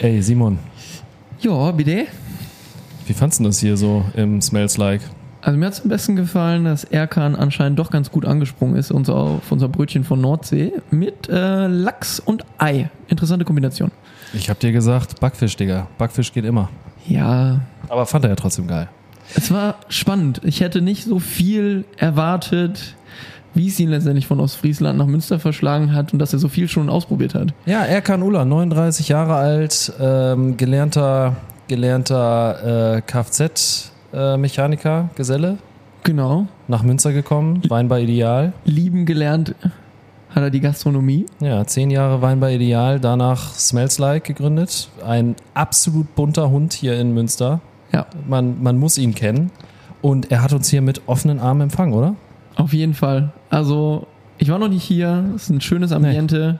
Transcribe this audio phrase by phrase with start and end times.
[0.00, 0.58] Ey, Simon,
[1.40, 2.06] Ja, bitte.
[3.06, 5.00] wie fandst du das hier so im Smells Like?
[5.40, 8.90] Also mir hat es am besten gefallen, dass Erkan anscheinend doch ganz gut angesprungen ist
[8.90, 12.90] unser, auf unser Brötchen von Nordsee mit äh, Lachs und Ei.
[13.08, 13.90] Interessante Kombination.
[14.34, 15.86] Ich hab dir gesagt, Backfisch, Digga.
[15.96, 16.68] Backfisch geht immer.
[17.06, 18.88] Ja, Aber fand er ja trotzdem geil.
[19.34, 20.40] es war spannend.
[20.44, 22.94] Ich hätte nicht so viel erwartet,
[23.54, 26.68] wie es ihn letztendlich von Ostfriesland nach Münster verschlagen hat und dass er so viel
[26.68, 27.52] schon ausprobiert hat.
[27.66, 31.36] Ja, Erkan Ulla, 39 Jahre alt, ähm, gelernter,
[31.66, 35.58] gelernter äh, Kfz-Mechaniker, Geselle,
[36.04, 36.46] Genau.
[36.68, 38.52] nach Münster gekommen, Weinbar Ideal.
[38.64, 39.54] Lieben gelernt
[40.30, 41.26] hat er die Gastronomie.
[41.40, 44.88] Ja, zehn Jahre Weinbar Ideal, danach Smells Like gegründet.
[45.04, 47.60] Ein absolut bunter Hund hier in Münster.
[47.92, 49.50] Ja, Man, man muss ihn kennen.
[50.02, 52.14] Und er hat uns hier mit offenen Armen empfangen, oder?
[52.58, 53.32] Auf jeden Fall.
[53.50, 55.24] Also, ich war noch nicht hier.
[55.34, 56.58] Es ist ein schönes Ambiente.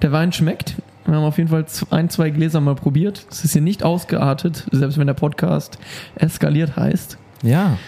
[0.00, 0.76] Der Wein schmeckt.
[1.04, 3.26] Wir haben auf jeden Fall ein, zwei Gläser mal probiert.
[3.30, 5.78] Es ist hier nicht ausgeartet, selbst wenn der Podcast
[6.14, 7.18] eskaliert heißt.
[7.42, 7.78] Ja.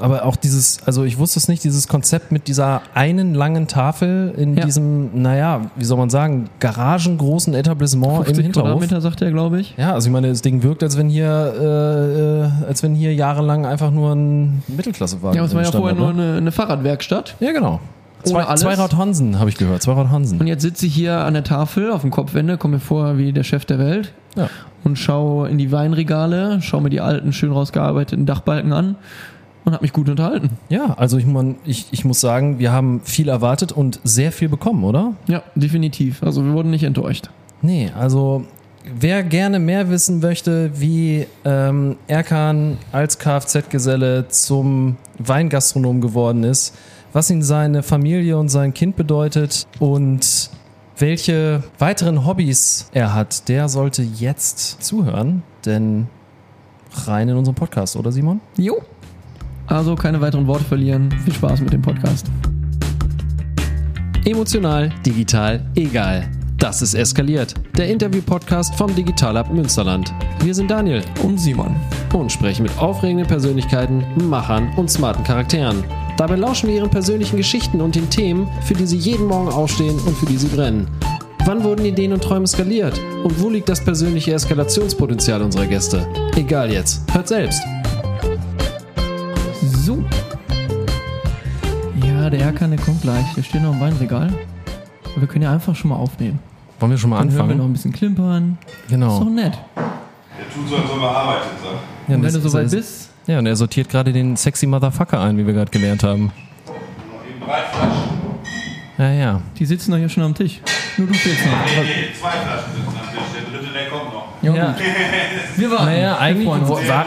[0.00, 4.32] Aber auch dieses, also ich wusste es nicht, dieses Konzept mit dieser einen langen Tafel
[4.36, 4.64] in Ja.
[4.64, 8.64] diesem, naja, wie soll man sagen, garagengroßen Etablissement im 50 Hinterhof.
[8.70, 9.74] Quadratmeter, sagt er, glaube ich.
[9.76, 11.28] Ja, also ich meine, das Ding wirkt, als wenn hier,
[11.60, 15.70] äh, äh, als wenn hier jahrelang einfach nur ein Mittelklassewagen Ja, aber es war ja
[15.70, 16.22] vorher nur ne?
[16.22, 17.36] eine, eine Fahrradwerkstatt.
[17.40, 17.80] Ja, genau.
[18.22, 18.60] Zwei, alles.
[18.60, 19.80] Zweirad Hansen, habe ich gehört.
[19.82, 20.40] Zweirad Hansen.
[20.40, 23.32] Und jetzt sitze ich hier an der Tafel auf dem Kopfwende, komme mir vor wie
[23.32, 24.48] der Chef der Welt Ja.
[24.84, 28.96] und schaue in die Weinregale, schaue mir die alten, schön rausgearbeiteten Dachbalken an
[29.64, 30.50] und habe mich gut unterhalten.
[30.68, 34.48] Ja, also ich, mein, ich, ich muss sagen, wir haben viel erwartet und sehr viel
[34.48, 35.14] bekommen, oder?
[35.26, 36.22] Ja, definitiv.
[36.22, 37.30] Also wir wurden nicht enttäuscht.
[37.62, 38.44] Nee, also
[38.98, 46.74] wer gerne mehr wissen möchte, wie ähm, Erkan als Kfz-Geselle zum Weingastronom geworden ist,
[47.12, 50.50] was ihn seine Familie und sein Kind bedeutet und
[50.96, 56.08] welche weiteren Hobbys er hat, der sollte jetzt zuhören, denn
[57.06, 58.40] rein in unseren Podcast, oder Simon?
[58.56, 58.82] Jo.
[59.70, 61.10] Also keine weiteren Worte verlieren.
[61.24, 62.26] Viel Spaß mit dem Podcast.
[64.24, 66.28] Emotional, digital, egal.
[66.58, 70.12] Das ist Eskaliert, der Interview-Podcast vom Digitalab Münsterland.
[70.42, 71.74] Wir sind Daniel Und Simon.
[72.12, 75.82] und sprechen mit aufregenden Persönlichkeiten, Machern und smarten Charakteren.
[76.18, 79.98] Dabei lauschen wir ihren persönlichen Geschichten und den Themen, für die sie jeden Morgen aufstehen
[80.00, 80.86] und für die sie brennen.
[81.46, 83.00] Wann wurden Ideen und Träume skaliert?
[83.24, 86.06] Und wo liegt das persönliche Eskalationspotenzial unserer Gäste?
[86.36, 87.62] Egal jetzt, hört selbst.
[92.30, 93.24] Ja, der Erkan, der kommt gleich.
[93.36, 94.32] Der steht noch im Weinregal.
[95.16, 96.38] Wir können ja einfach schon mal aufnehmen.
[96.78, 97.70] Wollen wir schon mal Dann hören wir noch anfangen?
[97.70, 98.58] ein bisschen klimpern.
[98.84, 99.18] Ist Genau.
[99.18, 99.58] doch nett.
[99.76, 101.74] Der tut so, als ob er arbeitet, sagt.
[102.08, 105.36] Ja, Und wenn du soweit bist, Ja, und er sortiert gerade den sexy Motherfucker ein,
[105.38, 106.26] wie wir gerade gelernt haben.
[106.66, 106.74] Noch
[107.28, 108.10] eben drei Flaschen.
[108.98, 109.40] Ja, ja.
[109.58, 110.60] die sitzen doch hier schon am Tisch.
[110.98, 111.52] Nur du fehlst noch.
[111.52, 113.49] Nee, nee, zwei Flaschen sitzen am Tisch.
[114.42, 114.54] Noch.
[114.54, 114.76] Ja, Ja.
[115.56, 115.84] Wir warten.
[115.84, 117.06] Naja, Wir eigentlich war,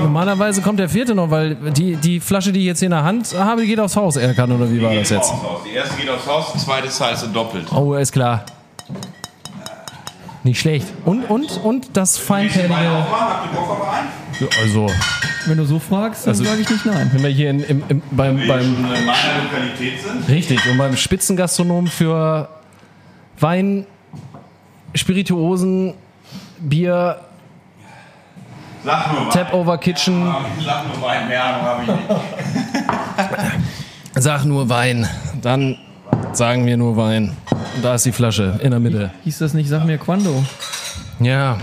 [0.00, 3.04] normalerweise kommt der vierte noch, weil die, die Flasche, die ich jetzt hier in der
[3.04, 5.30] Hand habe, die geht aufs Haus, Erkan, oder wie war Die das geht jetzt?
[5.30, 5.60] aufs Haus.
[5.70, 7.72] Die erste geht aufs Haus, die zweite zahlst du doppelt.
[7.72, 8.44] Oh, ist klar.
[10.42, 10.86] Nicht schlecht.
[11.04, 12.50] Und, und, und das auf einen?
[14.62, 14.86] Also,
[15.46, 17.10] Wenn du so fragst, dann Also- sage ich nicht nein.
[17.12, 18.62] wenn wir hier in, im, im, beim, Wenn beim.
[18.62, 20.28] schon in meiner Lokalität sind.
[20.28, 22.48] Richtig, und beim Spitzengastronom für
[23.40, 23.86] Wein,
[24.94, 25.94] Spirituosen,
[26.58, 27.20] Bier,
[28.84, 29.30] Sag nur Wein.
[29.30, 30.34] Tap Over Kitchen.
[30.64, 32.08] Sag nur Wein, mehr Ahnung habe ich nicht.
[34.22, 35.08] Sag nur Wein.
[35.42, 35.76] Dann
[36.32, 37.36] sagen wir nur Wein.
[37.74, 39.10] Und da ist die Flasche in der Mitte.
[39.24, 40.44] Hieß das nicht, sag mir Quando.
[41.20, 41.58] Ja,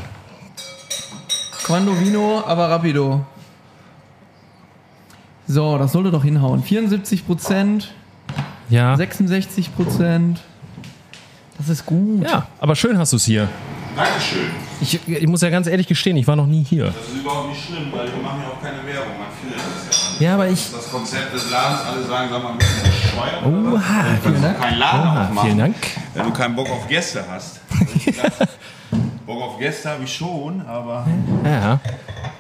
[1.64, 3.26] Quando Vino, aber rapido.
[5.48, 6.62] So, das sollte doch hinhauen.
[6.62, 7.94] 74 Prozent,
[8.70, 8.98] ja.
[8.98, 10.42] 66 Prozent.
[11.58, 12.28] Das ist gut.
[12.28, 13.48] Ja, aber schön hast du es hier.
[13.96, 14.52] Dankeschön.
[14.84, 16.86] Ich, ich muss ja ganz ehrlich gestehen, ich war noch nie hier.
[16.86, 19.14] Das ist überhaupt nicht schlimm, weil wir machen ja auch keine Werbung.
[19.18, 20.28] Man findet das ja.
[20.28, 20.72] Ja, aber ich.
[20.72, 23.46] Das Konzept des Ladens, alle sagen, sag mal, ein bisschen bescheuert.
[23.46, 23.82] oder was?
[23.82, 25.76] Oha, Du kannst doch keinen Laden Oha, aufmachen, vielen Dank.
[26.14, 27.60] wenn du keinen Bock auf Gäste hast.
[28.22, 28.46] Also
[29.26, 31.08] Bock auf Gäste habe ich schon, aber
[31.46, 31.80] Ja,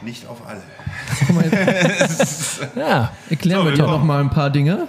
[0.03, 0.62] nicht auf alle.
[2.75, 3.12] Ja.
[3.29, 3.97] erklären So, wir wir dir kommen.
[3.97, 4.88] noch mal ein paar Dinge,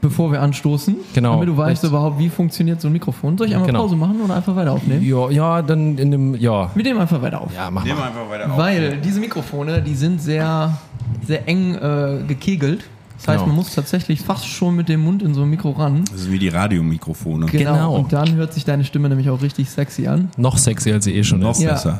[0.00, 0.96] bevor wir anstoßen.
[1.14, 1.34] Genau.
[1.34, 1.90] Damit du weißt Richtig.
[1.90, 3.36] überhaupt, wie funktioniert so ein Mikrofon.
[3.38, 3.80] Soll ich einmal Genau.
[3.82, 5.02] Pause machen oder einfach weiter aufnehmen?
[5.04, 6.34] Ja, ja, dann in dem.
[6.34, 6.70] Ja.
[6.74, 7.54] Wir nehmen einfach weiter auf.
[7.54, 8.04] Ja, mach Nehmen mal.
[8.04, 8.58] wir einfach weiter auf.
[8.58, 10.78] Weil diese Mikrofone, die sind sehr,
[11.26, 12.84] sehr eng äh, gekegelt.
[13.16, 13.46] Das heißt, Genau.
[13.48, 16.04] man muss tatsächlich fast schon mit dem Mund in so ein Mikro ran.
[16.08, 17.46] Das ist wie die Radiomikrofone.
[17.46, 17.72] Genau.
[17.74, 17.94] Genau.
[17.96, 20.30] Und dann hört sich deine Stimme nämlich auch richtig sexy an.
[20.36, 21.62] Noch sexy, als sie eh schon Noch ist.
[21.62, 21.72] Ja.
[21.72, 21.98] besser.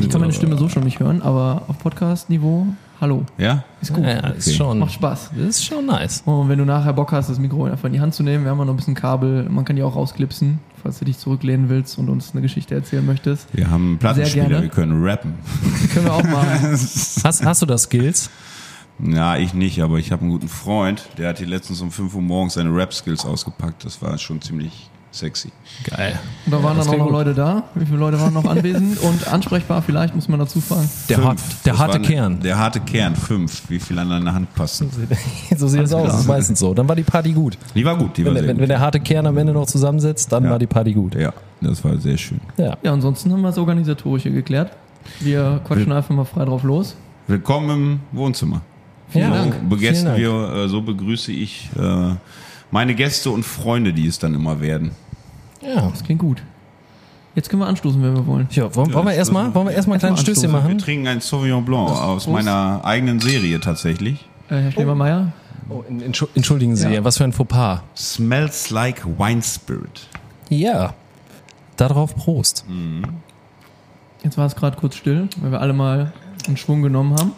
[0.00, 2.66] Ich kann meine Stimme so schon nicht hören, aber auf Podcast-Niveau
[3.00, 3.24] Hallo.
[3.38, 3.62] Ja?
[3.80, 4.04] Ist gut.
[4.04, 4.56] Ja, ja, ist Okay.
[4.56, 5.30] schon, Macht Spaß.
[5.36, 6.22] das ist schon nice.
[6.24, 8.50] Und wenn du nachher Bock hast, das Mikro einfach in die Hand zu nehmen, wir
[8.50, 11.68] haben ja noch ein bisschen Kabel, man kann die auch rausklipsen, falls du dich zurücklehnen
[11.68, 13.46] willst und uns eine Geschichte erzählen möchtest.
[13.54, 15.34] Wir haben einen Plattenspieler, wir können rappen.
[15.94, 16.70] Können wir auch machen.
[16.72, 18.30] Hast, hast du das Skills?
[19.00, 22.16] Ja, ich nicht, aber ich habe einen guten Freund, der hat hier letztens um 5
[22.16, 23.84] Uhr morgens seine Rap-Skills ausgepackt.
[23.84, 25.50] Das war schon ziemlich sexy.
[25.84, 26.18] Geil.
[26.46, 27.12] Und da waren das dann auch noch gut.
[27.14, 27.64] Leute da.
[27.74, 30.88] Wie viele Leute waren noch anwesend und ansprechbar vielleicht, muss man dazu fragen.
[31.08, 32.40] Der, hart, der harte Kern.
[32.40, 33.62] Der harte Kern, fünf.
[33.68, 34.90] Wie viel an deine Hand passen?
[35.56, 36.08] so sieht es aus.
[36.08, 36.74] Das ist meistens so.
[36.74, 37.56] Dann war die Party gut.
[37.74, 38.62] Die war gut, die war Wenn, sehr wenn, gut.
[38.62, 40.50] wenn der harte Kern am Ende noch zusammensetzt, dann Ja.
[40.50, 41.14] war die Party gut.
[41.14, 42.40] Ja, das war sehr schön.
[42.56, 42.76] Ja.
[42.82, 44.72] Ja, ansonsten haben wir das Organisatorische geklärt.
[45.20, 46.94] Wir quatschen einfach mal frei drauf los.
[47.26, 48.60] Willkommen im Wohnzimmer.
[49.10, 49.54] Vielen so, Dank.
[49.78, 50.18] Vielen Dank.
[50.18, 52.10] wir, äh, so begrüße ich äh,
[52.70, 54.90] meine Gäste und Freunde, die es dann immer werden.
[55.62, 55.88] Ja.
[55.90, 56.42] Das klingt gut.
[57.34, 58.48] Jetzt können wir anstoßen, wenn wir wollen.
[58.50, 60.62] Ja, wollen, wollen wir erstmal wollen wir erstmal ein kleines Stößchen anstoßen.
[60.64, 60.78] Wir machen?
[60.78, 62.28] trinken ein Sauvignon Blanc aus Prost.
[62.34, 64.26] meiner eigenen Serie tatsächlich.
[64.48, 65.32] Äh, Herr Schlebermeier,
[65.70, 67.04] Oh, en- entschu- entschuldigen Sie, Ja.
[67.04, 67.82] was für ein Fauxpas.
[67.94, 70.08] Smells like wine spirit.
[70.48, 70.94] Ja.
[71.76, 72.64] Darauf Prost.
[74.24, 76.12] jetzt war es gerade kurz still, weil wir alle mal
[76.46, 77.32] einen Schwung genommen haben.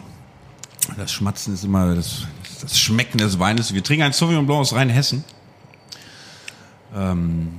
[0.97, 2.25] Das Schmatzen ist immer das,
[2.61, 3.73] das Schmecken des Weines.
[3.73, 5.23] Wir trinken ein Sauvignon Blanc aus Rheinhessen.
[6.95, 7.49] Ähm,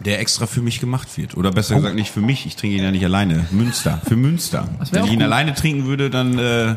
[0.00, 1.36] der extra für mich gemacht wird.
[1.36, 3.46] Oder besser gesagt nicht für mich, ich trinke ihn ja nicht alleine.
[3.50, 4.00] Münster.
[4.06, 4.68] Für Münster.
[4.90, 5.24] Wenn ich ihn gut.
[5.24, 6.76] alleine trinken würde, dann äh,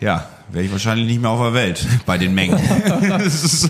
[0.00, 2.56] ja, wäre ich wahrscheinlich nicht mehr auf der Welt bei den Mengen.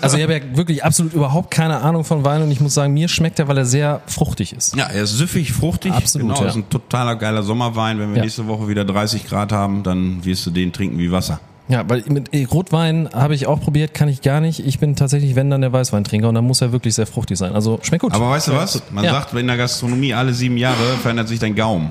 [0.03, 2.93] Also ich habe ja wirklich absolut überhaupt keine Ahnung von Wein und ich muss sagen,
[2.93, 4.77] mir schmeckt er, weil er sehr fruchtig ist.
[4.77, 5.93] ja, er ist süffig, fruchtig.
[5.93, 6.49] Absolut, Genau, ja.
[6.51, 7.99] ist ein totaler geiler Sommerwein.
[7.99, 8.23] Wenn wir Ja.
[8.25, 11.41] nächste Woche wieder 30 Grad haben, dann wirst du den trinken wie Wasser.
[11.69, 14.61] Ja, weil mit äh, Rotwein habe ich auch probiert, kann ich gar nicht.
[14.65, 17.55] Ich bin tatsächlich, wenn dann der Weißweintrinker und dann muss er wirklich sehr fruchtig sein.
[17.55, 18.13] Also schmeckt gut.
[18.15, 18.83] Aber weißt du was?
[18.93, 19.13] Man Ja.
[19.13, 21.91] sagt, in der Gastronomie alle sieben Jahre verändert sich dein Gaumen.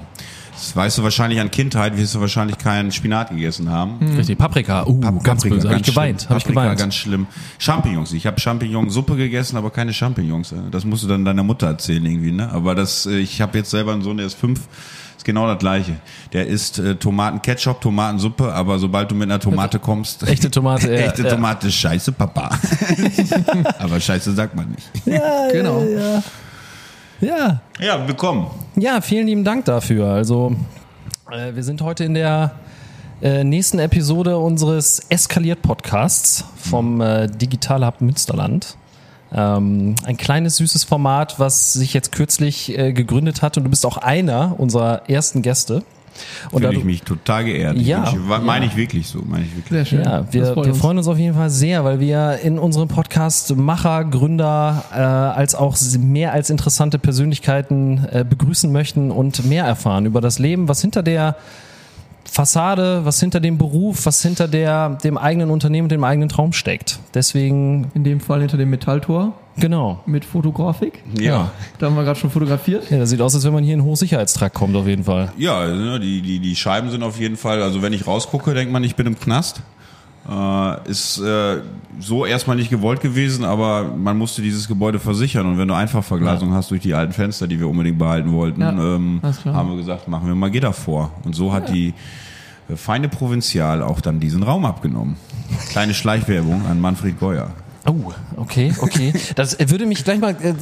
[0.56, 3.98] Das weißt du wahrscheinlich an Kindheit, wirst du wahrscheinlich keinen Spinat gegessen haben.
[4.18, 4.86] Richtig, Paprika.
[4.88, 5.68] Uh, Pap- ganz böse.
[5.70, 6.22] Habe ich geweint.
[6.22, 6.30] schlimm.
[6.30, 6.80] Habe ich Paprika, geweint.
[6.80, 7.28] ganz schlimm.
[7.60, 8.14] Champignons.
[8.14, 10.54] Ich habe Champignonsuppe gegessen, aber keine Champignons.
[10.72, 12.32] Das musst du dann deiner Mutter erzählen irgendwie.
[12.32, 12.50] Ne?
[12.52, 14.62] Aber das, äh, ich habe jetzt selber einen Sohn, der ist fünf.
[15.18, 15.98] Ist genau das gleiche.
[16.34, 21.00] Der isst äh, Tomatenketchup, Tomatensuppe, aber sobald du mit einer Tomate kommst, Echte Tomate, ja,
[21.02, 21.30] echte ja.
[21.30, 22.50] Tomate, scheiße, Papa.
[23.80, 24.90] aber scheiße sagt man nicht.
[25.06, 25.84] Ja, Genau.
[25.84, 26.24] Ja.
[27.22, 27.62] Ja.
[27.80, 28.48] Ja, willkommen.
[28.78, 30.08] Ja, vielen lieben Dank dafür.
[30.08, 30.54] Also,
[31.32, 32.52] äh, wir sind heute in der
[33.22, 38.76] äh, nächsten Episode unseres Eskaliert-Podcasts vom äh, Digital Hub Münsterland.
[39.34, 43.86] Ähm, ein kleines, süßes Format, was sich jetzt kürzlich äh, gegründet hat und du bist
[43.86, 45.84] auch einer unserer ersten Gäste.
[46.52, 47.78] Und da Fühle ich mich total geehrt.
[47.78, 48.06] Ja.
[48.08, 49.70] Ich Meine ich wirklich so, meine ich wirklich.
[49.70, 50.04] Sehr schön.
[50.04, 53.56] Ja, wir, freut wir freuen uns auf jeden Fall sehr, weil wir in unserem Podcast
[53.56, 60.06] Macher, Gründer äh, als auch mehr als interessante Persönlichkeiten äh, begrüßen möchten und mehr erfahren
[60.06, 61.36] über das Leben, was hinter der
[62.30, 67.00] Fassade, was hinter dem Beruf, was hinter der, dem eigenen Unternehmen, dem eigenen Traum steckt.
[67.14, 70.02] Deswegen, In dem Fall hinter dem Metalltor genau.
[70.06, 71.04] mit Fotografik.
[71.20, 71.52] Ja.
[71.80, 72.90] Da haben wir gerade schon fotografiert.
[72.90, 75.32] Ja, das sieht aus, als wenn man hier in Hochsicherheitstrakt kommt, auf jeden Fall.
[75.38, 78.84] Ja, die, die, die Scheiben sind auf jeden Fall, also wenn ich rausgucke, denkt man,
[78.84, 79.62] ich bin im Knast.
[80.28, 81.62] Äh, ist äh,
[82.00, 86.52] so erstmal nicht gewollt gewesen, aber man musste dieses Gebäude versichern und wenn du Einfachverglasung
[86.52, 90.08] hast durch die alten Fenster, die wir unbedingt behalten wollten, Ja, ähm, haben wir gesagt,
[90.08, 91.12] machen wir mal Gitter vor.
[91.26, 91.94] Und so hat die
[92.70, 95.16] äh, feine Provinzial auch dann diesen Raum abgenommen.
[95.70, 97.52] Kleine Schleichwerbung an Manfred Geuer.
[97.86, 99.14] Oh, okay, okay.
[99.36, 100.54] Das würde mich gleich mal äh,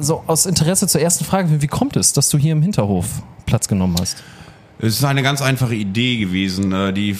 [0.00, 3.68] so aus Interesse zur ersten Frage, wie kommt es, dass du hier im Hinterhof Platz
[3.68, 4.22] genommen hast?
[4.78, 7.16] Es ist eine ganz einfache Idee gewesen, äh, die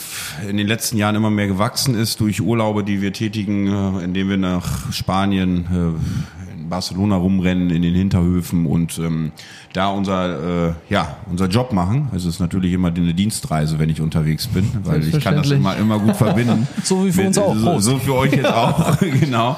[0.49, 4.29] in den letzten Jahren immer mehr gewachsen ist durch Urlaube, die wir tätigen, äh, indem
[4.29, 6.34] wir nach Spanien, äh,
[6.69, 9.33] Barcelona rumrennen, in den Hinterhöfen und ähm,
[9.73, 12.09] da unser, äh, ja, unser Job machen.
[12.15, 15.77] Es ist natürlich immer eine Dienstreise, wenn ich unterwegs bin, weil ich kann das immer,
[15.77, 16.67] immer gut verbinden.
[16.85, 17.57] So wie für uns auch.
[17.57, 19.57] So, so für euch jetzt auch, genau.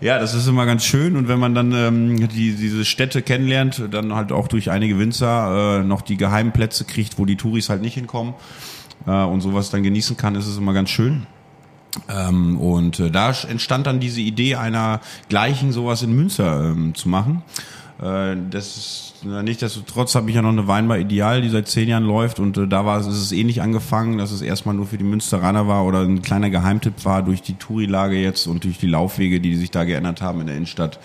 [0.00, 3.82] Ja, das ist immer ganz schön und wenn man dann ähm, die, diese Städte kennenlernt,
[3.90, 7.68] dann halt auch durch einige Winzer äh, noch die geheimen Plätze kriegt, wo die Touris
[7.68, 8.34] halt nicht hinkommen
[9.06, 11.26] äh, und sowas dann genießen kann, ist es immer ganz schön.
[12.08, 17.08] Ähm, und äh, da entstand dann diese Idee einer gleichen sowas in Münster ähm, zu
[17.08, 17.42] machen.
[18.00, 21.88] Äh, das ist na, nichtsdestotrotz habe ich ja noch eine Weinbar Ideal, die seit zehn
[21.88, 24.86] Jahren läuft und äh, da war es, ist es ähnlich angefangen, dass es erstmal nur
[24.86, 28.78] für die Münsteraner war oder ein kleiner Geheimtipp war durch die Tourilage jetzt und durch
[28.78, 31.00] die Laufwege, die sich da geändert haben in der Innenstadt,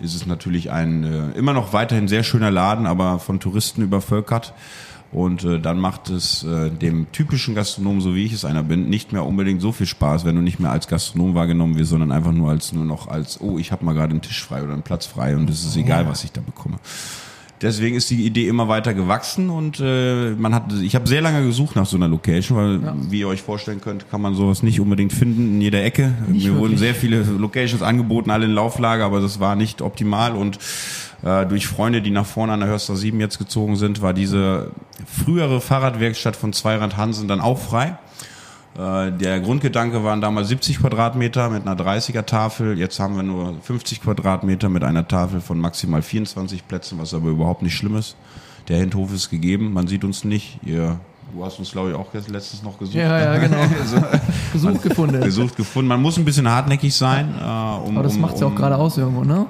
[0.00, 4.54] ist es natürlich ein äh, immer noch weiterhin sehr schöner Laden, aber von Touristen übervölkert.
[5.12, 8.88] Und äh, dann macht es äh, dem typischen Gastronom, so wie ich es einer bin,
[8.88, 12.12] nicht mehr unbedingt so viel Spaß, wenn du nicht mehr als Gastronom wahrgenommen wirst, sondern
[12.12, 14.72] einfach nur als nur noch als, oh, ich habe mal gerade einen Tisch frei oder
[14.72, 16.78] einen Platz frei und es ist egal, was ich da bekomme.
[17.62, 21.44] Deswegen ist die Idee immer weiter gewachsen und äh, man hat, ich habe sehr lange
[21.44, 24.80] gesucht nach so einer Location, weil wie ihr euch vorstellen könnt, kann man sowas nicht
[24.80, 26.12] unbedingt finden in jeder Ecke.
[26.28, 26.80] Nicht Mir wurden wirklich.
[26.80, 30.58] sehr viele Locations angeboten, alle in Lauflage, aber das war nicht optimal und
[31.22, 34.70] äh, durch Freunde, die nach vorne an der Hörster 7 jetzt gezogen sind, war diese
[35.06, 37.96] frühere Fahrradwerkstatt von Zweirad Hansen dann auch frei.
[38.78, 42.78] Äh, Der Grundgedanke waren damals 70 Quadratmeter mit einer 30er Tafel.
[42.78, 47.28] Jetzt haben wir nur 50 Quadratmeter mit einer Tafel von maximal 24 Plätzen, was aber
[47.28, 48.16] überhaupt nicht schlimm ist.
[48.68, 50.58] Der Hinterhof ist gegeben, man sieht uns nicht.
[50.64, 50.98] Ihr,
[51.34, 52.96] du hast uns, glaube ich, auch letztens noch gesucht.
[52.96, 53.58] Ja, ja, genau.
[53.84, 53.96] So,
[54.52, 55.20] Besuch gefunden.
[55.20, 55.88] gesucht, gefunden.
[55.88, 57.34] Man muss ein bisschen hartnäckig sein.
[57.38, 59.46] Äh, um, Aber das um, macht's ja auch um- gerade aus irgendwo, ne?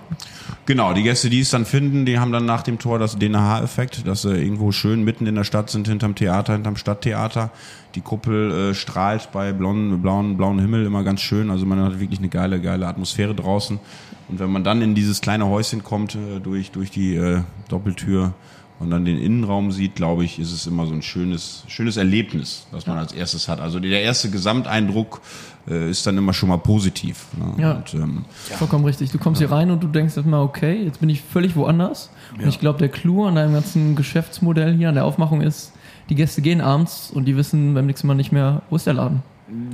[0.65, 4.07] Genau, die Gäste, die es dann finden, die haben dann nach dem Tor das DNH-Effekt,
[4.07, 7.51] dass sie irgendwo schön mitten in der Stadt sind, hinterm Theater, hinterm Stadttheater.
[7.97, 11.51] Die Kuppel äh, strahlt bei blauen, blauen, blauen Himmel immer ganz schön.
[11.51, 13.81] Also man hat wirklich eine geile, geile Atmosphäre draußen.
[14.29, 18.33] Und wenn man dann in dieses kleine Häuschen kommt, äh, durch, durch die äh, Doppeltür
[18.83, 22.67] und dann den Innenraum sieht, glaube ich, ist es immer so ein schönes, schönes Erlebnis,
[22.73, 23.61] was man als erstes hat.
[23.61, 25.21] Also der erste Gesamteindruck
[25.69, 27.27] äh, ist dann immer schon mal positiv.
[27.39, 27.63] Ne?
[27.63, 27.73] Ja.
[27.75, 28.25] Und, ähm,
[28.57, 29.13] Vollkommen richtig.
[29.13, 32.11] Du kommst hier rein und du denkst erstmal, okay, jetzt bin ich völlig woanders.
[32.37, 35.73] Und ich glaube, der Clou an deinem ganzen Geschäftsmodell hier, an der Aufmachung ist,
[36.09, 38.95] die Gäste gehen abends und die wissen beim nächsten Mal nicht mehr, wo ist der
[38.95, 39.23] Laden.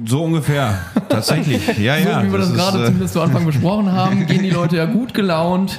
[0.04, 1.78] So ungefähr, tatsächlich.
[1.78, 2.20] Ja, ja.
[2.20, 4.76] so wie wir das, ist, gerade äh, zumindest zu Anfang besprochen haben, gehen die Leute
[4.76, 5.78] ja gut gelaunt.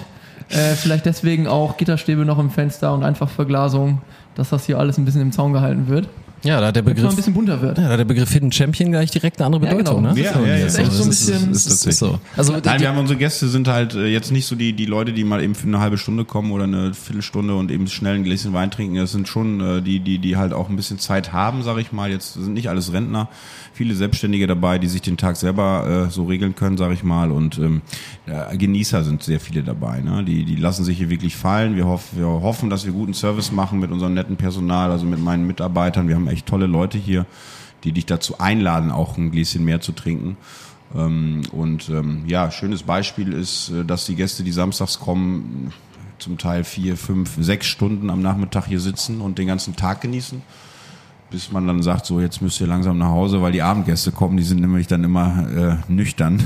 [0.49, 4.01] Äh, vielleicht deswegen auch Gitterstäbe noch im Fenster und einfach Verglasung,
[4.35, 6.07] dass das hier alles ein bisschen im Zaun gehalten wird.
[6.43, 7.77] Ja, da hat der man ein Begriff, bisschen bunter wird.
[7.77, 10.13] ja, da hat der Begriff Hidden Champion gleich direkt eine andere Ja, Bedeutung, genau.
[10.15, 10.21] ne?
[10.21, 12.19] Ja, ja, ist echt so ein ist- bisschen- ist so.
[12.37, 14.85] Also, Nein, die, wir haben unsere Gäste sind halt äh, jetzt nicht so die, die
[14.85, 18.15] Leute, die mal eben für eine halbe Stunde kommen oder eine Viertelstunde und eben schnell
[18.15, 18.95] ein Gläschen Wein trinken.
[18.95, 21.91] Das sind schon äh, die, die, die halt auch ein bisschen Zeit haben, sag ich
[21.91, 22.09] mal.
[22.09, 23.27] Jetzt sind nicht alles Rentner,
[23.73, 27.31] viele Selbstständige dabei, die sich den Tag selber äh, so regeln können, sag ich mal.
[27.31, 27.81] Und ähm,
[28.57, 30.01] Genießer sind sehr viele dabei.
[30.01, 30.23] Ne?
[30.23, 31.75] Die, die lassen sich hier wirklich fallen.
[31.75, 35.19] Wir, hoff, wir hoffen, dass wir guten Service machen mit unserem netten Personal, also mit
[35.21, 36.07] meinen Mitarbeitern.
[36.07, 37.25] Wir haben echt tolle Leute hier,
[37.83, 40.37] die dich dazu einladen, auch ein Gläschen mehr zu trinken.
[40.95, 45.71] Ähm, und ähm, ja, schönes Beispiel ist, äh, dass die Gäste, die samstags kommen,
[46.17, 50.41] zum Teil vier, fünf, sechs Stunden am Nachmittag hier sitzen und den ganzen Tag genießen.
[51.31, 54.35] Bis man dann sagt, so jetzt müsst ihr langsam nach Hause, weil die Abendgäste kommen,
[54.35, 56.41] die sind nämlich dann immer äh, nüchtern.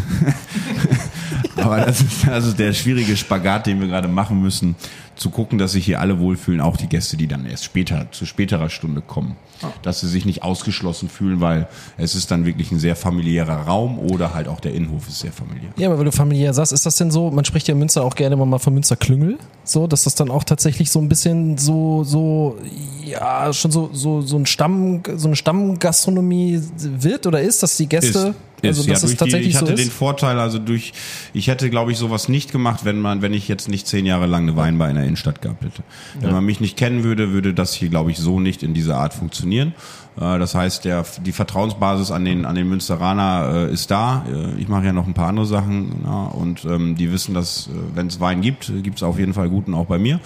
[1.56, 4.76] Aber das ist, das ist der schwierige Spagat, den wir gerade machen müssen,
[5.24, 8.26] zu gucken, dass sich hier alle wohlfühlen, auch die Gäste, die dann erst später, zu
[8.26, 9.38] späterer Stunde kommen.
[9.82, 13.98] Dass sie sich nicht ausgeschlossen fühlen, weil es ist dann wirklich ein sehr familiärer Raum
[13.98, 15.72] oder halt auch der Innenhof ist sehr familiär.
[15.78, 18.04] ja, aber weil du familiär sagst, ist das denn so, man spricht ja in Münster
[18.04, 21.58] auch gerne immer mal von Münsterklüngel, so, dass das dann auch tatsächlich so ein bisschen
[21.58, 22.58] so, so,
[23.06, 27.88] ja, schon so, so, so ein Stamm, so eine Stammgastronomie wird oder ist, dass die
[27.88, 28.34] Gäste, also
[28.70, 29.90] ist, ja, dass durch tatsächlich die, ich hatte so den?
[29.90, 30.94] Vorteil, also durch,
[31.34, 34.26] ich hätte, glaube ich, sowas nicht gemacht, wenn man, wenn ich jetzt nicht zehn Jahre
[34.26, 35.84] lang eine Weinbar in der Innenstadt gehabt hätte.
[36.20, 38.98] Wenn man mich nicht kennen würde, würde das hier, glaube ich, so nicht in dieser
[38.98, 39.74] Art funktionieren.
[40.20, 44.26] Äh, Das heißt, der, die Vertrauensbasis an den, an den Münsteraner äh, ist da.
[44.32, 47.68] Äh, Ich mache ja noch ein paar andere Sachen ja, und ähm, die wissen, dass
[47.68, 50.20] äh, wenn es Wein gibt, gibt es auf jeden Fall guten auch bei mir.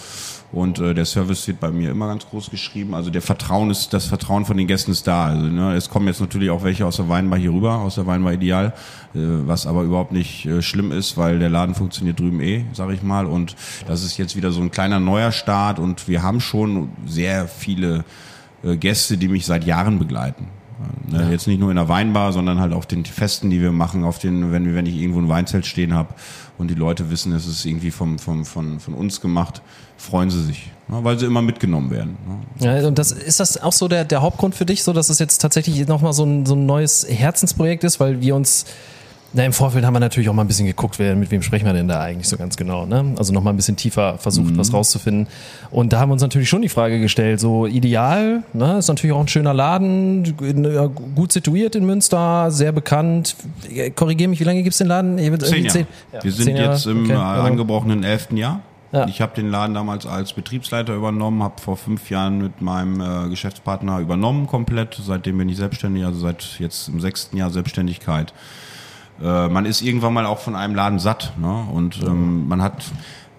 [0.51, 2.93] Und äh, der Service wird bei mir immer ganz groß geschrieben.
[2.93, 5.27] Also der Vertrauen ist, das Vertrauen von den Gästen ist da.
[5.27, 8.07] Also, ne, es kommen jetzt natürlich auch welche aus der Weinbar hier rüber, aus der
[8.07, 8.67] Weinbar Ideal,
[9.13, 12.91] äh, was aber überhaupt nicht äh, schlimm ist, weil der Laden funktioniert drüben eh, sag
[12.91, 13.25] ich mal.
[13.25, 13.55] Und
[13.87, 18.05] das ist jetzt wieder so ein kleiner neuer Start und wir haben schon sehr viele
[18.63, 20.47] äh, Gäste, die mich seit Jahren begleiten.
[21.07, 24.03] Ne, Jetzt nicht nur in der Weinbar, sondern halt auf den Festen, die wir machen,
[24.03, 26.13] auf den, wenn, wenn ich irgendwo ein Weinzelt stehen habe
[26.57, 29.61] und die Leute wissen, es ist irgendwie vom, vom, von, von uns gemacht,
[29.97, 32.17] freuen sie sich, ne, weil sie immer mitgenommen werden.
[32.59, 32.81] Ne.
[32.81, 35.19] Ja, und das, ist das auch so der, der Hauptgrund für dich, so dass es
[35.19, 38.65] jetzt tatsächlich nochmal so ein, so ein neues Herzensprojekt ist, weil wir uns,
[39.33, 41.65] na, im Vorfeld haben wir natürlich auch mal ein bisschen geguckt, wer, mit wem sprechen
[41.65, 43.13] wir denn da eigentlich so ganz genau, ne?
[43.17, 45.27] Also nochmal ein bisschen tiefer versucht, was rauszufinden.
[45.69, 48.77] Und da haben wir uns natürlich schon die Frage gestellt, so ideal, ne?
[48.77, 50.35] Ist natürlich auch ein schöner Laden,
[51.15, 53.35] gut situiert in Münster, sehr bekannt.
[53.95, 55.17] Korrigiere mich, wie lange gibt's den Laden?
[55.17, 55.79] Zehn Jahre.
[56.13, 58.61] ja, wir sind zehn jetzt im okay, äh, angebrochenen elften Jahr.
[58.93, 59.05] Ja.
[59.07, 63.29] Ich habe den Laden damals als Betriebsleiter übernommen, habe vor fünf Jahren mit meinem äh,
[63.29, 64.99] Geschäftspartner übernommen komplett.
[65.03, 68.33] Seitdem bin ich selbstständig, also seit jetzt im sechsten Jahr Selbstständigkeit.
[69.21, 71.65] Äh, man ist irgendwann mal auch von einem Laden satt ne?
[71.71, 72.85] und ähm, man hat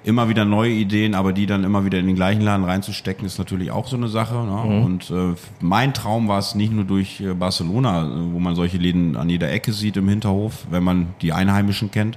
[0.04, 3.38] immer wieder neue Ideen, aber die dann immer wieder in den gleichen Laden reinzustecken, ist
[3.38, 4.35] natürlich auch so eine Sache.
[4.35, 4.62] Ne?
[4.85, 8.78] Und äh, mein Traum war es nicht nur durch äh, Barcelona, äh, wo man solche
[8.78, 12.16] Läden an jeder Ecke sieht im Hinterhof, wenn man die Einheimischen kennt.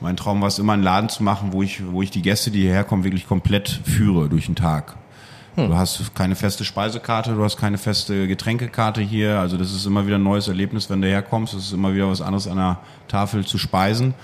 [0.00, 2.50] Mein Traum war es immer, einen Laden zu machen, wo ich, wo ich die Gäste,
[2.50, 4.96] die hierher kommen, wirklich komplett führe durch den Tag.
[5.56, 9.38] Du hast keine feste Speisekarte, du hast keine feste Getränkekarte hier.
[9.38, 11.54] Also das ist immer wieder ein neues Erlebnis, wenn du herkommst.
[11.54, 14.14] Es ist immer wieder was anderes an der Tafel zu speisen.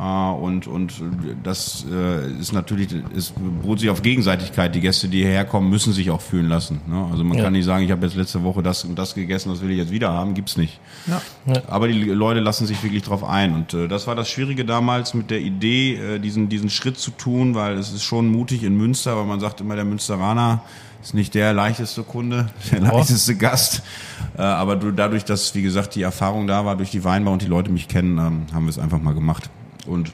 [0.00, 0.94] Äh, und, und
[1.42, 4.74] das äh, ist natürlich, es beruht sich auf Gegenseitigkeit.
[4.74, 6.80] Die Gäste, die hierher kommen, müssen sich auch fühlen lassen.
[6.86, 7.06] Ne?
[7.10, 7.44] Also man Ja.
[7.44, 9.76] kann nicht sagen, ich habe jetzt letzte Woche das und das gegessen, das will ich
[9.76, 10.80] jetzt wieder haben, gibt's nicht.
[11.06, 11.20] Ja.
[11.68, 13.54] Aber die Leute lassen sich wirklich drauf ein.
[13.54, 17.54] Und äh, das war das Schwierige damals mit der Idee, diesen, diesen Schritt zu tun,
[17.54, 20.62] weil es ist schon mutig in Münster, weil man sagt immer, der Münsteraner
[21.02, 23.82] ist nicht der leichteste Kunde, der leichteste Gast.
[24.36, 27.46] Aber du, dadurch, dass, wie gesagt, die Erfahrung da war durch die Weinbau und die
[27.46, 29.50] Leute mich kennen, ähm, haben wir es einfach mal gemacht.
[29.90, 30.12] Und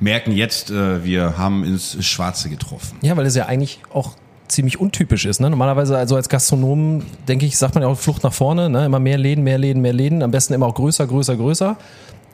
[0.00, 2.98] merken jetzt, äh, wir haben ins Schwarze getroffen.
[3.02, 4.14] Ja, weil es ja eigentlich auch
[4.48, 5.40] ziemlich untypisch ist.
[5.40, 5.50] Ne?
[5.50, 8.68] Normalerweise, also als Gastronom, denke ich, sagt man ja auch Flucht nach vorne.
[8.70, 8.86] Ne?
[8.86, 10.22] Immer mehr Läden, mehr Läden, mehr Läden.
[10.22, 11.76] Am besten immer auch größer, größer, größer.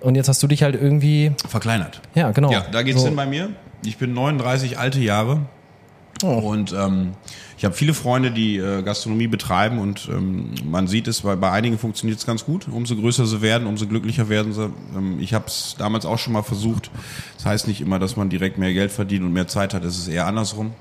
[0.00, 2.00] Und jetzt hast du dich halt irgendwie, Verkleinert.
[2.14, 2.50] ja, genau.
[2.50, 3.06] Ja, da geht's So.
[3.06, 3.50] hin bei mir.
[3.84, 5.40] Ich bin 39 alte Jahre
[6.24, 6.28] Oh.
[6.50, 7.12] und ähm,
[7.62, 11.52] ich habe viele Freunde, die äh, Gastronomie betreiben und ähm, man sieht es, bei, bei
[11.52, 12.66] einigen funktioniert es ganz gut.
[12.66, 14.68] Umso größer sie werden, umso glücklicher werden sie.
[14.96, 16.90] Ähm, ich habe es damals auch schon mal versucht.
[17.36, 19.84] Das heißt nicht immer, dass man direkt mehr Geld verdient und mehr Zeit hat.
[19.84, 20.72] Es ist eher andersrum.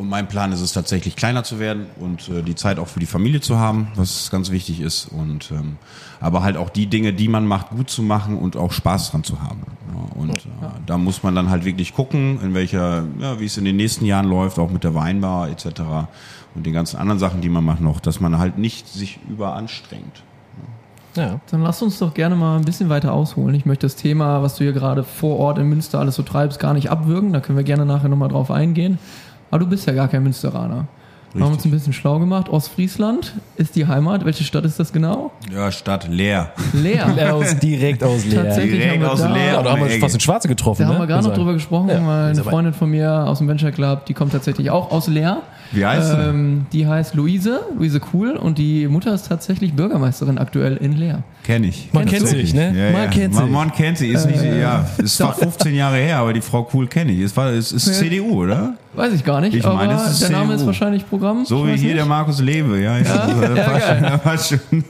[0.00, 3.00] Und mein Plan ist es tatsächlich kleiner zu werden und äh, die Zeit auch für
[3.00, 5.08] die Familie zu haben, was ganz wichtig ist.
[5.12, 5.76] Und ähm,
[6.20, 9.24] aber halt auch die Dinge, die man macht, gut zu machen und auch Spaß dran
[9.24, 9.60] zu haben.
[9.92, 13.58] Ja, und äh, da muss man dann halt wirklich gucken, in welcher, ja, wie es
[13.58, 15.66] in den nächsten Jahren läuft, auch mit der Weinbar etc.
[16.54, 20.22] und den ganzen anderen Sachen, die man macht noch, dass man halt nicht sich überanstrengt.
[21.16, 21.40] Ja.
[21.50, 23.54] Dann lass uns doch gerne mal ein bisschen weiter ausholen.
[23.54, 26.60] Ich möchte das Thema, was du hier gerade vor Ort in Münster alles so treibst,
[26.60, 27.32] gar nicht abwürgen.
[27.32, 28.98] Da können wir gerne nachher nochmal drauf eingehen.
[29.50, 30.86] Aber du bist ja gar kein Münsteraner.
[31.32, 32.48] Wir haben uns ein bisschen schlau gemacht.
[32.48, 34.24] Ostfriesland ist die Heimat.
[34.24, 35.30] Welche Stadt ist das genau?
[35.54, 36.50] Ja, Stadt leer.
[36.72, 37.06] Leer.
[37.36, 38.42] Aus, direkt aus Leer.
[38.46, 39.46] Tatsächlich Direkt haben wir aus da, Leer.
[39.52, 40.82] Ja, da haben wir fast ins Schwarze getroffen.
[40.82, 40.94] Da ne?
[40.94, 43.38] haben wir gerade noch Also- drüber gesprochen, Ja, weil ist eine Freundin von mir aus
[43.38, 45.42] dem Venture Club, die kommt tatsächlich auch aus Leer.
[45.70, 46.16] Wie heißt sie?
[46.16, 51.22] ähm, Die heißt Luise, Luise Kuhl und die Mutter ist tatsächlich Bürgermeisterin aktuell in Leer.
[51.44, 51.90] Kenn ich.
[51.92, 52.74] Man kennt sich, ne?
[52.76, 53.06] Ja, Man ja.
[53.08, 53.52] kennt man, sich.
[53.52, 54.08] man kennt sie.
[54.08, 57.20] Ist nicht, ja, ist zwar 15 Jahre her, aber die Frau Cool kenne ich.
[57.20, 58.74] Es war, es ist CDU, oder?
[58.92, 61.44] Weiß ich gar nicht, Ich aber meine, es ist der Name ist wahrscheinlich Programm.
[61.44, 61.96] So wie hier nicht.
[61.98, 62.98] der Markus Lewe, ja.
[62.98, 64.84] ja, das war schon, das war schon.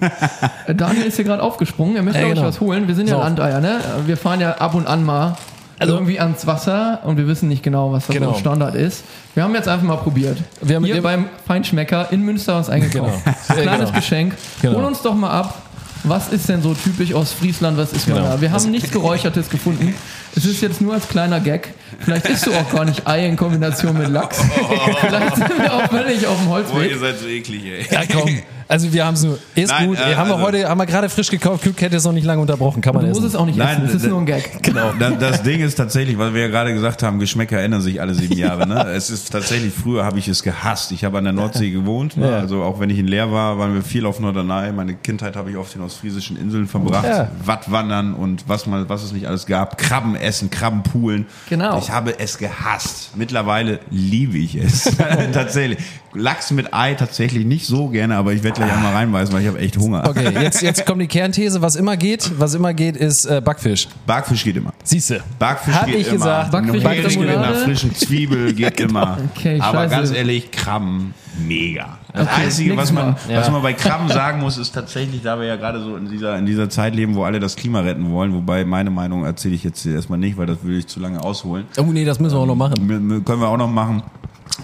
[0.67, 2.45] Äh, Daniel ist hier gerade aufgesprungen, er möchte Ja, genau.
[2.45, 2.89] was holen.
[2.89, 3.21] Wir sind ja So.
[3.23, 3.79] Landeier, ne?
[4.07, 5.37] Wir fahren ja ab und an mal
[5.79, 8.33] Also- irgendwie ans Wasser und wir wissen nicht genau, was das Genau.
[8.33, 9.05] so Standard ist.
[9.35, 10.39] Wir haben jetzt einfach mal probiert.
[10.63, 13.23] Wir haben hier beim Feinschmecker in Münster was eingekauft.
[13.25, 13.37] Genau.
[13.51, 14.01] Ja, Kleines genau.
[14.01, 14.35] Geschenk.
[14.63, 14.77] Genau.
[14.79, 15.61] Hol uns doch mal ab.
[16.05, 17.77] Was ist denn so typisch aus Friesland?
[17.77, 18.23] Was ist Genau.
[18.23, 18.41] da?
[18.41, 19.95] Wir haben nichts Geräuchertes gefunden.
[20.37, 21.75] Es ist jetzt nur als kleiner Gag.
[21.99, 24.39] Vielleicht isst du auch gar nicht Ei in Kombination mit Lachs.
[25.01, 26.97] Vielleicht sind wir auch völlig auf dem Holzweg.
[26.99, 27.87] seid so eklig, ey.
[27.91, 28.31] Ja, komm.
[28.69, 29.37] Also wir haben es nur.
[29.57, 29.99] Ist Nein, gut.
[29.99, 31.65] äh, haben wir also- heute, haben wir gerade frisch gekauft.
[31.65, 32.81] Kühlkette ist noch nicht lange unterbrochen.
[32.81, 33.27] Kann man Du musst essen.
[33.31, 33.97] es auch nicht Nein, essen.
[33.97, 34.49] Es ist nur ein Gag.
[34.63, 34.93] Genau.
[34.97, 38.15] Das, das Ding ist tatsächlich, weil wir ja gerade gesagt haben, Geschmäcker ändern sich alle
[38.15, 38.69] sieben Jahre.
[38.69, 38.87] Ne?
[38.93, 40.93] Es ist tatsächlich, früher habe ich es gehasst.
[40.93, 42.17] Ich habe an der Nordsee gewohnt.
[42.17, 42.31] Ne?
[42.31, 42.37] Ja.
[42.39, 44.71] Also auch wenn ich in Leer war, waren wir viel auf Norderney.
[44.71, 47.07] Meine Kindheit habe ich auf den ostfriesischen Inseln verbracht.
[47.07, 47.29] Ja.
[47.45, 49.79] Wattwandern und was, mal, was es nicht alles gab.
[49.79, 51.27] Krabben essen, Krabbenpoolen.
[51.49, 51.79] Genau.
[51.79, 53.11] Ich habe es gehasst.
[53.17, 54.85] Mittlerweile liebe ich es.
[55.33, 55.79] tatsächlich.
[56.13, 59.47] Lachs mit Ei tatsächlich nicht so gerne, aber ich werde gleich einmal reinweisen, weil ich
[59.49, 60.09] habe echt Hunger.
[60.09, 61.63] Okay, jetzt, jetzt kommt die Kernthese.
[61.63, 63.87] Was immer geht, was immer geht, ist äh, Backfisch.
[64.07, 64.73] Backfisch geht immer.
[64.83, 65.23] Siehste.
[65.39, 66.17] Backfisch Hab geht ich immer.
[66.17, 66.51] gesagt.
[66.51, 67.59] Backfisch Backfisch geht Remoulade.
[67.61, 69.19] frischen Zwiebel geht immer.
[69.37, 69.95] Okay, Aber scheiße.
[69.95, 71.15] ganz ehrlich, Krabben,
[71.47, 72.00] mega.
[72.13, 73.17] Das Okay, Einzige, was man.
[73.29, 73.39] Ja.
[73.41, 76.37] was man bei Krabben sagen muss, ist tatsächlich, da wir ja gerade so in dieser,
[76.39, 79.65] in dieser Zeit leben, wo alle das Klima retten wollen, wobei meine Meinung erzähle ich
[79.65, 81.67] jetzt hier erstmal nicht, weil das würde ich zu lange ausholen.
[81.79, 82.75] Oh nee, das müssen wir auch noch machen.
[82.79, 84.03] M- m- Können wir auch noch machen.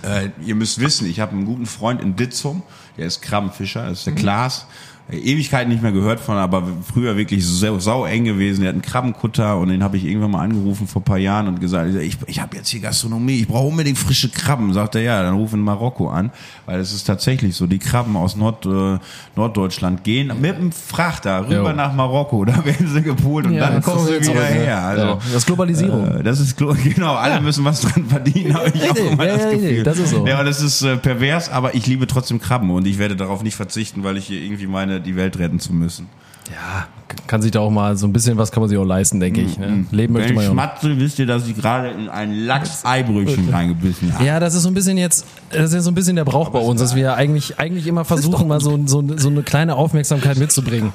[0.02, 2.62] Äh, ihr müsst wissen, ich habe einen guten Freund in Ditzum,
[2.98, 4.66] der ist Krabbenfischer, das ist der Klaas.
[5.08, 8.62] Ewigkeiten nicht mehr gehört von, aber früher wirklich sau, sau eng gewesen.
[8.62, 11.46] Der hat einen Krabbenkutter und den habe ich irgendwann mal angerufen vor ein paar Jahren
[11.46, 14.72] und gesagt, ich, ich habe jetzt hier Gastronomie, ich brauche unbedingt frische Krabben.
[14.72, 16.32] Sagt er, ja, dann ruf in Marokko an,
[16.66, 18.98] weil es ist tatsächlich so, die Krabben aus Nord, äh,
[19.36, 21.72] Norddeutschland gehen mit dem Frachter rüber Jo.
[21.72, 24.40] nach Marokko, da werden sie gepolt und Ja, dann kommen sie wieder ne?
[24.40, 24.82] her.
[24.82, 26.08] Also, Ja, das ist Globalisierung.
[26.18, 26.56] äh, das ist
[26.94, 29.72] genau, alle müssen was dran verdienen, habe ich auch immer ja, das ja, Gefühl.
[29.76, 30.26] nee, das ist so.
[30.26, 33.54] Ja, das ist äh, pervers, aber ich liebe trotzdem Krabben und ich werde darauf nicht
[33.54, 36.08] verzichten, weil ich hier irgendwie meine, die Welt retten zu müssen.
[36.50, 36.86] Ja,
[37.26, 39.40] kann sich da auch mal so ein bisschen was kann man sich auch leisten, denke
[39.40, 39.58] ich.
[39.58, 39.84] Ne?
[39.90, 40.54] Leben möchte Wenn man ich ja.
[40.54, 44.24] schmatze, wisst ihr, dass ich gerade in ein Lachs-Eibrötchen reingebissen habe.
[44.24, 46.58] Ja, das ist so ein bisschen jetzt, das ist so ein bisschen der Brauch bei
[46.58, 50.92] uns, dass wir eigentlich, eigentlich immer versuchen, mal so, so, so eine kleine Aufmerksamkeit mitzubringen.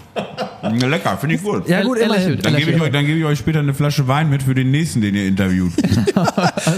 [0.62, 1.68] Ja, Lecker, finde ich gut.
[1.68, 2.40] Ja, gut, Er immerhin.
[2.40, 4.70] Dann gebe ich, euch, dann gebe ich euch später eine Flasche Wein mit für den
[4.72, 5.72] nächsten, den ihr interviewt.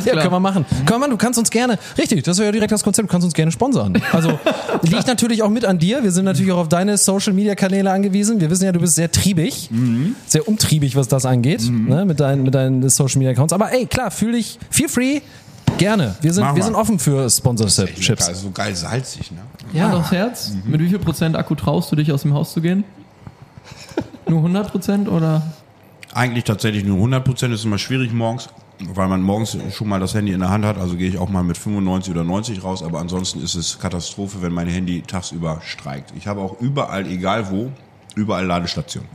[0.06, 0.24] Ja, klar.
[0.24, 0.66] können wir machen.
[0.86, 3.26] Komm mal, du kannst uns gerne, richtig, das wäre ja direkt das Konzept, du kannst
[3.26, 4.02] uns gerne sponsern.
[4.12, 4.40] Also
[4.82, 6.04] liegt natürlich auch mit an dir.
[6.04, 8.40] Wir sind natürlich auch auf deine Social Media Kanäle angewiesen.
[8.40, 9.70] Wir wissen ja, du bist sehr triebig,
[10.28, 13.54] sehr umtriebig, was das angeht, ne, mit deinen, mit deinen Social Media Accounts.
[13.54, 15.22] Aber ey, klar, fühl dich, feel free,
[15.78, 16.16] gerne.
[16.22, 16.66] Wir sind, Machen wir wir.
[16.66, 18.28] sind offen für Sponsorships.
[18.28, 19.82] ist so geil salzig, ne?
[19.82, 20.52] Hand aufs Herz.
[20.66, 22.84] Mit wie viel Prozent Akku traust du dich aus dem Haus zu gehen?
[24.28, 25.42] Nur 100 Prozent oder?
[26.14, 27.54] Eigentlich tatsächlich nur 100 Prozent.
[27.54, 28.48] Ist immer schwierig morgens,
[28.94, 30.78] weil man morgens schon mal das Handy in der Hand hat.
[30.78, 32.84] Also gehe ich auch mal mit 95 oder 90 raus.
[32.84, 36.14] Aber ansonsten ist es Katastrophe, wenn mein Handy tagsüber streikt.
[36.16, 37.72] Ich habe auch überall, egal wo,
[38.16, 39.10] überall Ladestationen.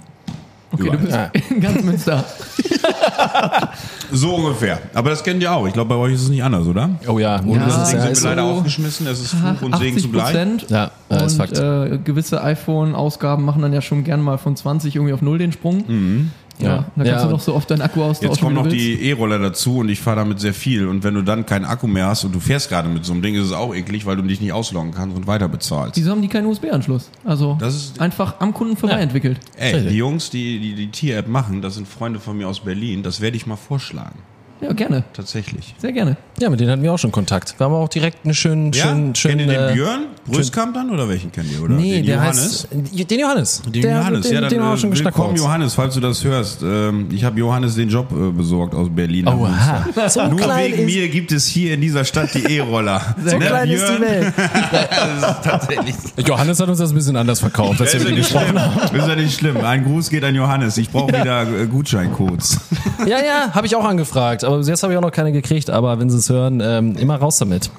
[0.72, 1.30] Okay, du Überall.
[1.32, 2.24] bist in ganz Münster.
[4.12, 4.80] So ungefähr.
[4.94, 5.66] Aber das kennt ihr auch.
[5.66, 6.90] Ich glaube, bei euch ist es nicht anders, oder?
[7.06, 9.06] Oh ja, Und Ja, das Ding ja, sind ist wir leider so aufgeschmissen.
[9.06, 10.34] Es ist Fluch und Segen 80 zugleich.
[10.68, 11.58] Ja, ja, ist und Fakt.
[11.58, 15.52] äh, gewisse iPhone-Ausgaben machen dann ja schon gern mal von 20 irgendwie auf null den
[15.52, 16.30] Sprung.
[16.60, 16.76] Ja, Ja.
[16.76, 18.30] da kannst Ja, du noch so oft deinen Akku austauschen.
[18.32, 18.76] Jetzt kommen noch willst.
[18.76, 20.86] die E-Roller dazu und ich fahre damit sehr viel.
[20.88, 23.22] Und wenn du dann keinen Akku mehr hast und du fährst gerade mit so einem
[23.22, 25.96] Ding, ist es auch eklig, weil du dich nicht ausloggen kannst und weiter bezahlst.
[25.96, 27.10] Wieso haben die keinen USB-Anschluss?
[27.24, 29.00] Also Das ist- einfach am Kunden vorbei Ja.
[29.00, 29.38] entwickelt.
[29.56, 33.02] Ey, die Jungs, die die, die Tier-App machen, das sind Freunde von mir aus Berlin,
[33.02, 34.18] das werde ich mal vorschlagen.
[34.60, 35.04] Ja, gerne.
[35.12, 35.74] Tatsächlich.
[35.78, 36.16] Sehr gerne.
[36.40, 37.54] Ja, mit denen hatten wir auch schon Kontakt.
[37.58, 39.38] Wir haben auch direkt einen schönen, schönen, schönen.
[39.38, 40.00] kennt ihr den äh, Björn?
[40.26, 41.62] Brüskamp dann oder welchen kennt ihr?
[41.62, 42.66] Oder Nee, den der Johannes?
[42.72, 43.10] heißt.
[43.10, 43.62] Den Johannes.
[43.62, 45.16] Den der, Johannes, den, ja, dann den haben wir äh, schon geschnackt.
[45.16, 45.44] willkommen kurz.
[45.46, 46.62] Johannes, falls du das hörst.
[46.62, 49.24] Ähm, ich habe Johannes den Job äh, besorgt aus Berlin.
[49.26, 49.86] Münster.
[50.08, 53.00] So Nur klein wegen mir gibt es hier in dieser Stadt die E-Roller.
[53.24, 54.00] so Ne, klein ist die Björn?
[54.02, 54.32] Welt.
[54.36, 55.94] Das ist tatsächlich
[56.26, 58.22] Johannes hat uns das ein bisschen anders verkauft, als Das wir ist, mit ja ihm
[58.22, 58.60] gesprochen schlimm.
[58.60, 58.80] haben.
[58.96, 59.56] das ist ja nicht schlimm.
[59.58, 60.76] Ein Gruß geht an Johannes.
[60.78, 62.58] Ich brauche wieder äh, Gutscheincodes.
[63.06, 64.44] Ja, ja, habe ich auch angefragt.
[64.48, 65.68] Aber jetzt habe ich auch noch keine gekriegt.
[65.68, 67.70] Aber wenn sie es hören, ähm, immer raus damit.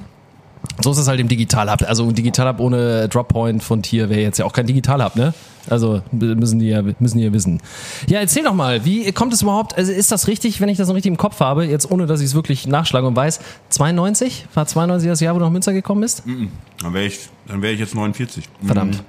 [0.81, 1.81] So ist es halt im Digital Hub.
[1.87, 5.15] Also ein Digital Hub ohne Droppoint von Tier wäre jetzt ja auch kein Digital Hub,
[5.15, 5.33] ne?
[5.67, 7.59] Also müssen die ja, müssen die ja wissen.
[8.07, 10.87] Ja, erzähl doch mal, wie kommt es überhaupt, also ist das richtig, wenn ich das
[10.87, 14.47] noch richtig im Kopf habe, jetzt ohne, dass ich es wirklich nachschlage und weiß, 92?
[14.53, 16.23] War 92 das Jahr, wo du nach Münster gekommen bist?
[16.25, 18.45] Dann wäre ich, dann wäre ich jetzt 49.
[18.65, 19.03] Verdammt.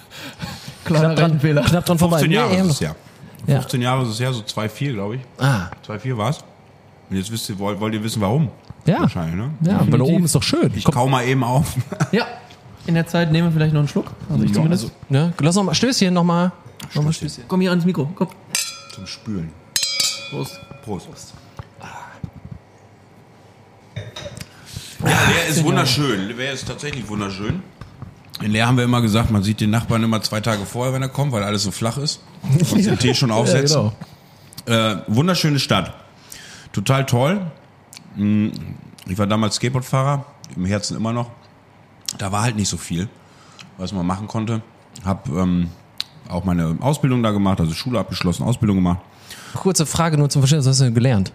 [0.84, 2.18] Kleiner Knapp dran, knapp dran vorbei.
[2.18, 2.94] 15 Jahre Nee, ist es ja.
[3.46, 3.60] Ja.
[3.60, 5.20] 15 Jahre ist es her, so 2,4 glaube ich.
[5.38, 6.38] Ah, 2,4 war es.
[7.10, 8.48] Und jetzt wisst ihr, wollt, wollt ihr wissen, warum?
[8.86, 9.00] ja.
[9.00, 9.50] Wahrscheinlich, ne?
[9.62, 10.70] Ja, weil da oben ist doch schön.
[10.74, 11.74] Ich kau mal eben auf.
[12.12, 12.26] Ja.
[12.86, 14.06] In der Zeit nehmen wir vielleicht noch einen Schluck.
[14.30, 14.90] Also ich zumindest.
[15.10, 15.32] Ne?
[15.38, 16.50] Lass noch mal Stößchen nochmal.
[16.94, 17.44] Nochmal Stößchen.
[17.46, 18.10] Komm hier ans Mikro.
[18.14, 18.28] Komm.
[18.94, 19.52] Zum Spülen.
[20.30, 20.58] Prost.
[20.82, 21.34] Prost.
[25.04, 26.36] Ja, der ist wunderschön.
[26.36, 27.62] Der ist tatsächlich wunderschön.
[28.40, 31.02] In Leer haben wir immer gesagt, man sieht den Nachbarn immer zwei Tage vorher, wenn
[31.02, 32.20] er kommt, weil alles so flach ist.
[32.42, 33.92] Und den Tee schon aufsetzen.
[34.66, 35.00] Ja, genau.
[35.00, 35.94] Äh, wunderschöne Stadt.
[36.72, 37.40] Total toll.
[38.16, 38.48] Mm,
[39.06, 40.24] Ich war damals Skateboardfahrer,
[40.56, 41.30] im Herzen immer noch.
[42.18, 43.08] Da war halt nicht so viel,
[43.78, 44.62] was man machen konnte.
[45.04, 45.68] Hab ähm,
[46.28, 49.00] auch meine Ausbildung da gemacht, also Schule abgeschlossen, Ausbildung gemacht.
[49.54, 51.32] Kurze Frage nur zum Verstehen, was hast du denn gelernt?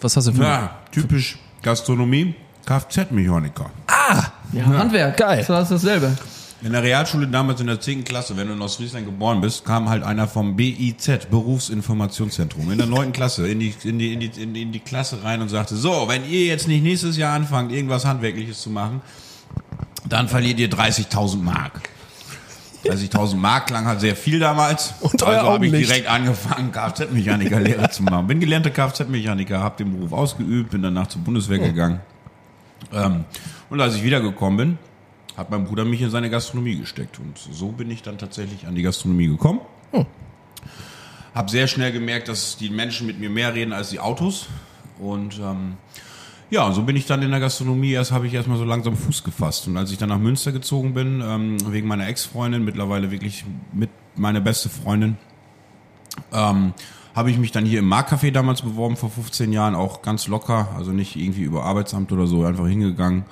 [0.00, 2.34] Was hast du für Ja, typisch Gastronomie,
[2.66, 3.70] Kfz-Mechaniker.
[4.52, 5.16] Ja, Handwerk.
[5.16, 5.44] Geil.
[5.44, 6.16] So ist dasselbe.
[6.64, 8.04] In der Realschule damals in der 10.
[8.04, 12.86] Klasse, wenn du in Ostfriesland geboren bist, kam halt einer vom BIZ, Berufsinformationszentrum, in der
[12.86, 13.12] 9.
[13.12, 15.76] Klasse in die, in, die, in, die, in, die, in die Klasse rein und sagte,
[15.76, 19.02] so, wenn ihr jetzt nicht nächstes Jahr anfangt, irgendwas Handwerkliches zu machen,
[20.08, 21.82] dann verliert ihr 30.000 Mark.
[22.86, 24.94] 30.000 Mark klang halt sehr viel damals.
[25.02, 28.26] Und also habe ich direkt angefangen, Kfz-Mechaniker-Lehre zu machen.
[28.26, 32.00] Bin gelernter Kfz-Mechaniker, habe den Beruf ausgeübt, bin danach zur Bundeswehr gegangen.
[32.90, 33.24] Ähm,
[33.68, 34.78] und als ich wiedergekommen bin,
[35.36, 37.18] hat mein Bruder mich in seine Gastronomie gesteckt.
[37.18, 39.60] Und so bin ich dann tatsächlich an die Gastronomie gekommen.
[41.34, 44.46] Hab sehr schnell gemerkt, dass die Menschen mit mir mehr reden als die Autos.
[45.00, 45.74] Und ähm,
[46.50, 47.90] ja, so bin ich dann in der Gastronomie.
[47.92, 49.66] Erst habe ich erstmal so langsam Fuß gefasst.
[49.66, 53.90] Und als ich dann nach Münster gezogen bin, ähm, wegen meiner Ex-Freundin, mittlerweile wirklich mit
[54.14, 55.16] meine beste Freundin,
[56.32, 56.72] ähm,
[57.16, 60.68] habe ich mich dann hier im Marktcafé damals beworben vor 15 Jahren, auch ganz locker,
[60.76, 63.24] also nicht irgendwie über Arbeitsamt oder so, einfach hingegangen,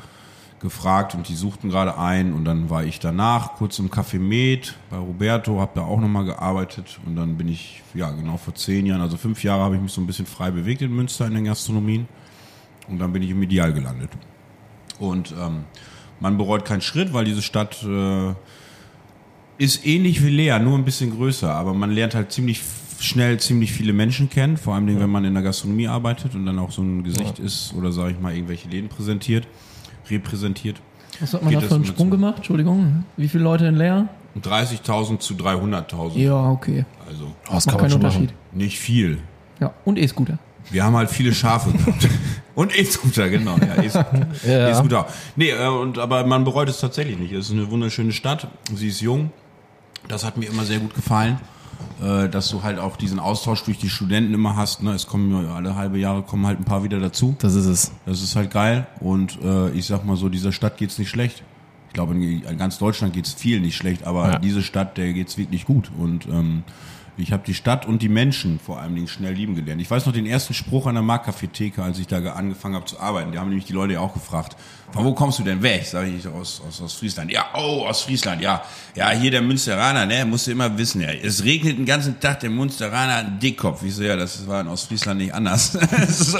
[0.63, 4.75] gefragt und die suchten gerade ein und dann war ich danach kurz im Café Med
[4.91, 8.87] bei Roberto, habe da auch nochmal gearbeitet und dann bin ich, ja genau vor zehn
[8.87, 11.35] Jahren, also fünf Jahre habe ich mich so ein bisschen frei bewegt in Münster in
[11.35, 12.09] den Gastronomien
[12.89, 14.11] und dann bin ich im Ideal gelandet.
[14.99, 15.65] Und ähm,
[16.21, 18.33] man bereut keinen Schritt, weil diese Stadt äh,
[19.59, 22.63] ist ähnlich wie Lea, nur ein bisschen größer, aber man lernt halt ziemlich
[23.01, 26.59] schnell ziemlich viele Menschen kennen, vor allem wenn man in der Gastronomie arbeitet und dann
[26.61, 29.47] auch so ein Gesicht ist oder sage ich mal irgendwelche Läden präsentiert,
[30.13, 30.81] repräsentiert.
[31.21, 32.37] Was hat man da für einen mit Sprung gemacht?
[32.37, 33.05] Entschuldigung.
[33.17, 34.09] Wie viele Leute in Leer?
[34.41, 36.19] 30.000 zu 300.000.
[36.19, 36.85] Ja, okay.
[37.07, 38.33] Also das Macht keinen Unterschied.
[38.53, 39.19] nicht viel.
[39.61, 40.39] Ja, und E-Scooter.
[40.71, 42.09] Wir haben halt viele Schafe gehabt.
[42.55, 43.57] Und E-Scooter, genau.
[43.59, 44.27] Ja, E-Scooter.
[44.47, 44.69] Ja.
[44.69, 45.07] E-Scooter auch.
[45.37, 47.33] Nee, äh, und, aber man bereut es tatsächlich nicht.
[47.33, 48.47] Es ist eine wunderschöne Stadt.
[48.75, 49.33] Sie ist jung.
[50.09, 51.39] Das hat mir immer sehr gut gefallen.
[52.03, 54.83] Äh, dass du halt auch diesen Austausch durch die Studenten immer hast.
[54.83, 54.93] Ne?
[54.93, 57.37] Es kommen ja alle halbe Jahre kommen halt ein paar wieder dazu.
[57.39, 57.93] Das ist es.
[58.07, 58.87] Das ist halt geil.
[58.99, 61.45] Und äh, ich sag mal so, dieser Stadt geht's nicht schlecht.
[61.89, 64.39] Ich glaube, in ganz Deutschland geht's viel nicht schlecht, aber Ja.
[64.39, 65.91] diese Stadt, der geht's wirklich gut.
[65.97, 66.65] Und ähm,
[67.19, 69.83] Ich habe die Stadt und die Menschen vor allen Dingen schnell lieben gelernt.
[69.83, 72.87] Ich weiß noch den ersten Spruch an der Marktcafé-Theke, als ich da ge- angefangen habe
[72.87, 73.33] zu arbeiten.
[73.33, 74.57] Die haben nämlich die Leute ja auch gefragt,
[74.93, 75.87] von wo kommst du denn weg?
[75.87, 77.31] Sag ich aus, aus, aus Friesland.
[77.31, 78.63] Ja, oh, aus Friesland, ja.
[78.95, 81.09] Ja, hier der Münsteraner, ne, musst du immer wissen, ja.
[81.09, 83.83] Es regnet den ganzen Tag, der Münsteraner hat einen Dickkopf.
[83.83, 85.73] Ich so, ja, das war in Ostfriesland nicht anders.
[86.09, 86.39] so,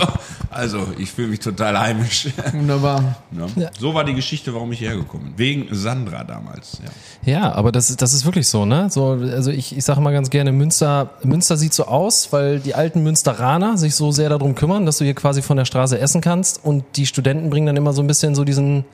[0.51, 2.29] also, ich fühle mich total heimisch.
[2.53, 3.17] Wunderbar.
[3.33, 3.71] Ne?
[3.79, 5.39] So war die Geschichte, warum ich hierher gekommen bin.
[5.39, 7.33] Wegen Sandra damals, ja.
[7.33, 8.91] Ja, aber das, das ist wirklich so, ne?
[8.91, 12.75] So, also ich, ich sage mal ganz gerne, Münster, Münster sieht so aus, weil die
[12.75, 16.21] alten Münsteraner sich so sehr darum kümmern, dass du hier quasi von der Straße essen
[16.21, 18.85] kannst und die Studenten bringen dann immer so ein bisschen so diesen,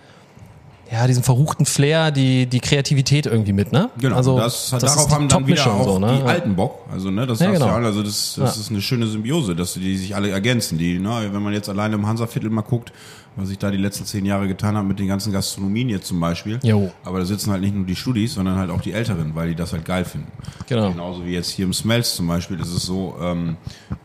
[0.90, 3.90] ja, diesen verruchten Flair, die, die Kreativität irgendwie mit, ne?
[3.98, 6.20] Genau, also, das, das darauf haben dann wieder auch so, ne?
[6.22, 6.80] die alten Bock.
[6.90, 7.66] Also, ne, das Ja, genau.
[7.66, 7.86] ja alle.
[7.86, 8.60] Also, das, das Ja.
[8.62, 10.78] ist eine schöne Symbiose, dass die sich alle ergänzen.
[10.78, 12.92] Die, ne, wenn man jetzt alleine im Hansaviertel mal guckt,
[13.38, 16.20] was ich da die letzten zehn Jahre getan habe mit den ganzen Gastronomien jetzt zum
[16.20, 16.58] Beispiel.
[16.62, 16.90] Jo.
[17.04, 19.54] Aber da sitzen halt nicht nur die Studis, sondern halt auch die Älteren, weil die
[19.54, 20.30] das halt geil finden.
[20.66, 20.90] Genau.
[20.90, 23.56] Genauso wie jetzt hier im Smells zum Beispiel ist es so, ähm,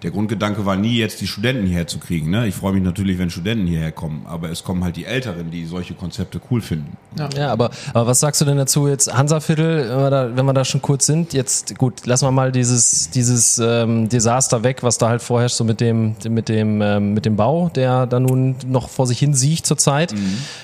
[0.04, 2.30] der Grundgedanke war nie jetzt die Studenten hierher zu kriegen.
[2.30, 2.48] Ne?
[2.48, 5.66] Ich freue mich natürlich, wenn Studenten hierher kommen, aber es kommen halt die Älteren, die
[5.66, 6.98] solche Konzepte cool finden.
[7.36, 10.54] Ja, aber, aber was sagst du denn dazu jetzt Hansaviertel, wenn wir da, wenn wir
[10.54, 11.34] da schon kurz sind?
[11.34, 15.64] Jetzt gut, lassen wir mal dieses dieses ähm, Desaster weg, was da halt vorherrscht, so
[15.64, 19.34] mit dem mit dem ähm, mit dem Bau, der da nun noch vor sich hin
[19.34, 20.14] sieht zurzeit.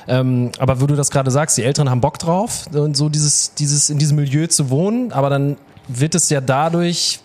[0.07, 3.53] Ähm, aber wo du das gerade sagst, die Älteren haben Bock drauf und so dieses
[3.55, 7.19] dieses in diesem Milieu zu wohnen, aber dann wird es ja dadurch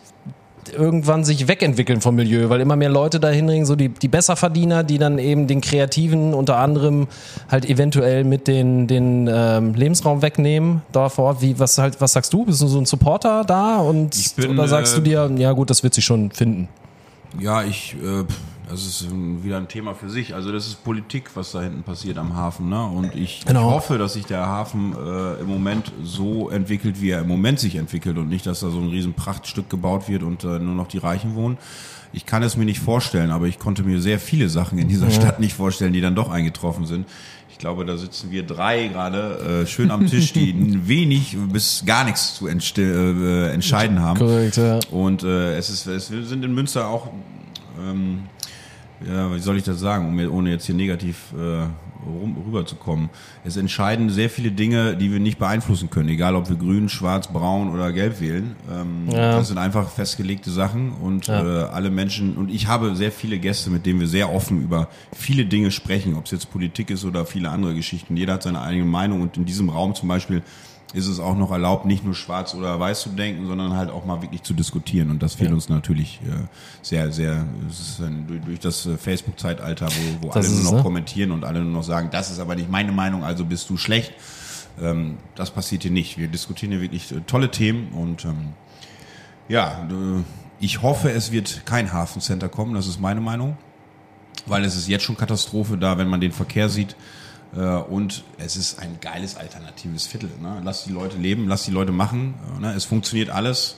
[0.73, 4.83] irgendwann sich wegentwickeln vom Milieu, weil immer mehr Leute dahin ringen, so die, die Besserverdiener,
[4.83, 7.09] die dann eben den Kreativen unter anderem
[7.51, 11.43] halt eventuell mit den, den ähm, Lebensraum wegnehmen da vor Ort.
[11.43, 12.45] Wie, was halt, was sagst du?
[12.45, 15.71] Bist du so ein Supporter da und bin, oder sagst du äh, dir, ja gut,
[15.71, 16.69] das wird sich schon finden?
[17.39, 18.25] Ja, ich, äh,
[18.69, 20.35] das ist ähm, wieder ein Thema für sich.
[20.35, 22.69] Also das ist Politik, was da hinten passiert am Hafen.
[22.69, 22.83] Ne?
[22.85, 23.69] Und ich, Genau.
[23.69, 27.61] ich hoffe, dass sich der Hafen äh, im Moment so entwickelt, wie er im Moment
[27.61, 30.75] sich entwickelt und nicht, dass da so ein riesen Prachtstück gebaut wird und äh, nur
[30.75, 31.59] noch die Reichen wohnen.
[32.13, 35.11] Ich kann es mir nicht vorstellen, aber ich konnte mir sehr viele Sachen in dieser
[35.11, 37.07] Stadt nicht vorstellen, die dann doch eingetroffen sind.
[37.51, 40.55] Ich glaube, da sitzen wir drei gerade äh, schön am Tisch, die
[40.89, 44.19] wenig bis gar nichts zu äh, entscheiden haben.
[44.19, 44.79] Korrekt, ja.
[44.91, 47.09] Und äh, es ist, es sind in Münster auch,
[47.81, 48.25] ähm,
[49.07, 51.67] ja, wie soll ich das sagen, um, ohne jetzt hier negativ äh,
[52.07, 53.09] rum, rüberzukommen.
[53.45, 57.29] Es entscheiden sehr viele Dinge, die wir nicht beeinflussen können, egal ob wir grün, schwarz,
[57.29, 58.57] braun oder gelb wählen.
[58.71, 59.37] Ähm, Ja.
[59.39, 61.65] Das sind einfach festgelegte Sachen und Ja.
[61.65, 64.89] äh, alle Menschen, und ich habe sehr viele Gäste, mit denen wir sehr offen über
[65.15, 68.17] viele Dinge sprechen, ob es jetzt Politik ist oder viele andere Geschichten.
[68.17, 70.43] Jeder hat seine eigene Meinung und in diesem Raum zum Beispiel
[70.95, 74.05] ist es auch noch erlaubt, nicht nur schwarz oder weiß zu denken, sondern halt auch
[74.05, 75.11] mal wirklich zu diskutieren.
[75.11, 76.47] Und das fehlt uns natürlich äh,
[76.83, 77.45] sehr, sehr,
[78.01, 80.83] ein, durch, das äh, Facebook-Zeitalter, wo, wo alle nur noch ne?
[80.83, 83.77] kommentieren und alle nur noch sagen, das ist aber nicht meine Meinung, also bist du
[83.77, 84.15] schlecht.
[84.81, 86.17] Ähm, das passiert hier nicht.
[86.17, 88.53] Wir diskutieren hier wirklich äh, tolle Themen und ähm,
[89.49, 89.87] ja,
[90.61, 93.59] ich hoffe, es wird kein Hafencenter kommen, das ist meine Meinung,
[94.47, 96.97] weil es ist jetzt schon Katastrophe da, wenn man den Verkehr sieht.
[97.57, 100.31] Äh, Und es ist ein geiles alternatives Viertel.
[100.41, 100.61] Ne?
[100.65, 102.35] Lass die Leute leben, lass die Leute machen.
[102.59, 102.75] äh, Ne?
[102.75, 103.77] Es funktioniert alles.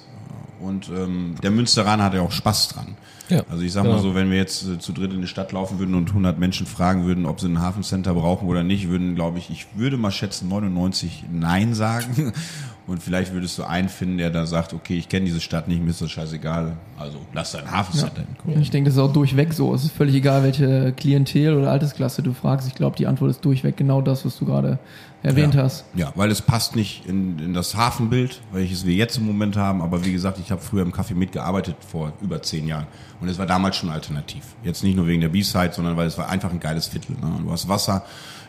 [0.58, 2.96] Und ähm, der Münsteraner hat ja auch Spaß dran.
[3.28, 3.96] Ja, also ich sag genau.
[3.96, 6.38] mal so, wenn wir jetzt äh, zu dritt in die Stadt laufen würden und 100
[6.38, 9.96] Menschen fragen würden, ob sie ein Hafencenter brauchen oder nicht, würden, glaube ich, ich würde
[9.98, 12.32] mal schätzen 99 Nein sagen.
[12.86, 15.82] Und vielleicht würdest du einen finden, der da sagt, okay, ich kenne diese Stadt nicht,
[15.82, 16.76] mir ist das scheißegal.
[16.96, 18.62] Also lass dein Hafencenter hinkommen.
[18.62, 19.74] Ich denke, das ist auch durchweg so.
[19.74, 22.68] Es ist völlig egal, welche Klientel oder Altersklasse du fragst.
[22.68, 24.78] Ich glaube, die Antwort ist durchweg genau das, was du gerade
[25.24, 25.64] erwähnt ja.
[25.64, 25.84] hast.
[25.94, 29.82] Ja, weil es passt nicht in, in das Hafenbild, welches wir jetzt im Moment haben.
[29.82, 32.86] Aber wie gesagt, ich habe früher im Café mitgearbeitet vor über zehn Jahren.
[33.20, 34.44] Und es war damals schon alternativ.
[34.62, 37.16] Jetzt nicht nur wegen der B-Side, sondern weil es war einfach ein geiles Viertel.
[37.20, 37.40] Ne?
[37.42, 38.04] Du hast Wasser,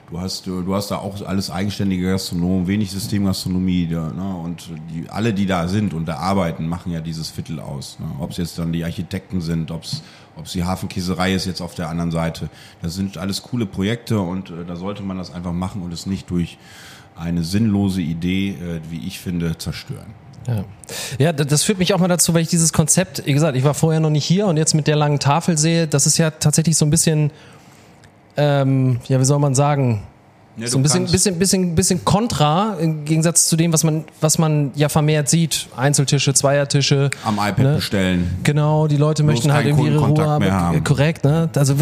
[0.09, 3.87] du hast, du du hast da auch alles eigenständige Gastronomen, wenig Systemgastronomie.
[3.87, 4.41] Ne?
[4.43, 7.97] Und die, alle, die da sind und da arbeiten, machen ja dieses Viertel aus.
[7.99, 8.05] Ne?
[8.19, 10.01] Ob es jetzt dann die Architekten sind, ob es
[10.37, 12.49] ob es die Hafenkäserei ist jetzt auf der anderen Seite.
[12.81, 16.05] Das sind alles coole Projekte und äh, da sollte man das einfach machen und es
[16.05, 16.57] nicht durch
[17.15, 20.13] eine sinnlose Idee, äh, wie ich finde, zerstören.
[20.47, 20.63] Ja.
[21.17, 23.73] ja, das führt mich auch mal dazu, weil ich dieses Konzept, wie gesagt, ich war
[23.73, 26.77] vorher noch nicht hier und jetzt mit der langen Tafel sehe, das ist ja tatsächlich
[26.77, 27.31] so ein bisschen,
[28.37, 30.03] ähm, ja, wie soll man sagen,
[30.59, 34.37] Ja, so ein bisschen, bisschen, bisschen, bisschen kontra im Gegensatz zu dem, was man, was
[34.39, 35.67] man ja vermehrt sieht.
[35.77, 37.11] Einzeltische, Zweiertische.
[37.23, 37.75] am iPad Ne?
[37.75, 38.31] bestellen.
[38.43, 40.43] Genau, die Leute möchten halt keinen irgendwie ihre Ruhe haben.
[40.43, 40.83] mehr haben.
[40.83, 41.47] Korrekt, ne?
[41.55, 41.75] Also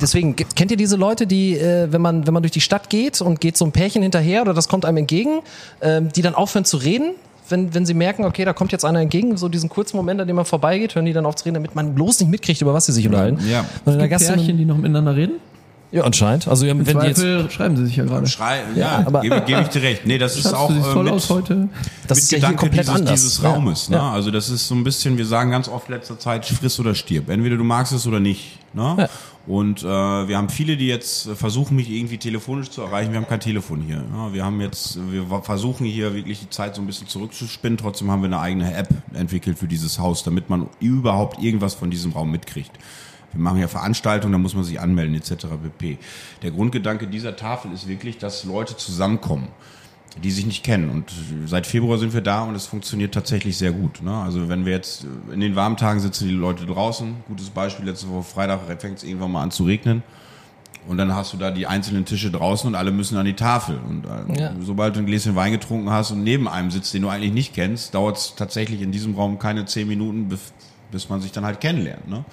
[0.00, 3.20] deswegen, kennt ihr diese Leute, die, äh, wenn man, wenn man durch die Stadt geht
[3.20, 5.40] und geht so ein Pärchen hinterher oder das kommt einem entgegen,
[5.82, 7.10] ähm, die dann aufhören zu reden?
[7.50, 10.26] Wenn, wenn sie merken, okay, da kommt jetzt einer entgegen, so diesen kurzen Moment, an
[10.26, 12.72] dem man vorbeigeht, hören die dann auf zu reden, damit man bloß nicht mitkriegt, über
[12.72, 13.38] was sie sich unterhalten.
[13.46, 13.66] Ja.
[13.84, 15.34] Und in der Gibt Pärchen, die noch miteinander reden?
[15.94, 16.48] Ja, anscheinend.
[16.48, 18.26] Also wenn die jetzt, Zweifel schreiben sie sich ja gerade.
[18.26, 20.06] Schrei ja, aber- gebe, gebe ich dir recht.
[20.06, 21.68] Nee, das ist auch äh, toll mit, aus heute.
[22.08, 23.20] das mit ist ja hier Gedanke komplett dieses, anders.
[23.22, 23.52] dieses Ja.
[23.52, 23.88] Raumes.
[23.90, 23.96] Ne?
[23.98, 24.10] Ja.
[24.10, 27.30] Also das ist so ein bisschen, wir sagen ganz oft letzter Zeit, friss oder stirb.
[27.30, 28.58] Entweder du magst es oder nicht.
[28.74, 28.96] Ne?
[28.98, 29.08] Ja.
[29.46, 33.12] Und äh, wir haben viele, die jetzt versuchen, mich irgendwie telefonisch zu erreichen.
[33.12, 33.98] Wir haben kein Telefon hier.
[33.98, 34.30] Ne?
[34.32, 37.78] Wir haben jetzt, wir versuchen hier wirklich die Zeit so ein bisschen zurückzuspinnen.
[37.78, 41.88] Trotzdem haben wir eine eigene App entwickelt für dieses Haus, damit man überhaupt irgendwas von
[41.90, 42.72] diesem Raum mitkriegt.
[43.34, 45.46] Wir machen ja Veranstaltungen, da muss man sich anmelden etc.
[45.62, 45.98] pp.
[46.42, 49.48] Der Grundgedanke dieser Tafel ist wirklich, dass Leute zusammenkommen,
[50.22, 50.88] die sich nicht kennen.
[50.90, 51.12] Und
[51.46, 54.02] seit Februar sind wir da und es funktioniert tatsächlich sehr gut.
[54.02, 54.14] Ne?
[54.14, 58.08] Also wenn wir jetzt in den warmen Tagen sitzen die Leute draußen, gutes Beispiel, letzte
[58.08, 60.02] Woche Freitag fängt es irgendwann mal an zu regnen.
[60.86, 63.78] Und dann hast du da die einzelnen Tische draußen und alle müssen an die Tafel.
[63.88, 64.52] Und äh, Ja.
[64.60, 67.54] sobald du ein Gläschen Wein getrunken hast und neben einem sitzt, den du eigentlich nicht
[67.54, 70.28] kennst, dauert es tatsächlich in diesem Raum keine zehn Minuten,
[70.94, 72.08] bis, man sich dann halt kennenlernt.
[72.08, 72.24] Ne?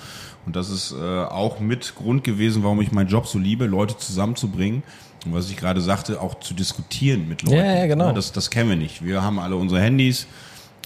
[0.46, 3.98] Und das ist äh, auch mit Grund gewesen, warum ich meinen Job so liebe, Leute
[3.98, 4.84] zusammenzubringen.
[5.26, 7.58] Und was ich gerade sagte, auch zu diskutieren mit Leuten.
[7.58, 8.08] Ja, ja, genau.
[8.08, 9.06] Ne, Das, das kennen wir nicht.
[9.06, 10.26] Wir haben alle unsere Handys.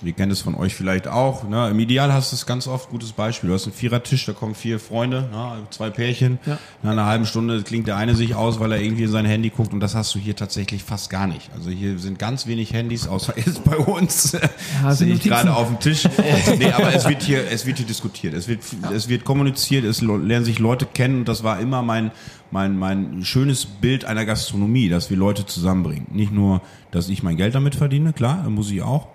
[0.05, 1.49] Wir kennen es von euch vielleicht auch.
[1.49, 1.67] Ne?
[1.67, 3.49] Im Ideal hast du es ganz oft, gutes Beispiel.
[3.49, 5.63] Du hast einen Vierertisch, da kommen vier Freunde, ne?
[5.71, 6.37] zwei Pärchen.
[6.45, 6.59] Ja.
[6.83, 9.49] Nach einer halben Stunde klingt der eine sich aus, weil er irgendwie in sein Handy
[9.49, 11.49] guckt und das hast du hier tatsächlich fast gar nicht.
[11.55, 14.37] Also hier sind ganz wenig Handys, außer jetzt bei uns.
[14.83, 16.07] Ja, sehe ich gerade auf dem Tisch.
[16.59, 18.35] nee, aber es wird hier, es wird hier diskutiert.
[18.35, 18.61] Es wird,
[18.93, 22.11] es wird kommuniziert, es lernen sich Leute kennen und das war immer mein,
[22.51, 26.05] mein, mein schönes Bild einer Gastronomie, dass wir Leute zusammenbringen.
[26.11, 29.14] Nicht nur, dass ich mein Geld damit verdiene, klar, muss ich auch.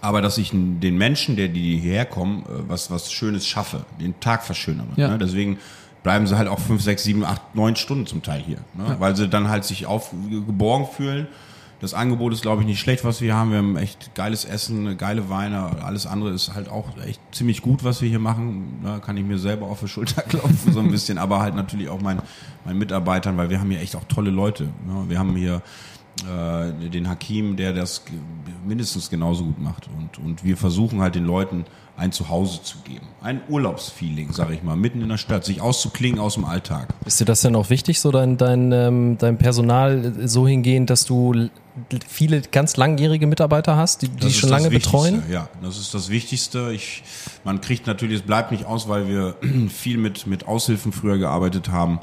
[0.00, 4.18] Aber dass ich den Menschen, der die hierher kommen, äh, was, was Schönes schaffe, den
[4.20, 4.88] Tag verschönere.
[4.96, 5.08] Ja.
[5.08, 5.18] Ne?
[5.18, 5.58] Deswegen
[6.02, 8.58] bleiben sie halt auch fünf, sechs, sieben, acht, neun Stunden zum Teil hier.
[8.74, 8.96] Ne?
[8.98, 11.26] Weil sie dann halt sich auf, geborgen fühlen.
[11.80, 13.52] Das Angebot ist, glaube ich, nicht schlecht, was wir haben.
[13.52, 15.82] Wir haben echt geiles Essen, geile Weine.
[15.82, 18.80] Alles andere ist halt auch echt ziemlich gut, was wir hier machen.
[18.84, 21.16] Da kann ich mir selber auf die Schulter klopfen, so ein bisschen.
[21.16, 22.20] Aber halt natürlich auch meinen,
[22.66, 24.64] meinen Mitarbeitern, weil wir haben hier echt auch tolle Leute.
[24.64, 25.04] Ne?
[25.08, 25.60] Wir haben hier äh,
[26.24, 28.02] den Hakim, der das
[28.66, 29.88] mindestens genauso gut macht.
[29.96, 31.64] Und, und wir versuchen halt den Leuten
[32.00, 33.06] ein Zuhause zu geben.
[33.20, 36.88] Ein Urlaubsfeeling, sag ich mal, mitten in der Stadt, sich auszuklingen aus dem Alltag.
[37.04, 41.04] Ist dir das denn auch wichtig, so dein, dein, ähm, dein Personal so hingehend, dass
[41.04, 41.50] du
[42.08, 45.22] viele ganz langjährige Mitarbeiter hast, die, die Das schon lange betreuen?
[45.30, 46.72] Ja, das ist das Wichtigste.
[46.72, 47.02] Ich,
[47.44, 49.36] man kriegt natürlich, es bleibt nicht aus, weil wir
[49.68, 52.00] viel mit, mit Aushilfen früher gearbeitet haben,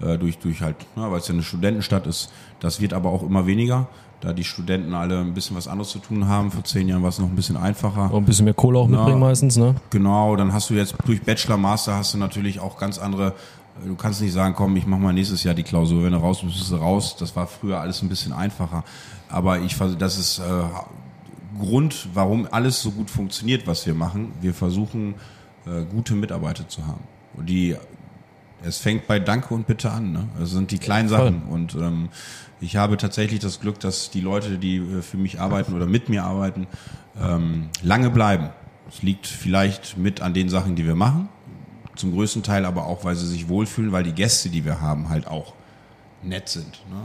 [0.00, 2.30] äh, durch, durch halt, ne, weil es ja eine Studentenstadt ist.
[2.60, 3.88] Das wird aber auch immer weniger,
[4.20, 6.50] da die Studenten alle ein bisschen was anderes zu tun haben.
[6.50, 8.10] Vor zehn Jahren war es noch ein bisschen einfacher.
[8.12, 9.74] Auch ein bisschen mehr Kohle auch mitbringen meistens, ne?
[9.90, 13.34] Genau, dann hast du jetzt durch Bachelor, Master hast du natürlich auch ganz andere.
[13.84, 16.04] Du kannst nicht sagen, komm, ich mache mal nächstes Jahr die Klausur.
[16.04, 17.16] Wenn du raus bist, bist du raus.
[17.18, 18.84] Das war früher alles ein bisschen einfacher.
[19.30, 20.42] Aber ich, das ist äh,
[21.58, 24.32] Grund, warum alles so gut funktioniert, was wir machen.
[24.40, 25.14] Wir versuchen,
[25.66, 27.00] äh, gute Mitarbeiter zu haben.
[27.34, 27.76] Und die,
[28.62, 30.12] es fängt bei Danke und Bitte an.
[30.12, 30.28] Ne?
[30.38, 31.18] Das sind die kleinen voll.
[31.18, 31.42] Sachen.
[31.44, 32.08] Und ähm,
[32.60, 36.08] ich habe tatsächlich das Glück, dass die Leute, die äh, für mich arbeiten oder mit
[36.08, 36.66] mir arbeiten,
[37.20, 38.50] ähm, lange bleiben.
[38.88, 41.28] Es liegt vielleicht mit an den Sachen, die wir machen.
[41.96, 45.08] Zum größten Teil aber auch, weil sie sich wohlfühlen, weil die Gäste, die wir haben,
[45.08, 45.54] halt auch
[46.22, 46.80] nett sind.
[46.90, 47.02] Ne?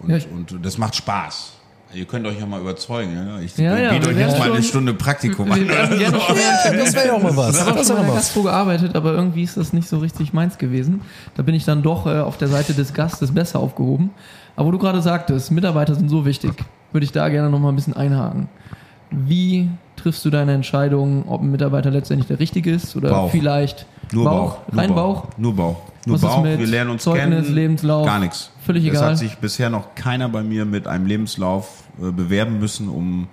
[0.00, 1.55] Und, Ja, und das macht Spaß.
[1.96, 3.14] Ihr könnt euch ja mal überzeugen.
[3.14, 3.40] Ja?
[3.40, 5.58] Ich Ja, ja, biete euch jetzt mal eine Stunde Praktikum an.
[5.60, 7.54] Schon Das wäre ja auch mal was.
[7.56, 8.14] Ich habe auch Das schon mal in was.
[8.16, 11.00] Gastro gearbeitet, aber irgendwie ist das nicht so richtig meins gewesen.
[11.36, 14.10] Da bin ich dann doch äh, auf der Seite des Gastes besser aufgehoben.
[14.56, 16.52] Aber wo du gerade sagtest, Mitarbeiter sind so wichtig,
[16.92, 18.48] würde ich da gerne noch mal ein bisschen einhaken.
[19.10, 23.30] Wie triffst du deine Entscheidung, ob ein Mitarbeiter letztendlich der richtige ist oder Bauch.
[23.30, 24.56] vielleicht Nur Bauch.
[24.56, 25.24] Bauch, Nur rein Bauch?
[25.36, 25.82] Nur Bauch.
[26.06, 26.44] Nur Was Bauch.
[26.44, 27.54] Wir lernen uns Zeugnis, kennen.
[27.54, 28.06] Lebenslauf?
[28.06, 28.50] Gar nichts.
[28.64, 29.10] Völlig es egal.
[29.10, 33.28] hat sich bisher noch keiner bei mir mit einem Lebenslauf äh, bewerben müssen, um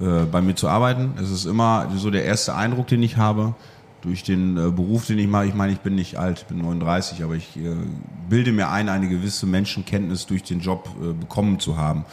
[0.00, 1.14] äh, bei mir zu arbeiten.
[1.20, 3.54] Es ist immer so der erste Eindruck, den ich habe
[4.02, 5.46] durch den äh, Beruf, den ich mache.
[5.46, 7.74] Ich meine, ich bin nicht alt, ich bin 39, aber ich äh,
[8.28, 12.04] bilde mir ein, eine gewisse Menschenkenntnis durch den Job äh, bekommen zu haben.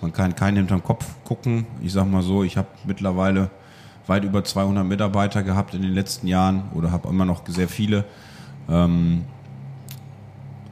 [0.00, 1.66] Man kann keinen hinterm Kopf gucken.
[1.82, 3.50] Ich sag mal so, ich habe mittlerweile
[4.06, 8.04] weit über 200 Mitarbeiter gehabt in den letzten Jahren oder habe immer noch sehr viele.
[8.68, 9.24] Ähm,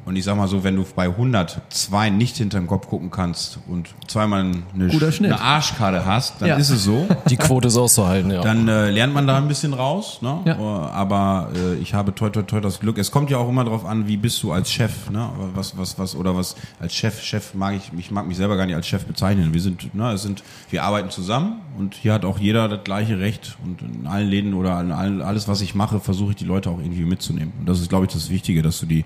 [0.07, 3.89] und ich sag mal so, wenn du bei 102 nicht hinterm Kopf gucken kannst und
[4.07, 4.41] zweimal
[4.75, 5.33] eine, Guter Schnitt.
[5.33, 6.57] eine Arschkarte hast, dann Ja.
[6.57, 7.07] ist es so.
[7.31, 8.43] Die Quote ist auszuhalten, ja.
[8.43, 10.41] Dann äh, lernt man da ein bisschen raus, ne?
[10.45, 10.55] Ja.
[10.59, 12.99] Äh, Aber äh, ich habe toi toi toi das Glück.
[12.99, 15.31] Es kommt ja auch immer darauf an, wie bist du als Chef, ne?
[15.55, 18.67] Was was was oder was als Chef Chef mag ich ich mag mich selber gar
[18.67, 19.55] nicht als Chef bezeichnen.
[19.55, 23.19] Wir sind ne, es sind wir arbeiten zusammen und hier hat auch jeder das gleiche
[23.19, 26.45] Recht und in allen Läden oder in allen, alles was ich mache, versuche ich die
[26.45, 27.53] Leute auch irgendwie mitzunehmen.
[27.59, 29.05] Und das ist glaube ich das Wichtige, dass du die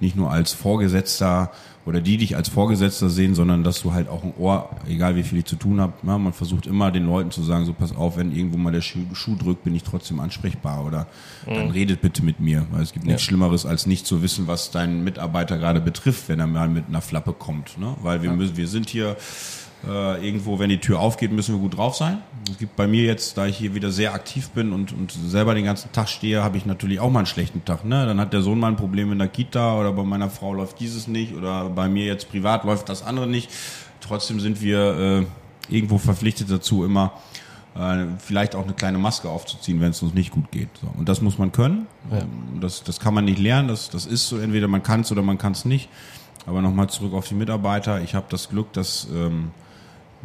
[0.00, 1.50] nicht nur als Vorgesetzter
[1.86, 5.22] oder die dich als Vorgesetzter sehen, sondern dass du halt auch ein Ohr, egal wie
[5.22, 7.94] viel ich zu tun habe, ja, man versucht immer den Leuten zu sagen, so pass
[7.94, 11.06] auf, wenn irgendwo mal der Schuh, Schuh drückt, bin ich trotzdem ansprechbar oder
[11.46, 14.72] dann redet bitte mit mir, weil es gibt nichts Schlimmeres als nicht zu wissen, was
[14.72, 17.94] deinen Mitarbeiter gerade betrifft, wenn er mal mit einer Flappe kommt, ne?
[18.02, 19.16] weil wir müssen, wir sind hier
[19.86, 22.18] äh, irgendwo, wenn die Tür aufgeht, müssen wir gut drauf sein.
[22.50, 25.54] Es gibt bei mir jetzt, da ich hier wieder sehr aktiv bin und, und selber
[25.54, 27.84] den ganzen Tag stehe, habe ich natürlich auch mal einen schlechten Tag.
[27.84, 28.06] Ne?
[28.06, 30.80] Dann hat der Sohn mal ein Problem in der Kita oder bei meiner Frau läuft
[30.80, 33.50] dieses nicht oder bei mir jetzt privat läuft das andere nicht.
[34.00, 35.26] Trotzdem sind wir
[35.70, 37.12] äh, irgendwo verpflichtet dazu, immer
[37.76, 40.68] äh, vielleicht auch eine kleine Maske aufzuziehen, wenn es uns nicht gut geht.
[40.80, 40.88] So.
[40.96, 41.86] Und das muss man können.
[42.10, 43.68] Ähm, Das, das kann man nicht lernen.
[43.68, 45.88] Das, das ist so, entweder man kann es oder man kann es nicht.
[46.46, 48.00] Aber nochmal zurück auf die Mitarbeiter.
[48.02, 49.50] Ich habe das Glück, dass ähm,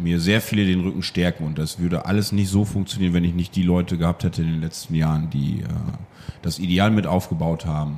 [0.01, 3.33] mir sehr viele den Rücken stärken und das würde alles nicht so funktionieren, wenn ich
[3.33, 5.67] nicht die Leute gehabt hätte in den letzten Jahren, die äh,
[6.41, 7.97] das Ideal mit aufgebaut haben.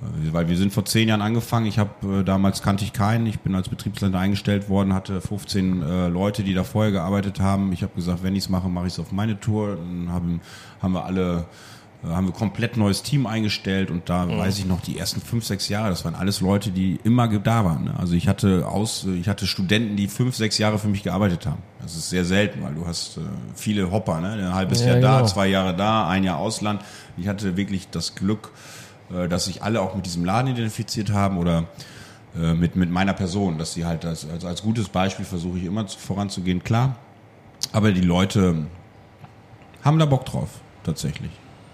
[0.00, 1.66] Äh, Weil wir sind vor zehn Jahren angefangen.
[1.66, 3.26] Ich habe äh, damals kannte ich keinen.
[3.26, 7.72] Ich bin als Betriebsleiter eingestellt worden, hatte 15 äh, Leute, die da vorher gearbeitet haben.
[7.72, 9.76] Ich habe gesagt, wenn ich es mache, mache ich es auf meine Tour.
[9.76, 10.40] Dann haben,
[10.80, 11.46] haben wir alle
[12.06, 15.68] haben wir komplett neues Team eingestellt und da weiß ich noch die ersten fünf, sechs
[15.68, 17.84] Jahre, das waren alles Leute, die immer da waren.
[17.84, 17.94] Ne?
[17.98, 21.60] Also ich hatte aus, ich hatte Studenten, die fünf, sechs Jahre für mich gearbeitet haben.
[21.82, 23.20] Das ist sehr selten, weil du hast äh,
[23.56, 24.32] viele Hopper, ne?
[24.32, 25.28] ein halbes Ja, Jahr da, genau.
[25.28, 26.82] zwei Jahre da, ein Jahr Ausland.
[27.16, 28.52] Ich hatte wirklich das Glück,
[29.12, 31.64] äh, dass sich alle auch mit diesem Laden identifiziert haben oder
[32.40, 35.64] äh, mit, mit meiner Person, dass sie halt als, als, als gutes Beispiel versuche ich
[35.64, 36.94] immer zu, voranzugehen, klar.
[37.72, 38.66] Aber die Leute
[39.82, 40.48] haben da Bock drauf,
[40.84, 41.32] tatsächlich.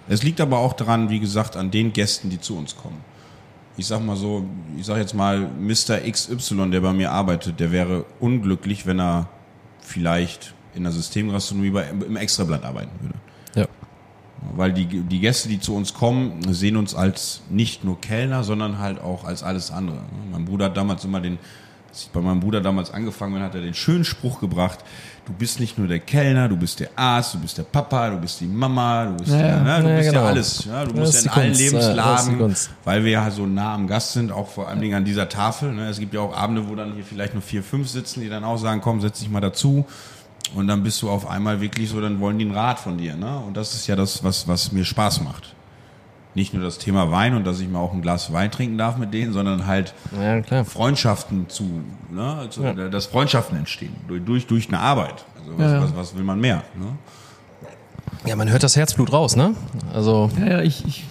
[0.09, 3.03] Es liegt aber auch daran, wie gesagt, an den Gästen, die zu uns kommen.
[3.77, 4.45] Ich sag mal so,
[4.79, 6.01] ich sag jetzt mal, Mr.
[6.09, 9.29] XY, der bei mir arbeitet, der wäre unglücklich, wenn er
[9.81, 13.15] vielleicht in der Systemgastronomie bei, im Extrablatt arbeiten würde.
[13.55, 13.67] Ja.
[14.55, 18.79] Weil die, die Gäste, die zu uns kommen, sehen uns als nicht nur Kellner, sondern
[18.79, 20.01] halt auch als alles andere.
[20.31, 21.39] Mein Bruder hat damals immer den,
[21.89, 24.81] als ich bei meinem Bruder damals angefangen bin, hat er den schönen Spruch gebracht,
[25.27, 28.19] du bist nicht nur der Kellner, du bist der Arzt, du bist der Papa, du
[28.19, 30.23] bist die Mama, du bist, Ja, ja, ne, du ja, bist genau.
[30.23, 30.65] ja alles.
[30.65, 33.87] Ja, du Das musst ja in allen Kunst, Lebenslagen, weil wir ja so nah am
[33.87, 35.73] Gast sind, auch vor allen Dingen an dieser Tafel.
[35.73, 35.89] Ne.
[35.89, 38.45] Es gibt ja auch Abende, wo dann hier vielleicht nur vier, fünf sitzen, die dann
[38.45, 39.87] auch sagen, komm, setz dich mal dazu.
[40.55, 43.17] Und dann bist du auf einmal wirklich so, dann wollen die einen Rat von dir.
[43.17, 43.39] Ne?
[43.39, 45.55] Und das ist ja das, was, was mir Spaß macht.
[46.35, 48.97] Nicht nur das Thema Wein und dass ich mal auch ein Glas Wein trinken darf
[48.97, 50.65] mit denen, sondern halt Ja, klar.
[50.65, 51.65] Freundschaften zu,
[52.11, 52.47] ne?
[52.51, 52.73] zu Ja.
[52.73, 53.95] dass Freundschaften entstehen.
[54.09, 55.25] Durch, durch, durch eine Arbeit.
[55.39, 55.83] Also was, Ja, ja.
[55.83, 56.63] was, was will man mehr?
[56.79, 56.87] Ne?
[58.27, 59.55] Ja, man hört das Herzblut raus, ne?
[59.93, 61.05] Also, Ja, ja, ich, ich,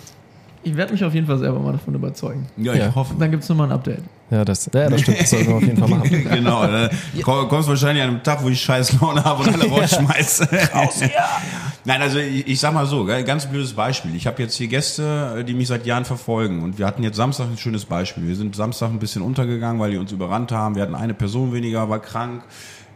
[0.64, 2.47] ich werde mich auf jeden Fall selber mal davon überzeugen.
[2.57, 2.88] Ja, Ja.
[2.89, 3.14] ich hoffe.
[3.20, 4.01] Dann gibt es nochmal ein Update.
[4.32, 6.09] ja, das, ja, das stimmt, das sollten wir auf jeden Fall machen.
[6.32, 6.89] genau, da
[7.22, 10.47] komm- kommst wahrscheinlich an einem Tag, wo ich scheiß Laune habe und alle rausschmeiße.
[10.74, 11.07] Raus, ja.
[11.86, 14.16] Nein, also ich, ich sag mal so, ganz blödes Beispiel.
[14.16, 17.47] Ich habe jetzt hier Gäste, die mich seit Jahren verfolgen und wir hatten jetzt Samstag
[17.51, 18.28] ein schönes Beispiel.
[18.28, 20.76] Wir sind Samstag ein bisschen untergegangen, weil die uns überrannt haben.
[20.76, 22.41] Wir hatten eine Person weniger, war krank.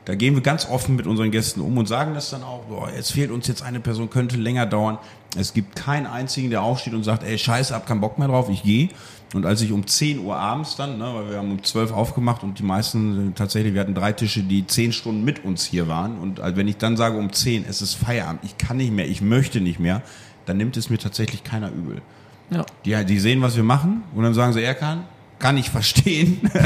[0.08, 2.90] Da gehen wir ganz offen mit unseren Gästen um und sagen das dann auch, boah,
[2.90, 5.00] jetzt fehlt uns jetzt eine Person, könnte länger dauern.
[5.36, 8.48] Es gibt keinen einzigen, der aufsteht und sagt, ey, scheiße, hab keinen Bock mehr drauf,
[8.50, 8.88] ich gehe.
[9.34, 12.42] Und als ich um 10 Uhr abends dann, ne, weil wir haben um 12 aufgemacht
[12.44, 16.18] und die meisten tatsächlich, wir hatten drei Tische, die 10 Stunden mit uns hier waren.
[16.20, 19.20] Und wenn ich dann sage um 10, es ist Feierabend, ich kann nicht mehr, ich
[19.20, 20.04] möchte nicht mehr,
[20.46, 22.02] dann nimmt es mir tatsächlich keiner übel.
[22.50, 22.66] Ja.
[22.86, 25.04] Die, die sehen, was wir machen und dann sagen sie, er kann,
[25.38, 26.50] kann ich verstehen.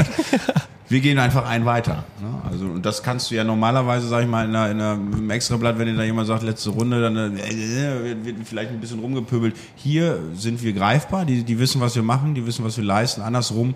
[0.88, 2.04] wir gehen einfach einen weiter.
[2.20, 2.42] Ne?
[2.50, 5.96] Also und das kannst du ja normalerweise, sag ich mal, in im Extrablatt, wenn dir
[5.96, 9.56] da jemand sagt, letzte Runde, dann äh, wird, wird vielleicht ein bisschen rumgepöbelt.
[9.76, 13.22] Hier sind wir greifbar, die, die wissen, was wir machen, die wissen, was wir leisten.
[13.22, 13.74] Andersrum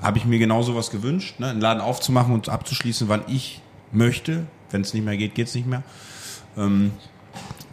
[0.00, 1.48] habe ich mir genau sowas gewünscht, ne?
[1.48, 3.60] einen Laden aufzumachen und abzuschließen, wann ich
[3.92, 4.46] möchte.
[4.70, 5.82] Wenn es nicht mehr geht, geht's nicht mehr.
[6.56, 6.92] Ähm,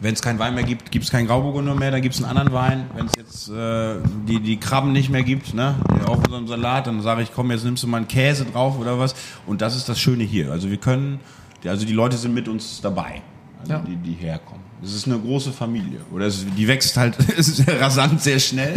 [0.00, 2.36] wenn es keinen Wein mehr gibt, gibt es keinen Grauburgunder mehr, dann gibt es einen
[2.36, 2.86] anderen Wein.
[2.94, 3.96] Wenn es jetzt äh,
[4.26, 5.74] die, die Krabben nicht mehr gibt, ne,
[6.06, 8.98] auf unserem Salat, dann sage ich, komm, jetzt nimmst du mal einen Käse drauf oder
[8.98, 9.14] was.
[9.46, 10.50] Und das ist das Schöne hier.
[10.52, 11.20] Also wir können,
[11.62, 13.22] die- also die Leute sind mit uns dabei,
[13.60, 13.78] also Ja.
[13.80, 14.60] die, die herkommen.
[14.82, 16.00] Es ist eine große Familie.
[16.10, 18.72] Oder es, die wächst halt es ist rasant sehr schnell.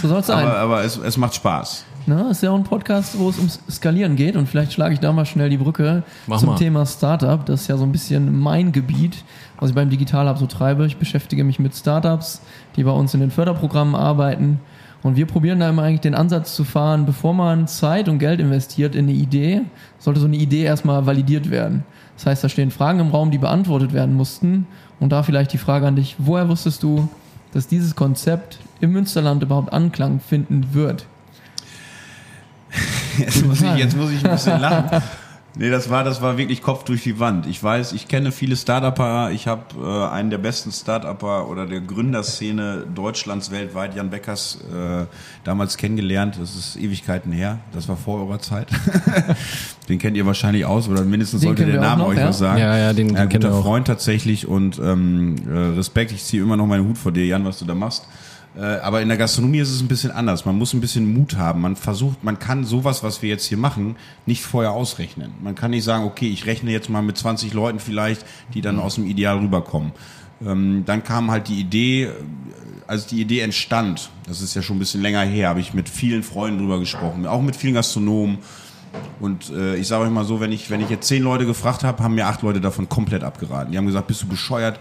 [0.00, 0.46] So soll es sein.
[0.46, 1.84] aber aber es, es macht Spaß.
[2.06, 5.00] Na, ist ja auch ein Podcast, wo es ums Skalieren geht und vielleicht schlage ich
[5.00, 6.56] da mal schnell die Brücke Mach zum mal.
[6.56, 7.44] Thema Startup.
[7.46, 9.24] Das ist ja so ein bisschen mein Gebiet,
[9.64, 10.84] was ich beim Digital Hub so treibe.
[10.84, 12.42] Ich beschäftige mich mit Startups,
[12.76, 14.60] die bei uns in den Förderprogrammen arbeiten
[15.02, 18.40] und wir probieren da immer eigentlich den Ansatz zu fahren, bevor man Zeit und Geld
[18.40, 19.62] investiert in eine Idee,
[19.98, 21.84] sollte so eine Idee erstmal validiert werden.
[22.16, 24.66] Das heißt, da stehen Fragen im Raum, die beantwortet werden mussten
[25.00, 27.08] und da vielleicht die Frage an dich, woher wusstest du,
[27.54, 31.06] dass dieses Konzept im Münsterland überhaupt Anklang finden wird?
[33.18, 35.00] Jetzt muss, ich, jetzt muss ich ein bisschen lachen.
[35.56, 37.46] Nee, das war, das war wirklich Kopf durch die Wand.
[37.46, 39.30] Ich weiß, ich kenne viele Start-Upper.
[39.30, 45.04] Ich habe äh, einen der besten Start-Upper oder der Gründerszene Deutschlands weltweit, Jan Beckers, äh,
[45.44, 46.38] damals kennengelernt.
[46.40, 47.60] Das ist Ewigkeiten her.
[47.72, 48.66] Das war vor eurer Zeit.
[49.88, 52.28] den kennt ihr wahrscheinlich aus oder mindestens Den sollte der Name noch, euch ja?
[52.28, 52.58] was sagen.
[52.60, 53.62] Ja, ja, den- den kennen guter.
[53.62, 56.10] Freund tatsächlich und ähm, äh, Respekt.
[56.10, 58.08] Ich ziehe immer noch meinen Hut vor dir, Jan, was du da machst.
[58.56, 60.44] Äh, aber in der Gastronomie ist es ein bisschen anders.
[60.44, 61.60] Man muss ein bisschen Mut haben.
[61.60, 63.96] Man versucht, man kann sowas, was wir jetzt hier machen,
[64.26, 65.32] nicht vorher ausrechnen.
[65.42, 68.24] Man kann nicht sagen, okay, ich rechne jetzt mal mit 20 Leuten vielleicht,
[68.54, 69.92] die dann aus dem Ideal rüberkommen.
[70.44, 72.10] Ähm, dann kam halt die Idee, äh,
[72.86, 75.88] als die Idee entstand, das ist ja schon ein bisschen länger her, habe ich mit
[75.88, 78.38] vielen Freunden drüber gesprochen, auch mit vielen Gastronomen.
[79.20, 81.82] Und äh, ich sage euch mal so, wenn ich, wenn ich jetzt zehn Leute gefragt
[81.82, 83.72] habe, haben mir acht Leute davon komplett abgeraten.
[83.72, 84.78] Die haben gesagt, bist du bescheuert,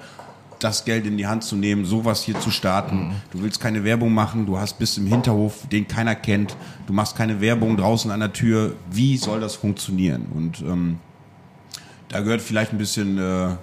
[0.64, 3.16] das Geld in die Hand zu nehmen, sowas hier zu starten.
[3.32, 6.56] Du willst keine Werbung machen, du hast bist im Hinterhof, den keiner kennt,
[6.88, 8.76] du machst keine Werbung draußen an der Tür.
[8.90, 10.28] Wie soll das funktionieren?
[10.34, 11.00] Und ähm,
[12.10, 13.56] da gehört vielleicht ein bisschen, äh,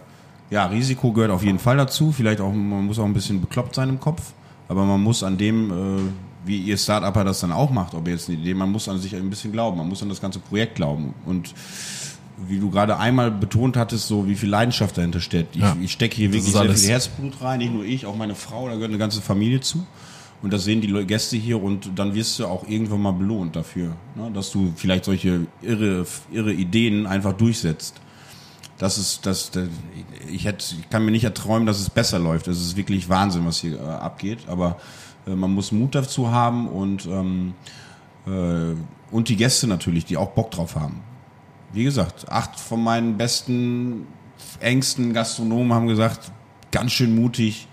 [0.50, 2.12] ja, Risiko gehört auf jeden Fall dazu.
[2.12, 4.32] Vielleicht auch, man muss auch ein bisschen bekloppt sein im Kopf.
[4.68, 6.02] Aber man muss an dem, äh,
[6.44, 8.98] wie ihr Start-Upper das dann auch macht, ob ihr jetzt eine Idee, man muss an
[8.98, 9.78] sich ein bisschen glauben.
[9.78, 11.14] Man muss an das ganze Projekt glauben.
[11.26, 11.54] Und
[12.48, 15.56] wie du gerade einmal betont hattest, so wie viel Leidenschaft dahinter steckt.
[15.56, 15.76] Ich, Ja.
[15.80, 18.74] ich stecke hier wirklich sehr viel Herzblut rein, nicht nur ich, auch meine Frau, da
[18.74, 19.86] gehört eine ganze Familie zu.
[20.42, 23.92] Und das sehen die Gäste hier und dann wirst du auch irgendwann mal belohnt dafür,
[24.16, 24.30] ne?
[24.32, 28.00] dass du vielleicht solche irre, irre Ideen einfach durchsetzt.
[28.78, 29.68] Das ist, das, das
[30.32, 32.46] ich hätte, ich kann mir nicht erträumen, dass es besser läuft.
[32.46, 34.38] Das ist wirklich Wahnsinn, was hier äh, abgeht.
[34.46, 34.78] Aber
[35.26, 37.52] äh, man muss Mut dazu haben und ähm,
[38.26, 38.74] äh,
[39.10, 41.02] und die Gäste natürlich, die auch Bock drauf haben.
[41.72, 44.06] Wie gesagt, acht von meinen besten,
[44.60, 46.32] engsten Gastronomen haben gesagt,
[46.70, 47.68] ganz schön mutig.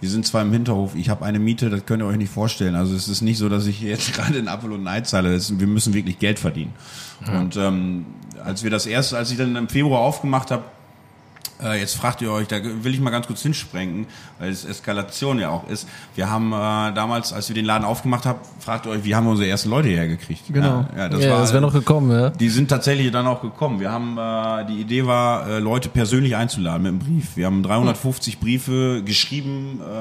[0.00, 2.74] Wir sind zwar im Hinterhof, ich habe eine Miete, das könnt ihr euch nicht vorstellen.
[2.74, 5.40] Also es ist nicht so, dass ich jetzt gerade in Apfel und Ei zahle.
[5.40, 6.72] Wir müssen wirklich Geld verdienen.
[7.32, 8.06] Und ähm,
[8.44, 10.64] als wir das erste, als ich dann im Februar aufgemacht habe,
[11.62, 14.06] äh, jetzt fragt ihr euch, da will ich mal ganz kurz hinsprengen,
[14.38, 15.88] weil es Eskalation ja auch ist.
[16.14, 19.24] Wir haben äh, damals, als wir den Laden aufgemacht haben, fragt ihr euch, wie haben
[19.24, 20.42] wir unsere ersten Leute hergekriegt?
[20.48, 20.86] Genau.
[20.94, 22.30] Ja, ja, das ja, das wäre noch gekommen, ja.
[22.30, 23.80] die sind tatsächlich dann auch gekommen.
[23.80, 27.36] Wir haben äh, die Idee war, äh, Leute persönlich einzuladen mit einem Brief.
[27.36, 29.94] Wir haben 350 Briefe geschrieben, äh,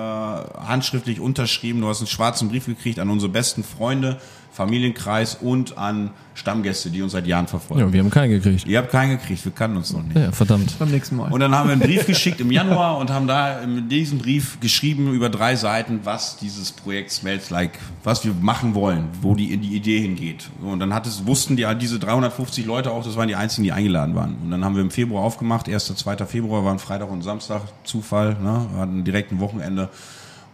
[0.66, 1.82] handschriftlich unterschrieben.
[1.82, 4.20] Du hast einen schwarzen Brief gekriegt an unsere besten Freunde,
[4.51, 7.83] Familienkreis und an Stammgäste, die uns seit Jahren verfolgen.
[7.83, 8.65] Ja, wir haben keinen gekriegt.
[8.65, 10.17] Ihr habt keinen gekriegt, wir kannten uns noch nicht.
[10.17, 10.77] Ja, verdammt.
[10.79, 11.31] Beim nächsten Mal.
[11.31, 14.59] Und dann haben wir einen Brief geschickt im Januar und haben da in diesem Brief
[14.59, 19.55] geschrieben über drei Seiten, was dieses Projekt Smells Like, was wir machen wollen, wo die,
[19.57, 20.49] die Idee hingeht.
[20.61, 23.71] Und dann hat es, wussten die, diese 350 Leute auch, das waren die einzigen, die
[23.71, 24.35] eingeladen waren.
[24.43, 25.95] Und dann haben wir im Februar aufgemacht, 1.
[25.95, 26.17] 2.
[26.25, 28.65] Februar waren Freitag und Samstag, Zufall, ne?
[28.73, 29.89] wir hatten direkt ein Wochenende.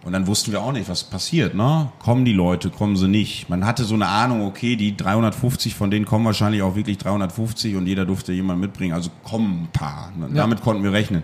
[0.04, 1.92] Und dann wussten wir auch nicht, was passiert, ne?
[2.00, 3.50] Kommen die Leute, kommen sie nicht?
[3.50, 7.76] Man hatte so eine Ahnung, okay, die 350, von denen kommen wahrscheinlich auch wirklich 350
[7.76, 10.14] und jeder durfte jemanden mitbringen, also kommen ein paar.
[10.18, 10.30] Ne?
[10.34, 11.24] Damit konnten wir rechnen.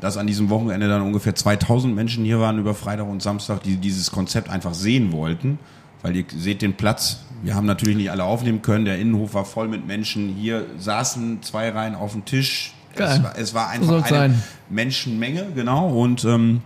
[0.00, 3.76] Dass an diesem Wochenende dann ungefähr 2000 Menschen hier waren über Freitag und Samstag, die
[3.76, 5.60] dieses Konzept einfach sehen wollten,
[6.02, 7.20] weil ihr seht den Platz.
[7.44, 8.84] Wir haben natürlich nicht alle aufnehmen können.
[8.84, 10.28] Der Innenhof war voll mit Menschen.
[10.30, 12.74] Hier saßen zwei Reihen auf dem Tisch.
[12.96, 13.16] Geil.
[13.16, 14.42] Es war, es war einfach eine sein.
[14.70, 15.88] Menschenmenge, genau.
[15.88, 16.62] Und ähm,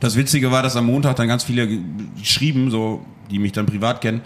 [0.00, 1.68] das Witzige war, dass am Montag dann ganz viele
[2.18, 4.22] geschrieben, so, die mich dann privat kennen,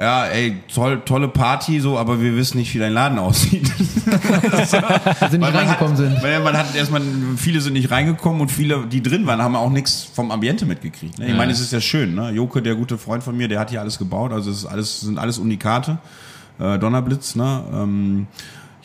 [0.00, 3.70] ja, ey, toll, tolle Party, so, aber wir wissen nicht, wie dein Laden aussieht.
[4.50, 4.82] Dass sie nicht
[5.30, 6.22] Weil man reingekommen hat, sind.
[6.22, 7.02] Weil man hat erstmal,
[7.36, 11.18] viele sind nicht reingekommen und viele, die drin waren, haben auch nichts vom Ambiente mitgekriegt.
[11.18, 11.28] Ne?
[11.28, 12.30] Ich meine, es ist ja schön, ne?
[12.30, 15.00] Joke, der gute Freund von mir, der hat hier alles gebaut, also es ist alles,
[15.02, 15.98] sind alles Unikate.
[16.58, 17.62] Äh, Donnerblitz, ne?
[17.70, 18.26] Ähm,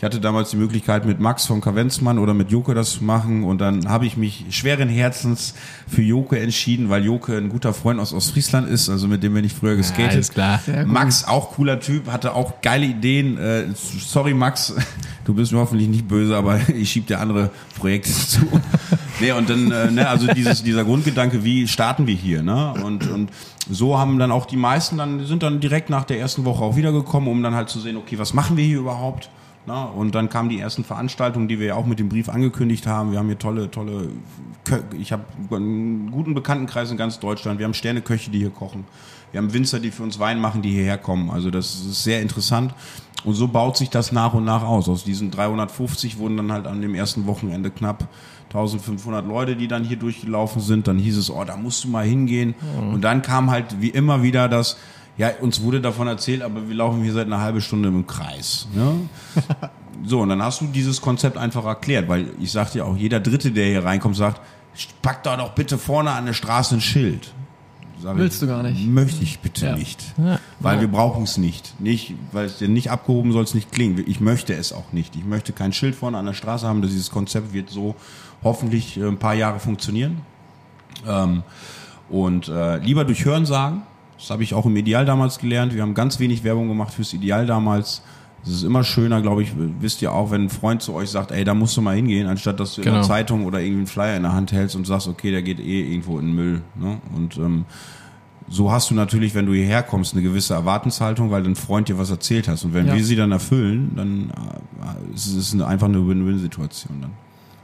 [0.05, 3.59] hatte damals die Möglichkeit mit Max vom Kavenzmann oder mit Joke das zu machen und
[3.59, 5.55] dann habe ich mich schweren Herzens
[5.87, 9.43] für Joke entschieden, weil Joke ein guter Freund aus Ostfriesland ist, also mit dem bin
[9.43, 10.13] ich früher geskatet.
[10.13, 10.61] alles klar.
[10.85, 13.37] Max, auch cooler Typ, hatte auch geile Ideen.
[13.37, 14.73] Äh, sorry, Max,
[15.25, 18.41] du bist mir hoffentlich nicht böse, aber ich schieb dir andere Projekte zu.
[19.19, 22.73] nee, und dann, äh, ne, also dieses, dieser Grundgedanke, wie starten wir hier, ne?
[22.83, 23.31] Und, und
[23.69, 26.75] so haben dann auch die meisten dann, sind dann direkt nach der ersten Woche auch
[26.75, 29.29] wiedergekommen, um dann halt zu sehen, okay, was machen wir hier überhaupt?
[29.67, 32.85] Na, und dann kamen die ersten Veranstaltungen, die wir ja auch mit dem Brief angekündigt
[32.85, 33.11] haben.
[33.11, 34.09] Wir haben hier tolle, tolle,
[34.63, 37.57] Kö ich habe einen guten Bekanntenkreis in ganz Deutschland.
[37.57, 38.85] Wir haben Sterneköche, die hier kochen.
[39.31, 41.31] Wir haben Winzer, die für uns Wein machen, die hierher kommen.
[41.31, 42.73] Also das ist sehr interessant.
[43.23, 44.87] Und so baut sich das nach und nach aus.
[44.87, 48.07] Aus diesen 350 wurden dann halt an dem ersten Wochenende knapp
[48.49, 50.87] 1500 Leute, die dann hier durchgelaufen sind.
[50.87, 52.53] Dann hieß es, oh, da musst du mal hingehen.
[52.93, 54.77] Und dann kam halt wie immer wieder das,
[55.17, 58.67] ja, uns wurde davon erzählt, aber wir laufen hier seit einer halben Stunde im Kreis.
[58.73, 58.95] Ne?
[60.07, 63.21] So, und dann hast du dieses Konzept einfach erklärt, weil ich sagte ja auch, jeder
[63.21, 64.41] Dritte, der hier reinkommt, sagt,
[65.01, 67.33] pack da doch bitte vorne an der Straße ein Schild.
[68.03, 68.85] Sag Willst ich, du gar nicht.
[68.85, 69.75] Möchte ich bitte Ja.
[69.75, 70.03] nicht.
[70.59, 71.79] weil wir brauchen es nicht.
[71.79, 74.03] Nicht, weil es dir nicht abgehoben soll es nicht klingen.
[74.05, 75.15] Ich möchte es auch nicht.
[75.15, 76.81] Ich möchte kein Schild vorne an der Straße haben.
[76.81, 77.95] Dieses Konzept wird so
[78.43, 80.21] hoffentlich äh, ein paar Jahre funktionieren.
[81.07, 81.41] Ähm,
[82.09, 83.83] und äh, lieber durch Hören sagen.
[84.17, 85.73] Das habe ich auch im Ideal damals gelernt.
[85.73, 88.01] Wir haben ganz wenig Werbung gemacht fürs Ideal damals.
[88.43, 91.31] Es ist immer schöner, glaube ich, wisst ihr auch, wenn ein Freund zu euch sagt,
[91.31, 92.97] ey, da musst du mal hingehen, anstatt dass du in Genau.
[92.97, 95.59] der Zeitung oder irgendwie einen Flyer in der Hand hältst und sagst, okay, der geht
[95.59, 96.61] eh irgendwo in den Müll.
[96.79, 96.97] Ne?
[97.15, 97.65] Und ähm,
[98.47, 101.97] so hast du natürlich, wenn du hierher kommst, eine gewisse Erwartenshaltung, weil dein Freund dir
[101.97, 102.63] was erzählt hast.
[102.65, 102.93] Und wenn Ja.
[102.93, 107.11] wir sie dann erfüllen, dann äh, ist es einfach eine Win-Win-Situation dann.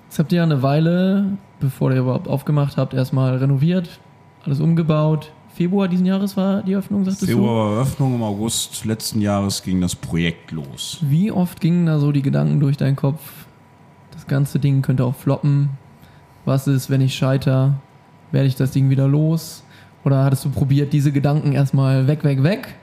[0.09, 3.99] Jetzt habt ihr ja eine Weile, bevor ihr überhaupt aufgemacht habt, erstmal renoviert,
[4.43, 5.31] alles umgebaut.
[5.53, 9.81] Februar diesen Jahres war die Öffnung, sagtest Februar war Eröffnung, im August letzten Jahres ging
[9.81, 10.99] das Projekt los.
[11.01, 11.09] du?
[11.09, 13.19] Wie oft gingen da so die Gedanken durch deinen Kopf?
[14.11, 15.69] Das ganze Ding könnte auch floppen.
[16.45, 17.75] Was ist, wenn ich scheiter?
[18.31, 19.63] Werde ich das Ding wieder los?
[20.03, 22.75] Oder hattest du probiert, diese Gedanken erstmal weg, weg, weg?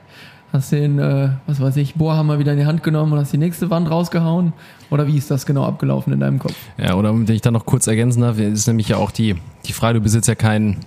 [0.51, 3.37] Hast den, äh, was weiß ich, Bohrhammer wieder in die Hand genommen und hast die
[3.37, 4.53] nächste Wand rausgehauen?
[4.89, 6.55] Oder wie ist das genau abgelaufen in deinem Kopf?
[6.77, 9.73] Ja, oder wenn ich dann noch kurz ergänzen darf, ist nämlich ja auch die, die
[9.73, 10.77] Frage, du besitzt ja kein,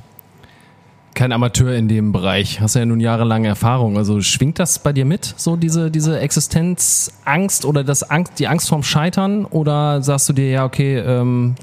[1.14, 3.96] kein Amateur in dem Bereich, hast ja nun jahrelange Erfahrung.
[3.96, 8.68] Also schwingt das bei dir mit, so diese, diese Existenzangst oder das Angst, die Angst
[8.68, 9.44] vorm Scheitern?
[9.44, 11.54] Oder sagst du dir, ja, okay, ähm,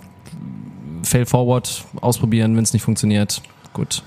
[1.04, 3.42] fail forward, ausprobieren, wenn es nicht funktioniert,
[3.74, 4.04] gut.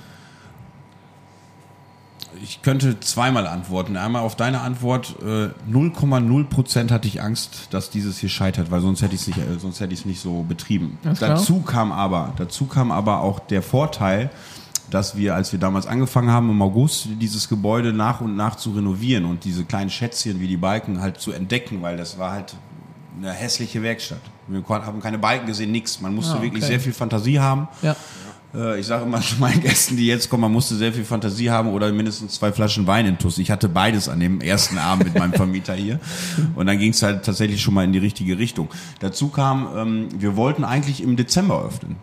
[2.44, 3.96] Ich könnte zweimal antworten.
[3.96, 9.00] Einmal auf deine Antwort, äh, 0,0% hatte ich Angst, dass dieses hier scheitert, weil sonst
[9.00, 10.98] hätte ich es nicht, äh, sonst hätte ich es nicht so betrieben.
[11.20, 14.30] Dazu kam aber, dazu kam aber auch der Vorteil,
[14.92, 18.72] dass wir, als wir damals angefangen haben, im August dieses Gebäude nach und nach zu
[18.72, 22.54] renovieren und diese kleinen Schätzchen wie die Balken halt zu entdecken, weil das war halt
[23.18, 24.20] eine hässliche Werkstatt.
[24.48, 26.00] Wir haben keine Balken gesehen, nix.
[26.00, 26.72] Man musste Ah, wirklich okay.
[26.72, 27.68] sehr viel Fantasie haben.
[27.80, 27.96] Ja.
[28.54, 31.50] Äh, Ich sage immer zu meinen Gästen, die jetzt kommen, man musste sehr viel Fantasie
[31.50, 33.38] haben oder mindestens zwei Flaschen Wein in Tuss.
[33.38, 36.00] Ich hatte beides an dem ersten Abend mit meinem Vermieter hier.
[36.54, 38.68] Und dann ging es halt tatsächlich schon mal in die richtige Richtung.
[39.00, 41.96] Dazu kam, ähm, wir wollten eigentlich im Dezember öffnen.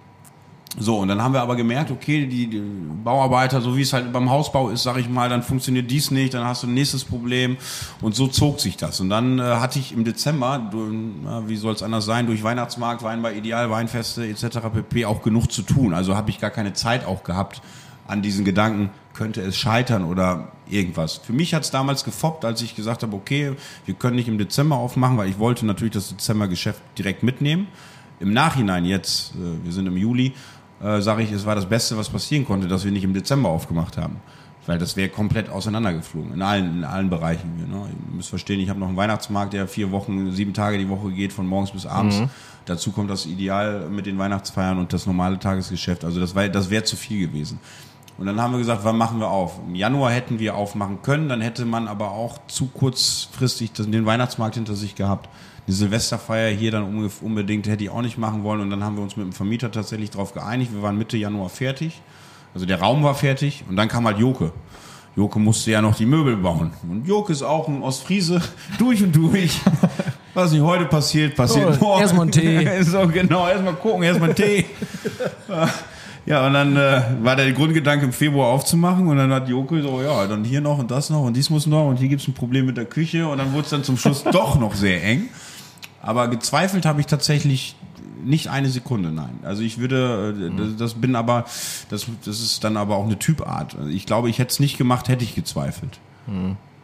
[0.82, 2.61] So, und dann haben wir aber gemerkt, okay, die, die
[3.03, 6.34] Bauarbeiter, so wie es halt beim Hausbau ist, sag ich mal, dann funktioniert dies nicht,
[6.34, 7.57] dann hast du ein nächstes Problem
[8.01, 9.01] und so zog sich das.
[9.01, 10.89] Und dann äh, hatte ich im Dezember, du,
[11.23, 14.59] na, wie soll es anders sein, durch Weihnachtsmarkt, Wein bei Ideal, Weinfeste etc.
[14.73, 15.03] pp.
[15.03, 15.93] auch genug zu tun.
[15.93, 17.61] Also habe ich gar keine Zeit auch gehabt
[18.07, 21.17] an diesen Gedanken, könnte es scheitern oder irgendwas.
[21.17, 23.53] Für mich hat es damals gefoppt, als ich gesagt habe, okay,
[23.86, 27.67] wir können nicht im Dezember aufmachen, weil ich wollte natürlich das Dezembergeschäft direkt mitnehmen.
[28.21, 30.34] Im Nachhinein jetzt, äh, wir sind im Juli,
[30.84, 33.49] äh, sage ich, es war das Beste, was passieren konnte, dass wir nicht im Dezember
[33.49, 34.17] aufgemacht haben.
[34.65, 37.53] Weil das wäre komplett auseinandergeflogen, in allen, in allen Bereichen.
[37.57, 37.88] hier, Ne?
[38.11, 41.09] Ihr müsst verstehen, ich habe noch einen Weihnachtsmarkt, der vier Wochen, sieben Tage die Woche
[41.11, 42.21] geht, von morgens bis abends.
[42.65, 46.05] Dazu kommt das Ideal mit den Weihnachtsfeiern und das normale Tagesgeschäft.
[46.05, 47.59] Also das, war- das wäre zu viel gewesen.
[48.19, 49.59] Und dann haben wir gesagt, wann machen wir auf?
[49.65, 54.55] Im Januar hätten wir aufmachen können, dann hätte man aber auch zu kurzfristig den Weihnachtsmarkt
[54.55, 55.30] hinter sich gehabt.
[55.70, 58.59] Die Silvesterfeier hier dann unbedingt hätte ich auch nicht machen wollen.
[58.59, 60.74] Und dann haben wir uns mit dem Vermieter tatsächlich darauf geeinigt.
[60.74, 62.01] Wir waren Mitte Januar fertig.
[62.55, 64.51] Also der Raum war fertig und dann kam halt Joke.
[65.15, 66.72] Joke musste ja noch die Möbel bauen.
[66.89, 68.41] Und Joke ist auch ein Ostfriese,
[68.80, 69.61] durch und durch.
[70.34, 72.01] Was nicht heute passiert, passiert Oh, morgen.
[72.01, 72.82] erstmal einen Tee.
[72.82, 74.65] so, genau, erstmal gucken, erstmal einen Tee.
[76.26, 80.01] Ja, und dann äh, war der Grundgedanke im Februar aufzumachen und dann hat Joko so,
[80.01, 82.34] ja, dann hier noch und das noch und dies muss noch und hier gibt's ein
[82.34, 85.30] Problem mit der Küche und dann wurde es dann zum Schluss doch noch sehr eng.
[86.01, 87.75] Aber gezweifelt habe ich tatsächlich
[88.23, 89.39] nicht eine Sekunde, nein.
[89.43, 91.45] Also ich würde, äh, das, das bin aber,
[91.89, 93.75] das, das ist dann aber auch eine Typart.
[93.77, 95.99] Also Ich glaube, ich hätte es nicht gemacht, hätte ich gezweifelt.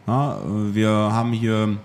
[0.06, 1.76] Ja, äh, wir haben hier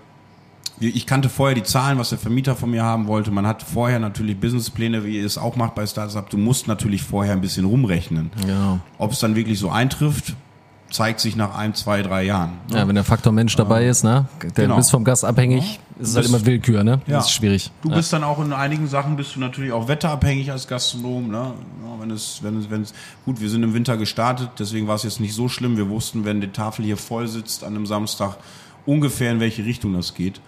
[0.80, 3.30] ich kannte vorher die Zahlen, was der Vermieter von mir haben wollte.
[3.30, 6.28] Man hat vorher natürlich Businesspläne, wie ihr es auch macht bei Startup.
[6.28, 8.30] Du musst natürlich vorher ein bisschen rumrechnen.
[8.48, 8.80] Ja.
[8.98, 10.34] Ob es dann wirklich so eintrifft,
[10.92, 12.52] zeigt sich nach ein, zwei, drei Jahren.
[12.68, 14.26] ja, wenn der Faktor Mensch dabei ist, ne?
[14.42, 14.76] Der Genau.
[14.76, 17.00] bist vom Gast abhängig, ist es halt immer Willkür, ne?
[17.06, 17.16] Ja.
[17.16, 17.70] Das ist schwierig.
[17.82, 21.28] Du bist dann auch in einigen Sachen bist du natürlich auch wetterabhängig als Gastronom.
[21.28, 21.54] Ne?
[21.84, 22.92] Ja, wenn es, wenn es, wenn es,
[23.24, 25.76] gut, wir sind im Winter gestartet, deswegen war es jetzt nicht so schlimm.
[25.76, 28.36] Wir wussten, wenn die Tafel hier voll sitzt an einem Samstag,
[28.84, 30.40] ungefähr in welche Richtung das geht.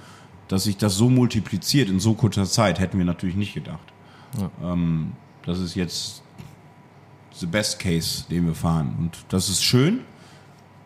[0.48, 3.78] Dass sich das so multipliziert in so kurzer Zeit, hätten wir natürlich nicht gedacht.
[4.62, 5.12] Ähm,
[5.46, 6.22] das ist jetzt
[7.34, 8.94] the best case, den wir fahren.
[8.98, 10.00] Und das ist schön,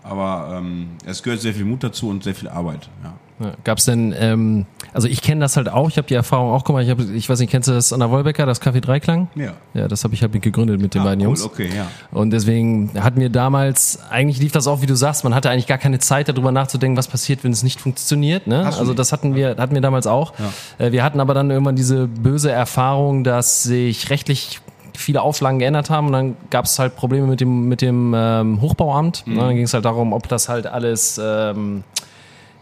[0.09, 2.89] aber ähm, es gehört sehr viel Mut dazu und sehr viel Arbeit.
[3.05, 3.15] Ja.
[3.41, 3.53] Ja.
[3.63, 6.83] Gab's denn, ähm, also ich kenne das halt auch, ich habe die Erfahrung auch gemacht,
[6.83, 9.29] ich, hab, ich weiß nicht, kennst du das an der Wolbecker, das Café Dreiklang?
[9.37, 9.53] Ja.
[9.75, 11.45] Ja, das habe ich halt mit gegründet mit den Ah, beiden cool, Jungs.
[11.45, 11.87] Okay, ja.
[12.11, 15.69] Und deswegen hatten wir damals, eigentlich lief das auch, wie du sagst, man hatte eigentlich
[15.69, 18.49] gar keine Zeit darüber nachzudenken, was passiert, wenn es nicht funktioniert.
[18.49, 18.67] Ne?
[18.67, 18.99] Also nicht.
[18.99, 20.33] das hatten wir, hatten wir damals auch.
[20.79, 24.59] Äh, Wir hatten aber dann irgendwann diese böse Erfahrung, dass sich rechtlich
[24.99, 28.61] viele Auflagen geändert haben und dann gab es halt Probleme mit dem, mit dem ähm,
[28.61, 29.27] Hochbauamt.
[29.27, 29.37] Ne?
[29.37, 31.85] Dann ging es halt darum, ob das halt alles ähm,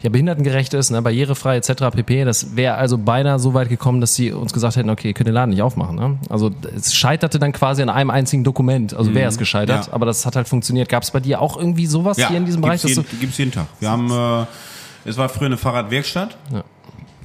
[0.03, 1.01] ja, behindertengerecht ist, ne?
[1.01, 1.73] barrierefrei etc.
[1.95, 2.25] pp.
[2.25, 5.27] Das wäre also beinahe so weit gekommen, dass sie uns gesagt hätten, okay, ihr könnt
[5.29, 5.97] den Laden nicht aufmachen.
[5.97, 6.19] Ne?
[6.29, 8.95] Also es scheiterte dann quasi an einem einzigen Dokument.
[8.95, 9.93] Also wäre es gescheitert, Ja.
[9.93, 10.89] aber das hat halt funktioniert.
[10.91, 12.83] Gab es bei dir auch irgendwie sowas hier in diesem Bereich?
[12.83, 13.67] gibt's jeden, gibt's jeden Tag.
[13.81, 14.47] Wir haben, äh,
[15.09, 16.37] es war früher eine Fahrradwerkstatt.
[16.53, 16.63] Ja.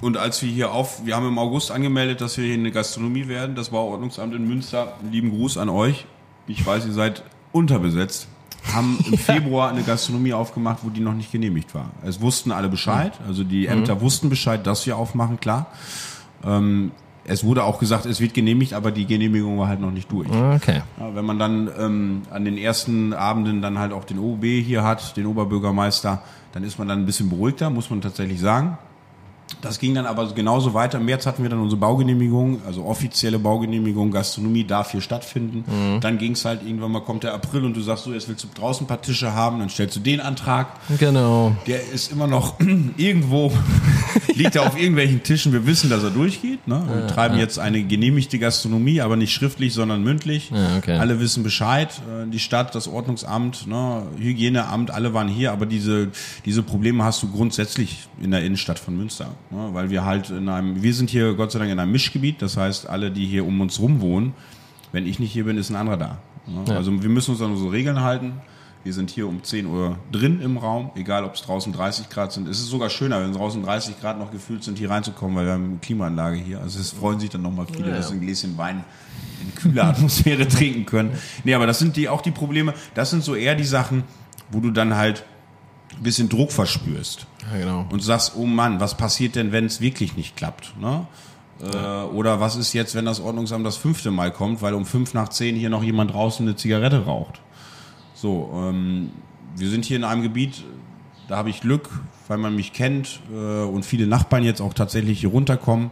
[0.02, 3.28] Und als wir hier auf, wir haben im August angemeldet, dass wir hier eine Gastronomie
[3.28, 3.56] werden.
[3.56, 4.94] Das Bauordnungsamt in Münster.
[5.10, 6.06] Lieben Gruß an euch.
[6.48, 8.28] Ich weiß, ihr seid unterbesetzt.
[8.74, 11.92] Haben im Februar eine Gastronomie aufgemacht, wo die noch nicht genehmigt war.
[12.04, 13.14] Es wussten alle Bescheid.
[13.28, 15.68] Also die Ämter wussten Bescheid, dass wir aufmachen, klar.
[16.44, 16.92] Ähm,
[17.24, 20.28] es wurde auch gesagt, es wird genehmigt, aber die Genehmigung war halt noch nicht durch.
[20.30, 20.82] Okay.
[21.00, 24.84] Ja, wenn man dann ähm, an den ersten Abenden dann halt auch den OB hier
[24.84, 26.24] hat, den Oberbürgermeister,
[26.54, 28.80] dann ist man dann ein bisschen beruhigter, muss man tatsächlich sagen.
[29.62, 30.98] Das ging dann aber genauso weiter.
[30.98, 36.00] Im März hatten wir dann unsere Baugenehmigung, also offizielle Baugenehmigung, Gastronomie darf hier stattfinden.
[36.02, 38.44] Dann ging es halt irgendwann mal, kommt der April und du sagst so, jetzt willst
[38.44, 40.68] du draußen ein paar Tische haben, dann stellst du den Antrag.
[41.00, 41.56] Genau.
[41.68, 42.56] Der ist immer noch
[42.98, 43.52] irgendwo,
[44.36, 45.52] liegt er auf irgendwelchen Tischen.
[45.54, 46.68] Wir wissen, dass er durchgeht.
[46.68, 46.82] Ne?
[46.94, 50.52] Wir treiben jetzt eine genehmigte Gastronomie, aber nicht schriftlich, sondern mündlich.
[50.54, 50.98] Ja, okay.
[50.98, 52.02] Alle wissen Bescheid.
[52.10, 54.04] Äh, Die Stadt, das Ordnungsamt, ne?
[54.18, 55.52] Hygieneamt, alle waren hier.
[55.52, 56.10] Aber diese,
[56.46, 59.28] diese Probleme hast du grundsätzlich in der Innenstadt von Münster.
[59.50, 59.70] Ne?
[59.74, 62.42] Weil wir halt in einem, wir sind hier Gott sei Dank in einem Mischgebiet.
[62.42, 64.34] Das heißt, alle, die hier um uns rum wohnen,
[64.92, 66.18] wenn ich nicht hier bin, ist ein anderer da.
[66.48, 66.76] Ne?
[66.76, 68.34] Also wir müssen uns an unsere Regeln halten.
[68.84, 72.32] Wir sind hier um 10 Uhr drin im Raum, egal ob es draußen 30 Grad
[72.32, 72.48] sind.
[72.48, 75.54] Es ist sogar schöner, wenn draußen 30 Grad noch gefühlt sind, hier reinzukommen, weil wir
[75.54, 76.62] haben eine Klimaanlage hier.
[76.62, 78.84] Also es freuen sich dann nochmal viele, dass sie ein Gläschen Wein
[79.44, 81.12] in kühler Atmosphäre trinken können.
[81.44, 82.74] Nee, aber das sind die auch die Probleme.
[82.96, 84.04] Das sind so eher die Sachen,
[84.50, 85.26] wo du dann halt
[86.04, 87.86] bisschen Druck verspürst Ja, genau.
[87.92, 90.74] und sagst, oh Mann, was passiert denn, wenn es wirklich nicht klappt?
[90.80, 91.08] Ne?
[91.62, 95.14] Äh, oder was ist jetzt, wenn das Ordnungsamt das fünfte Mal kommt, weil um fünf
[95.14, 97.42] nach zehn hier noch jemand draußen eine Zigarette raucht?
[98.16, 99.12] So, ähm,
[99.56, 100.64] wir sind hier in einem Gebiet,
[101.28, 101.90] da habe ich Glück,
[102.28, 105.92] weil man mich kennt äh, und viele Nachbarn jetzt auch tatsächlich hier runterkommen.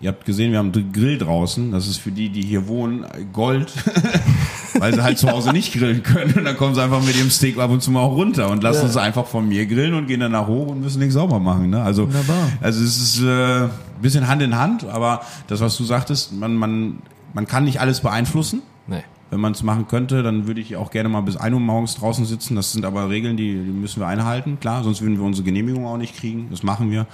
[0.00, 1.72] Ihr habt gesehen, wir haben einen Grill draußen.
[1.72, 3.70] Das ist für die, die hier wohnen, Gold,
[4.78, 6.34] weil sie halt zu Hause nicht grillen können.
[6.34, 8.62] Und dann kommen sie einfach mit ihrem Steak ab und zu mal auch runter und
[8.62, 11.70] lassen uns einfach von mir grillen und gehen danach hoch und müssen nichts sauber machen.
[11.70, 11.82] Ne?
[11.82, 12.48] Also, Wunderbar.
[12.60, 13.70] also es ist äh, ein
[14.02, 16.98] bisschen Hand in Hand, aber das, was du sagtest, man, man,
[17.34, 18.62] man kann nicht alles beeinflussen.
[18.86, 19.02] Nee.
[19.30, 21.94] Wenn man es machen könnte, dann würde ich auch gerne mal bis 1 Uhr morgens
[21.94, 22.56] draußen sitzen.
[22.56, 24.58] Das sind aber Regeln, die, die müssen wir einhalten.
[24.60, 26.48] Klar, sonst würden wir unsere Genehmigung auch nicht kriegen.
[26.50, 27.06] Das machen wir.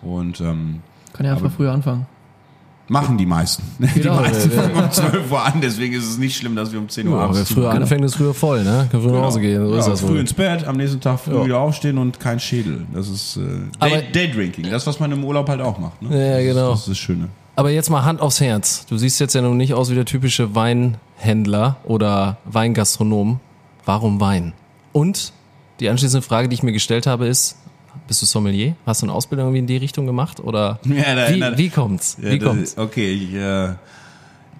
[0.00, 2.06] Und ähm, Kann ja einfach früher anfangen.
[2.88, 3.62] Machen die meisten.
[3.78, 4.16] Die Genau.
[4.16, 7.08] meisten fangen um 12 Uhr an, deswegen ist es nicht schlimm, dass wir um 10
[7.08, 8.88] Uhr Ja, abends früher anfängt, ist früher voll, ne?
[8.92, 9.66] Kann früher nach Hause gehen.
[9.66, 10.18] So ist ja, das früh wohl.
[10.18, 11.44] ins Bett, am nächsten Tag früh Ja.
[11.44, 12.84] wieder aufstehen und kein Schädel.
[12.92, 13.40] Das ist äh,
[13.80, 14.70] Day, Daydrinking.
[14.70, 16.02] Das, was man im Urlaub halt auch macht.
[16.02, 16.08] Ne?
[16.38, 16.70] Ja, genau.
[16.72, 17.28] Das ist das Schöne.
[17.56, 18.84] Aber jetzt mal Hand aufs Herz.
[18.86, 23.40] Du siehst jetzt ja nun nicht aus wie der typische Weinhändler oder Weingastronom.
[23.84, 24.52] Warum Wein?
[24.92, 25.32] Und
[25.80, 27.56] die anschließende Frage, die ich mir gestellt habe, ist,
[28.06, 28.74] bist du Sommelier?
[28.86, 30.40] Hast du eine Ausbildung irgendwie in die Richtung gemacht?
[30.40, 32.16] Oder Ja, da- wie, da- wie kommt's?
[32.22, 32.78] Ja, Wie das- kommt's?
[32.78, 33.74] Okay, ich, äh,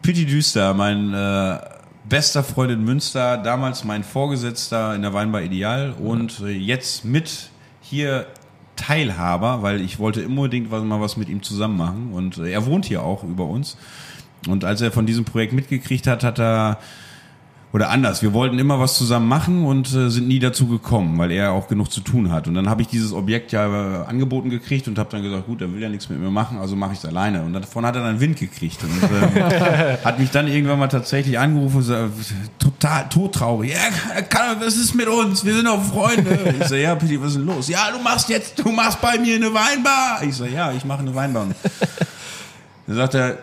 [0.02, 1.58] Pitti Düster, mein äh,
[2.08, 7.50] bester Freund in Münster, damals mein Vorgesetzter in der Weinbar Ideal und äh, jetzt mit
[7.80, 8.26] hier
[8.76, 12.66] Teilhaber, weil ich wollte unbedingt was, mal was mit ihm zusammen machen und äh, er
[12.66, 13.76] wohnt hier auch über uns.
[14.48, 16.78] Und als er von diesem Projekt mitgekriegt hat, hat er
[17.74, 21.32] oder anders, wir wollten immer was zusammen machen und äh, sind nie dazu gekommen, weil
[21.32, 22.46] er auch genug zu tun hat.
[22.46, 25.60] Und dann habe ich dieses Objekt ja äh, angeboten gekriegt und habe dann gesagt, gut,
[25.60, 27.42] er will ja nichts mit mir machen, also mache ich es alleine.
[27.42, 31.36] Und davon hat er dann Wind gekriegt und äh, hat mich dann irgendwann mal tatsächlich
[31.36, 32.12] angerufen und gesagt,
[32.60, 33.72] total todtraurig.
[33.72, 35.44] Ja, kann, was ist mit uns?
[35.44, 36.54] Wir sind doch Freunde.
[36.60, 37.68] Ich so, ja, Pitti, was ist denn los?
[37.68, 40.22] Ja, du machst jetzt, du machst bei mir eine Weinbar.
[40.22, 41.48] Ich so, ja, ich mache eine Weinbar.
[42.86, 43.38] Dann sagt er,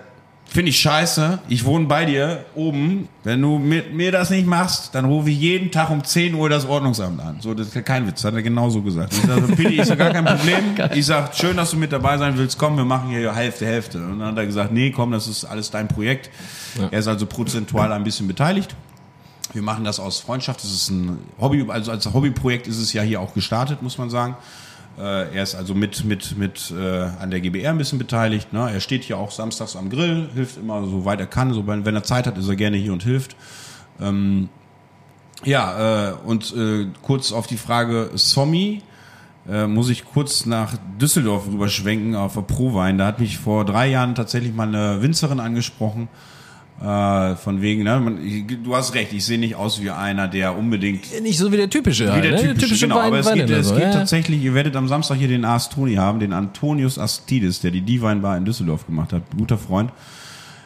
[0.51, 4.93] finde ich scheiße, ich wohne bei dir oben, wenn du mit mir das nicht machst,
[4.93, 7.37] dann rufe ich jeden Tag um 10 Uhr das Ordnungsamt an.
[7.39, 9.13] So, das ist kein Witz, hat er genauso gesagt.
[9.13, 10.59] Ich sage, Pili, ist ja gar kein Problem.
[10.93, 13.99] Ich sage, schön, dass du mit dabei sein willst, komm, wir machen hier Hälfte, Hälfte.
[13.99, 16.29] Und dann hat er gesagt, nee, komm, das ist alles dein Projekt.
[16.91, 18.75] Er ist also prozentual ein bisschen beteiligt.
[19.53, 20.63] Wir machen das aus Freundschaft.
[20.63, 24.09] Das ist ein Hobby, also als Hobbyprojekt ist es ja hier auch gestartet, muss man
[24.09, 24.35] sagen.
[24.99, 28.53] Äh, er ist also mit, mit, mit äh, an der GBR ein bisschen beteiligt.
[28.53, 28.69] Ne?
[28.71, 31.53] Er steht hier auch samstags am Grill, hilft immer so weit er kann.
[31.53, 33.35] So, wenn, wenn er Zeit hat, ist er gerne hier und hilft.
[33.99, 34.49] Ähm,
[35.43, 38.81] ja, äh, und äh, kurz auf die Frage Sommi
[39.49, 42.97] äh, muss ich kurz nach Düsseldorf rüberschwenken auf der Prowein.
[42.97, 46.09] Da hat mich vor drei Jahren tatsächlich mal eine Winzerin angesprochen.
[46.81, 50.27] Äh, von wegen, ne, man, ich, du hast recht, ich sehe nicht aus wie einer,
[50.27, 52.05] der unbedingt Nicht so wie der typische.
[52.15, 52.55] wie der ne?
[52.55, 53.91] typische, genau, aber es geht, es so, geht ja.
[53.91, 58.21] tatsächlich, ihr werdet am Samstag hier den Astoni haben, den Antonius Astidis, der die Divine
[58.21, 59.91] Bar in Düsseldorf gemacht hat, guter Freund.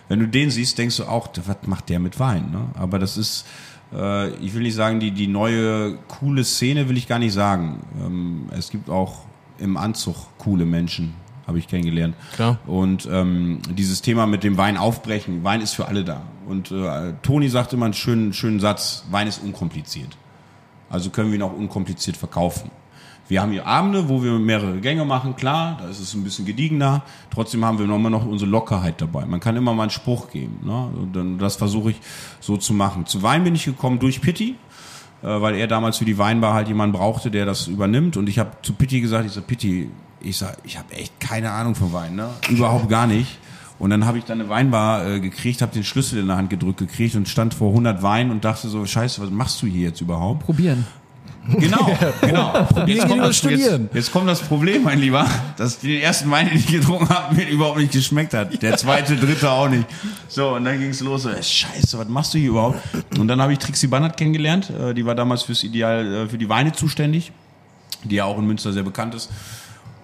[0.08, 2.50] wenn du den siehst, denkst du auch, was macht der mit Wein?
[2.50, 2.62] Ne?
[2.76, 3.46] Aber das ist,
[3.94, 7.82] äh, ich will nicht sagen, die, die neue coole Szene will ich gar nicht sagen.
[8.00, 9.26] Ähm, es gibt auch
[9.60, 11.14] im Anzug coole Menschen,
[11.48, 12.16] habe ich kennengelernt.
[12.36, 12.60] Klar.
[12.66, 16.22] Und ähm, dieses Thema mit dem Wein aufbrechen, Wein ist für alle da.
[16.48, 20.18] Und äh, Toni sagt immer einen schönen, schönen Satz, Wein ist unkompliziert.
[20.90, 22.72] Also können wir ihn auch unkompliziert verkaufen.
[23.28, 26.46] Wir haben hier Abende, wo wir mehrere Gänge machen, klar, da ist es ein bisschen
[26.46, 27.02] gediegener.
[27.32, 29.26] Trotzdem haben wir immer noch unsere Lockerheit dabei.
[29.26, 30.60] Man kann immer mal einen Spruch geben.
[30.64, 30.92] Ne?
[30.96, 31.98] Und dann, das versuche ich
[32.40, 33.08] so zu machen.
[33.08, 34.56] Zu Wein bin ich gekommen durch Pitti,
[35.24, 38.16] äh, weil er damals für die Weinbar halt jemanden brauchte, der das übernimmt.
[38.16, 39.90] Und ich habe zu Pitti gesagt, ich sage, Pitti,
[40.22, 42.30] ich sag, ich habe echt keine Ahnung von Wein, ne?
[42.50, 43.38] Überhaupt gar nicht.
[43.78, 46.50] Und dann habe ich dann eine Weinbar äh, gekriegt, habe den Schlüssel in der Hand
[46.50, 49.90] gedrückt gekriegt und stand vor 100 Weinen und dachte so, scheiße, was machst du hier
[49.90, 50.46] jetzt überhaupt?
[50.46, 50.86] Probieren.
[51.48, 52.68] Genau, genau.
[52.88, 53.84] Jetzt kommt, das, studieren.
[53.84, 57.36] jetzt, jetzt kommt das Problem, mein Lieber, dass den ersten Wein, den ich getrunken habe,
[57.36, 58.62] mir überhaupt nicht geschmeckt hat.
[58.64, 59.86] Der zweite, dritte auch nicht.
[60.28, 61.24] So, und dann ging's los.
[61.24, 62.80] So, Scheiße, was machst du hier überhaupt?
[63.20, 64.72] Und dann habe ich Trixie Bannert kennengelernt.
[64.72, 67.32] Äh, Die war damals fürs Ideal, äh, für die Weine zuständig,
[68.04, 69.30] die ja auch in Münster sehr bekannt ist.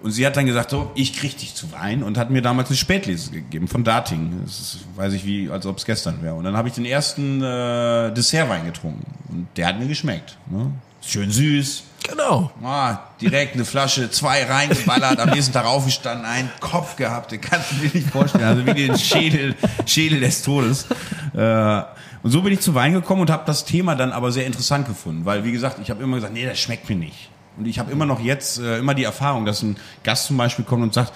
[0.02, 2.68] Und sie hat dann gesagt, so, ich krieg dich zu Wein und hat mir damals
[2.68, 4.40] eine Spätlese gegeben von Dating.
[4.44, 6.34] Das ist, weiß ich wie, als ob es gestern wäre.
[6.34, 10.36] Und dann habe ich den ersten äh, Dessertwein getrunken und der hat mir geschmeckt.
[10.50, 10.72] Ne?
[11.04, 11.84] Schön süß.
[12.08, 12.50] Genau.
[12.64, 17.70] Ah, direkt eine Flasche, zwei reingeballert, am nächsten Tag aufgestanden, einen Kopf gehabt, den kannst
[17.70, 18.44] du dir nicht vorstellen.
[18.44, 19.54] Also wie den Schädel,
[19.86, 20.86] Schädel des Todes.
[21.34, 21.82] Äh,
[22.22, 24.86] und so bin ich zu Wein gekommen und habe das Thema dann aber sehr interessant
[24.86, 27.30] gefunden, weil wie gesagt, ich habe immer gesagt, nee, das schmeckt mir nicht.
[27.56, 30.64] Und ich habe immer noch jetzt äh, immer die Erfahrung, dass ein Gast zum Beispiel
[30.64, 31.12] kommt und sagt,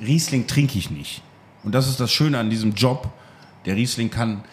[0.00, 1.22] Riesling trinke ich nicht.
[1.62, 3.08] Und das ist das Schöne an diesem Job.
[3.64, 4.44] Der Riesling kann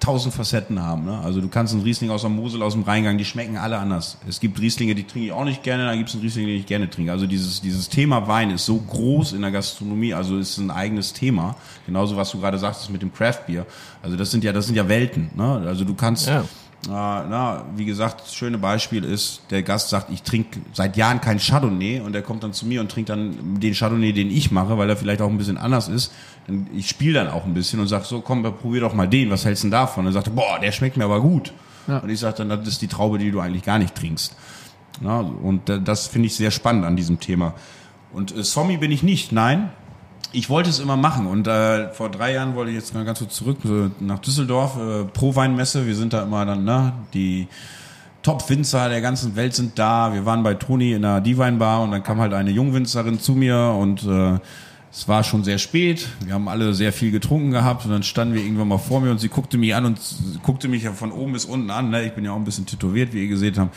[0.00, 1.04] tausend Facetten haben.
[1.04, 1.18] Ne?
[1.18, 4.18] Also du kannst einen Riesling aus der Mosel, aus dem Rheingang, die schmecken alle anders.
[4.28, 6.56] Es gibt Rieslinge, die trinke ich auch nicht gerne, dann gibt es einen Riesling, den
[6.56, 7.10] ich gerne trinke.
[7.10, 11.12] Also dieses, dieses Thema Wein ist so groß in der Gastronomie, also ist ein eigenes
[11.12, 11.56] Thema.
[11.86, 13.66] Genauso was du gerade sagtest mit dem Craft Beer.
[14.02, 15.30] Also das sind ja, das sind ja Welten.
[15.34, 15.64] Ne?
[15.66, 16.44] Also du kannst Ja.
[16.88, 21.38] Na, wie gesagt, das schöne Beispiel ist, der Gast sagt, ich trinke seit Jahren kein
[21.38, 24.78] Chardonnay und der kommt dann zu mir und trinkt dann den Chardonnay, den ich mache,
[24.78, 26.12] weil er vielleicht auch ein bisschen anders ist.
[26.46, 29.30] Dann, ich spiele dann auch ein bisschen und sage so, komm, probier doch mal den,
[29.30, 30.02] was hältst du denn davon?
[30.02, 31.52] Und dann sagt er, boah, der schmeckt mir aber gut.
[31.88, 31.98] Ja.
[31.98, 34.36] Und ich sage dann, das ist die Traube, die du eigentlich gar nicht trinkst.
[35.00, 37.54] Na, und äh, das finde ich sehr spannend an diesem Thema.
[38.12, 39.70] Und äh, Sommi bin ich nicht, nein.
[40.36, 43.20] Ich wollte es immer machen und äh, vor drei Jahren wollte ich jetzt mal ganz
[43.20, 43.56] kurz zurück
[44.00, 45.86] nach Düsseldorf, äh, Pro-Weinmesse.
[45.86, 47.48] Wir sind da immer dann, ne, die
[48.22, 50.12] Top-Winzer der ganzen Welt sind da.
[50.12, 53.74] Wir waren bei Toni in der Divine-Bar und dann kam halt eine Jungwinzerin zu mir
[53.80, 54.38] und äh,
[54.92, 56.06] es war schon sehr spät.
[56.20, 59.12] Wir haben alle sehr viel getrunken gehabt und dann standen wir irgendwann mal vor mir
[59.12, 59.98] und sie guckte mich an und
[60.42, 61.88] guckte mich ja von oben bis unten an.
[61.88, 62.04] Ne?
[62.04, 63.74] Ich bin ja auch ein bisschen tätowiert, wie ihr gesehen habt.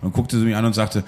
[0.00, 1.04] Und dann guckte sie mich an und sagte,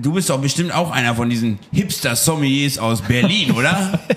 [0.00, 3.98] du bist doch bestimmt auch einer von diesen Hipster-Sommeliers aus Berlin, oder?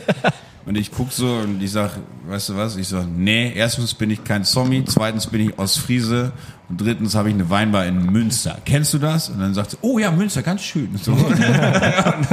[0.66, 1.92] Und ich guck so und ich sag,
[2.28, 2.76] weißt du was?
[2.76, 6.34] Ich sag, nee, erstens bin ich kein Sommie, zweitens bin ich aus Friese
[6.68, 8.58] und drittens habe ich eine Weinbar in Münster.
[8.66, 9.30] Kennst du das?
[9.30, 10.90] Und dann sagt sie, oh ja, Münster, ganz schön.
[11.02, 11.12] So.
[11.14, 12.28] und dann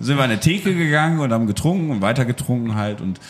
[0.00, 3.20] sind wir an eine Theke gegangen und haben getrunken und weiter getrunken halt und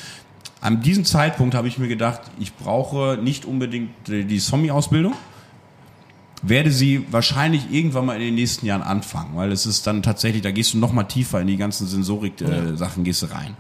[0.60, 5.14] an diesem Zeitpunkt habe ich mir gedacht, ich brauche nicht unbedingt die Sommie-Ausbildung,
[6.42, 10.42] werde sie wahrscheinlich irgendwann mal in den nächsten Jahren anfangen, weil es ist dann tatsächlich,
[10.42, 13.56] da gehst du noch mal tiefer in die ganzen Sensorik-Sachen, gehst du rein.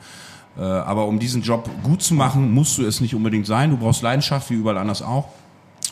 [0.56, 3.70] Äh, aber um diesen Job gut zu machen, musst du es nicht unbedingt sein.
[3.70, 5.28] Du brauchst Leidenschaft, wie überall anders auch.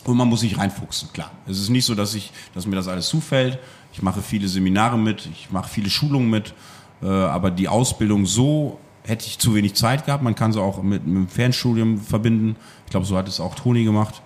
[0.05, 1.33] Und man muss sich reinfuchsen, klar.
[1.49, 3.59] Es ist nicht so, dass ich, dass mir das alles zufällt.
[3.93, 6.55] Ich mache viele Seminare mit, ich mache viele Schulungen mit,
[7.03, 10.23] äh, aber die Ausbildung so hätte ich zu wenig Zeit gehabt.
[10.23, 12.57] Man kann sie auch mit, mit dem Fernstudium verbinden.
[12.85, 14.23] Ich glaube, so hat es auch Toni gemacht,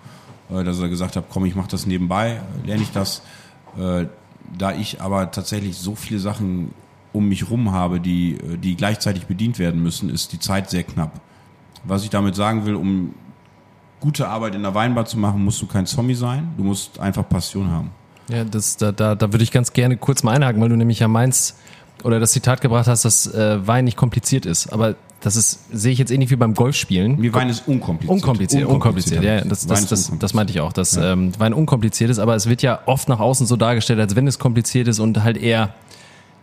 [0.51, 3.21] dass er gesagt hat, komm, ich mache das nebenbei, lerne ich das.
[3.77, 4.05] Äh,
[4.57, 6.73] da ich aber tatsächlich so viele Sachen
[7.13, 10.83] um mich rum habe, die, äh, die gleichzeitig bedient werden müssen, ist die Zeit sehr
[10.83, 11.19] knapp.
[11.83, 13.13] Was ich damit sagen will, um
[13.99, 16.53] gute Arbeit in der Weinbar zu machen, musst du kein Zombie sein.
[16.57, 17.91] Du musst einfach Passion haben.
[18.29, 20.99] Ja, das, da, da, da würde ich ganz gerne kurz mal einhaken, weil du nämlich
[20.99, 21.57] ja meinst,
[22.03, 24.71] oder das Zitat gebracht hast, dass äh, Wein nicht kompliziert ist.
[24.71, 27.19] Aber das ist, sehe ich jetzt ähnlich wie beim Golfspielen.
[27.19, 28.11] Mir Wein ist unkompliziert.
[28.15, 30.23] Unkompliziert, unkompliziert, ja, ja, das, das, das, unkompliziert.
[30.23, 33.19] das meinte ich auch, dass ähm, Wein unkompliziert ist, aber es wird ja oft nach
[33.19, 35.73] außen so dargestellt, als wenn es kompliziert ist und halt eher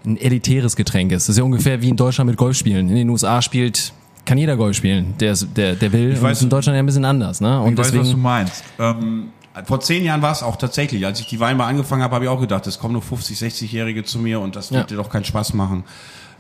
[0.06, 1.24] ein elitäres Getränk ist.
[1.28, 2.88] Das ist ja ungefähr wie in Deutschland mit Golfspielen.
[2.88, 3.92] In den USA spielt,
[4.24, 6.10] kann jeder Golf spielen, der, der, der will.
[6.12, 7.60] und weiß- in Deutschland ja ein bisschen anders, ne?
[7.60, 8.62] Und Ich weiß, was du deswegen, meinst.
[8.78, 9.28] Ähm,
[9.64, 11.04] vor zehn Jahren war es auch tatsächlich.
[11.04, 14.04] Als ich die Weinbar angefangen habe, habe ich auch gedacht, es kommen nur 50, 60-Jährige
[14.04, 14.86] zu mir und das wird Ja.
[14.86, 15.82] dir doch keinen Spaß machen.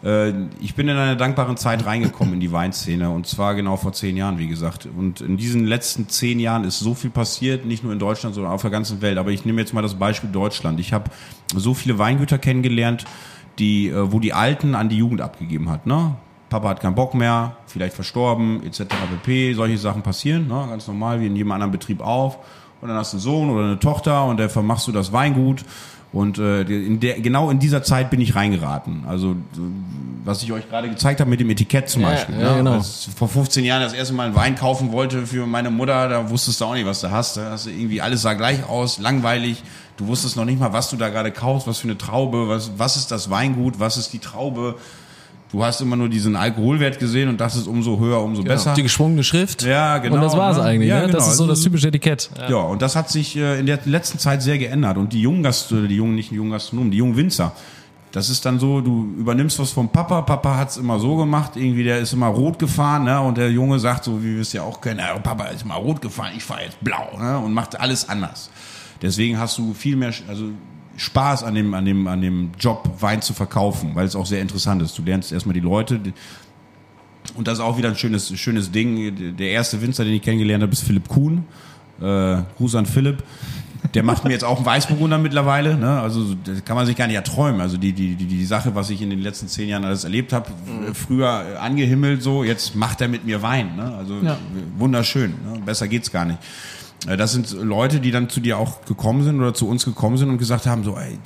[0.02, 3.92] Äh, Ich bin in einer dankbaren Zeit reingekommen in die Weinszene und zwar genau vor
[3.92, 4.86] zehn Jahren, wie gesagt.
[4.96, 8.52] Und in diesen letzten zehn Jahren ist so viel passiert, nicht nur in Deutschland, sondern
[8.52, 9.18] auf der ganzen Welt.
[9.18, 10.80] Aber ich nehme jetzt mal das Beispiel Deutschland.
[10.80, 11.10] Ich habe
[11.54, 13.04] so viele Weingüter kennengelernt,
[13.58, 15.86] die, äh, wo die Alten an die Jugend abgegeben hat.
[15.86, 16.14] Ne?
[16.48, 18.84] Papa hat keinen Bock mehr, vielleicht verstorben, etc.
[19.22, 19.54] pp.
[19.54, 20.66] Solche Sachen passieren, ne?
[20.70, 22.38] ganz normal, wie in jedem anderen Betrieb auf.
[22.80, 25.64] Und dann hast du einen Sohn oder eine Tochter und der vermachst du das Weingut.
[26.10, 29.04] Und äh, in der, genau in dieser Zeit bin ich reingeraten.
[29.06, 29.36] Also
[30.24, 32.38] was ich euch gerade gezeigt habe mit dem Etikett zum Ja, Beispiel.
[32.40, 32.56] ja, ne?
[32.58, 32.72] genau.
[32.74, 36.08] Als ich vor 15 Jahren das erste Mal einen Wein kaufen wollte für meine Mutter,
[36.08, 37.36] da wusstest du auch nicht, was du hast.
[37.36, 39.62] Da hast du irgendwie alles sah gleich aus, langweilig.
[39.98, 42.72] Du wusstest noch nicht mal, was du da gerade kaufst, was für eine Traube, was,
[42.78, 44.76] was ist das Weingut, was ist die Traube.
[45.50, 48.74] Du hast immer nur diesen Alkoholwert gesehen und dachtest, umso höher, umso besser.
[48.74, 49.62] Die geschwungene Schrift.
[49.62, 50.62] Ja, genau, Und das war's ne?
[50.62, 50.90] eigentlich.
[50.90, 51.06] Ja, ne?
[51.06, 51.30] Das genau.
[51.30, 52.30] ist so das typische Etikett.
[52.50, 54.98] Ja, und das hat sich äh, in der letzten Zeit sehr geändert.
[54.98, 57.52] Und die jungen Gast, äh, die jungen, nicht die jungen Gastronomen, die jungen Winzer,
[58.12, 61.84] das ist dann so, du übernimmst was vom Papa, Papa hat's immer so gemacht, irgendwie
[61.84, 63.20] der ist immer rot gefahren, ne?
[63.20, 65.74] Und der Junge sagt so, wie wir es ja auch kennen, ja, Papa ist immer
[65.74, 67.38] rot gefahren, ich fahre jetzt blau, ne?
[67.38, 68.50] Und macht alles anders.
[69.02, 70.46] Deswegen hast du viel mehr, also
[70.98, 74.42] Spaß an dem, an dem, an dem Job, Wein zu verkaufen, weil es auch sehr
[74.42, 74.98] interessant ist.
[74.98, 76.12] Du lernst erstmal die Leute, die-
[77.34, 79.36] und das ist auch wieder ein schönes, schönes Ding.
[79.36, 81.44] Der erste Winzer, den ich kennengelernt habe, ist Philipp Kuhn.
[82.00, 83.22] Äh, Gruß an Philipp.
[83.94, 85.76] Der macht mir jetzt auch einen Weißburgunder mittlerweile.
[85.76, 86.00] Ne?
[86.00, 87.60] Also das kann man sich gar nicht erträumen.
[87.60, 90.32] Also die, die, die, die Sache, was ich in den letzten zehn Jahren alles erlebt
[90.32, 90.94] habe, Mhm.
[90.94, 93.76] früher angehimmelt so, jetzt macht er mit mir Wein.
[93.76, 93.94] Ne?
[93.96, 94.36] Also Ja.
[94.76, 95.30] wunderschön.
[95.30, 95.60] Ne?
[95.64, 96.38] Besser geht's gar nicht.
[97.06, 100.16] Äh, Das sind Leute, die dann zu dir auch gekommen sind oder zu uns gekommen
[100.16, 101.18] sind und gesagt haben, so, ey,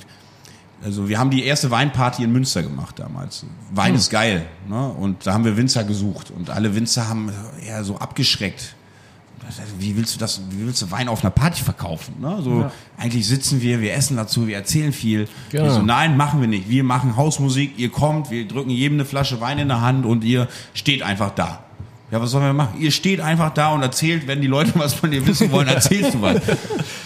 [0.83, 3.45] also wir haben die erste Weinparty in Münster gemacht damals.
[3.73, 4.45] Wein ist geil.
[4.67, 4.89] Ne?
[4.89, 6.29] Und da haben wir Winzer gesucht.
[6.31, 7.31] Und alle Winzer haben
[7.65, 8.75] eher so abgeschreckt.
[9.77, 12.15] Wie willst du das, wie willst du Wein auf einer Party verkaufen?
[12.21, 12.39] Ne?
[12.41, 15.27] So, eigentlich sitzen wir, wir essen dazu, wir erzählen viel.
[15.51, 15.69] Genau.
[15.69, 16.69] So, nein, machen wir nicht.
[16.69, 20.23] Wir machen Hausmusik, ihr kommt, wir drücken jedem eine Flasche Wein in der Hand und
[20.23, 21.63] ihr steht einfach da.
[22.13, 22.79] Ja, was sollen wir machen?
[22.79, 26.13] Ihr steht einfach da und erzählt, wenn die Leute was von dir wissen wollen, erzählst
[26.13, 26.39] du was.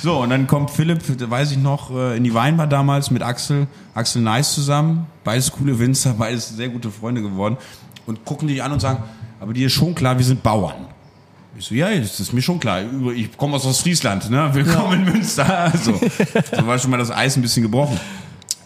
[0.04, 3.68] So, und dann kommt Philipp, weiß ich noch, äh, in die Weinbar damals mit Axel,
[3.96, 7.56] Axel Nice zusammen, beides coole Winzer, beides sehr gute Freunde geworden
[8.06, 9.02] und gucken dich an und sagen,
[9.40, 10.88] aber dir ist schon klar, wir sind Bauern.
[11.58, 12.82] Ich so, ja, das ist mir schon klar.
[13.16, 14.50] Ich komme aus Ostfriesland, ne?
[14.52, 15.72] Willkommen in Münster.
[15.72, 15.94] Also,
[16.52, 17.98] so war schon mal das Eis ein bisschen gebrochen.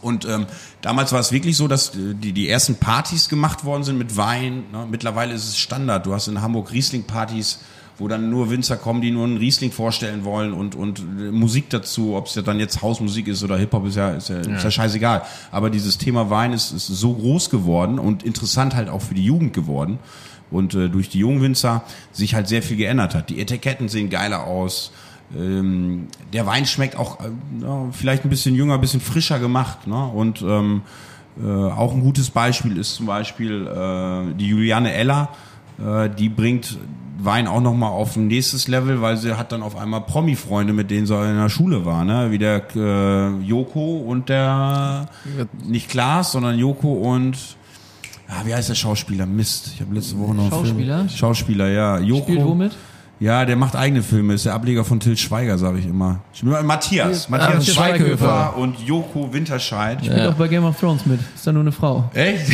[0.02, 0.48] Und ähm,
[0.82, 4.18] damals war es wirklich so, dass äh, die, die ersten Partys gemacht worden sind mit
[4.18, 4.64] Wein.
[4.72, 4.88] Ne?
[4.90, 6.06] Mittlerweile ist es Standard.
[6.06, 7.60] Du hast in Hamburg Riesling-Partys,
[7.98, 11.70] wo dann nur Winzer kommen, die nur einen Riesling vorstellen wollen und, und äh, Musik
[11.70, 14.64] dazu, ob es ja dann jetzt Hausmusik ist oder Hip-Hop, ist ja, ist, ja, ist
[14.64, 15.22] ja scheißegal.
[15.52, 19.24] Aber dieses Thema Wein ist, ist so groß geworden und interessant halt auch für die
[19.24, 20.00] Jugend geworden.
[20.50, 23.30] Und äh, durch die jungen Winzer sich halt sehr viel geändert hat.
[23.30, 24.92] Die Etiketten sehen geiler aus.
[25.38, 27.30] Ähm, der Wein schmeckt auch äh,
[27.62, 29.88] ja, vielleicht ein bisschen jünger, ein bisschen frischer gemacht.
[29.88, 30.06] Ne?
[30.08, 30.82] Und ähm,
[31.42, 35.30] äh, auch ein gutes Beispiel ist zum Beispiel äh, die Juliane Eller.
[35.80, 36.78] Äh, die bringt
[37.18, 40.90] Wein auch nochmal auf ein nächstes Level, weil sie hat dann auf einmal Promi-Freunde, mit
[40.90, 42.04] denen sie in der Schule war.
[42.04, 42.32] Ne?
[42.32, 45.08] Wie der äh, Joko und der,
[45.66, 47.38] nicht Klaas, sondern Joko und
[48.32, 49.26] Ah, wie heißt der Schauspieler?
[49.26, 49.72] Mist.
[49.76, 51.00] Ich habe letzte Woche noch Schauspieler?
[51.00, 51.10] Film.
[51.10, 52.00] Schauspieler, ja.
[52.00, 52.24] Joko.
[52.24, 52.72] Spielt womit?
[53.22, 56.22] Ja, der macht eigene Filme, ist der Ableger von Till Schweiger, sage ich immer.
[56.44, 56.66] Matthias.
[56.66, 58.58] Matthias Matthias Schweighöfer Schweighöfer.
[58.58, 60.04] und Joko Winterscheid.
[60.04, 61.20] Spielt auch bei Game of Thrones mit.
[61.36, 62.10] Ist da nur eine Frau.
[62.16, 62.50] Echt?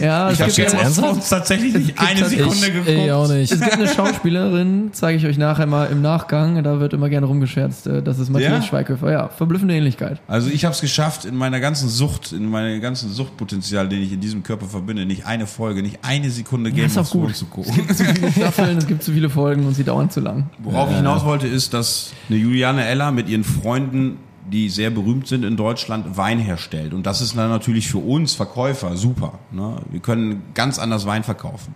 [0.00, 0.96] Ja, es Ich habe gibt, jetzt Game of?
[0.98, 2.88] Thrones tatsächlich nicht eine Sekunde Ich, geguckt.
[2.88, 3.52] ich auch nicht.
[3.52, 6.62] es gibt eine Schauspielerin, zeige ich euch nachher mal im Nachgang.
[6.64, 7.86] Da wird immer gerne rumgescherzt.
[7.86, 8.62] äh, Das ist Matthias Ja?
[8.62, 9.12] Schweighöfer.
[9.12, 10.20] Ja, verblüffende Ähnlichkeit.
[10.26, 14.12] Also ich habe es geschafft, in meiner ganzen Sucht, in meinem ganzen Suchtpotenzial, den ich
[14.12, 17.20] in diesem Körper verbinde, nicht eine Folge, nicht eine Sekunde Game ist of auch gut.
[17.22, 17.94] Thrones zu gucken.
[17.94, 20.50] Zu viele Staffeln, es gibt zu viele Folgen und sie dauern zu lang.
[20.58, 24.18] Worauf ich hinaus wollte, ist, dass eine Juliane Eller mit ihren Freunden,
[24.50, 26.94] die sehr berühmt sind in Deutschland, Wein herstellt.
[26.94, 29.38] Und das ist dann natürlich für uns Verkäufer super.
[29.50, 29.76] Ne?
[29.90, 31.74] Wir können ganz anders Wein verkaufen.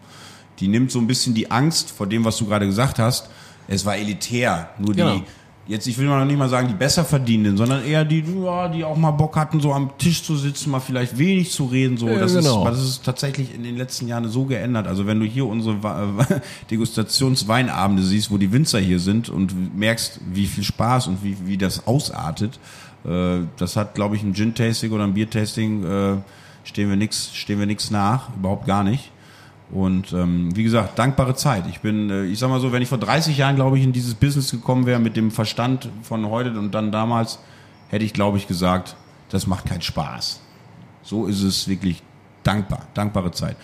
[0.59, 3.29] Die nimmt so ein bisschen die Angst vor dem, was du gerade gesagt hast.
[3.69, 4.71] Es war elitär.
[4.79, 5.21] Nur die, Genau.
[5.69, 8.69] Jetzt, ich will mal noch nicht mal sagen, die besser verdienenden, sondern eher die, ja,
[8.69, 11.97] die auch mal Bock hatten, so am Tisch zu sitzen, mal vielleicht wenig zu reden.
[11.97, 12.09] So.
[12.09, 12.67] Ja, das, genau.
[12.67, 14.87] ist, das ist tatsächlich in den letzten Jahren so geändert.
[14.87, 15.77] Also wenn du hier unsere
[16.71, 21.57] Degustationsweinabende siehst, wo die Winzer hier sind und merkst, wie viel Spaß und wie, wie
[21.57, 22.59] das ausartet,
[23.05, 26.17] äh, das hat, glaube ich, ein Gin-Tasting oder ein Bier-Tasting, äh,
[26.65, 29.11] stehen wir nix, stehen wir nix nach, überhaupt gar nicht.
[29.71, 31.65] Und ähm, wie gesagt, dankbare Zeit.
[31.69, 33.93] Ich bin, äh, ich sag mal so, wenn ich vor 30 Jahren, glaube ich, in
[33.93, 37.41] dieses Business gekommen wäre mit dem Verstand von heute und dann damals,
[37.89, 38.97] hätte ich, glaube ich, gesagt,
[39.31, 40.41] das macht keinen Spaß.
[41.03, 42.03] So ist es wirklich
[42.45, 43.57] dankbar, dankbare Zeit.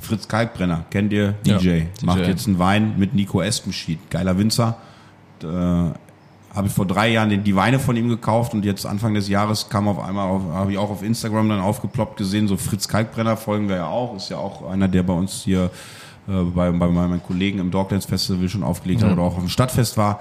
[0.00, 1.32] Fritz Kalkbrenner, kennt ihr?
[1.44, 1.78] DJ.
[1.78, 2.24] Ja, Macht DJ.
[2.26, 3.98] jetzt einen Wein mit Nico Espenschied.
[4.10, 4.76] Geiler Winzer.
[5.42, 5.90] Äh,
[6.54, 9.68] habe ich vor drei Jahren die Weine von ihm gekauft und jetzt Anfang des Jahres
[9.68, 13.36] kam auf einmal, auf, habe ich auch auf Instagram dann aufgeploppt gesehen, so Fritz Kalkbrenner
[13.36, 15.70] folgen wir ja auch, ist ja auch einer, der bei uns hier
[16.28, 19.48] äh, bei, bei meinen Kollegen im Doglands Festival schon aufgelegt hat oder auch auf dem
[19.48, 20.20] Stadtfest war.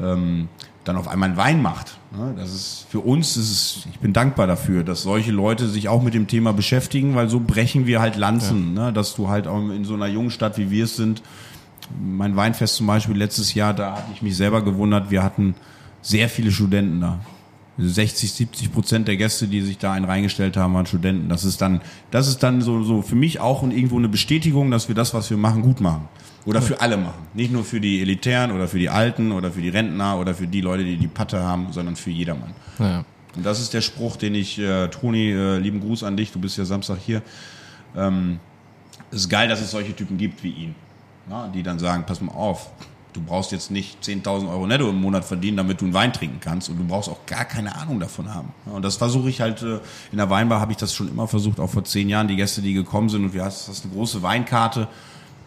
[0.00, 0.48] Ähm,
[0.84, 1.98] dann auf einmal einen Wein macht.
[2.16, 2.34] Ne?
[2.36, 6.02] Das ist für uns, ist es, ich bin dankbar dafür, dass solche Leute sich auch
[6.02, 8.92] mit dem Thema beschäftigen, weil so brechen wir halt Lanzen, ne?
[8.92, 11.22] dass du halt auch in so einer jungen Stadt wie wir es sind,
[11.98, 15.54] mein Weinfest zum Beispiel letztes Jahr, da hatte ich mich selber gewundert, wir hatten
[16.02, 17.20] sehr viele Studenten da.
[17.78, 21.28] 60, 70 Prozent der Gäste, die sich da einen reingestellt haben, waren Studenten.
[21.28, 21.80] Das ist dann,
[22.10, 25.30] das ist dann so, so für mich auch irgendwo eine Bestätigung, dass wir das, was
[25.30, 26.08] wir machen, gut machen.
[26.46, 27.26] Oder für alle machen.
[27.34, 30.46] Nicht nur für die Elitären oder für die Alten oder für die Rentner oder für
[30.46, 32.54] die Leute, die die Patte haben, sondern für jedermann.
[32.78, 33.04] Ja.
[33.36, 36.40] Und das ist der Spruch, den ich, äh, Toni, äh, lieben Gruß an dich, du
[36.40, 37.22] bist ja Samstag hier.
[37.96, 38.40] Ähm,
[39.10, 40.74] es ist geil, dass es solche Typen gibt wie ihn.
[41.30, 42.70] Ja, die dann sagen, pass mal auf,
[43.12, 46.40] du brauchst jetzt nicht 10.000 Euro netto im Monat verdienen, damit du einen Wein trinken
[46.40, 48.52] kannst und du brauchst auch gar keine Ahnung davon haben.
[48.66, 49.78] Und das versuche ich halt, äh,
[50.10, 52.62] in der Weinbar habe ich das schon immer versucht, auch vor zehn Jahren, die Gäste,
[52.62, 54.88] die gekommen sind und wir hast, hast eine große Weinkarte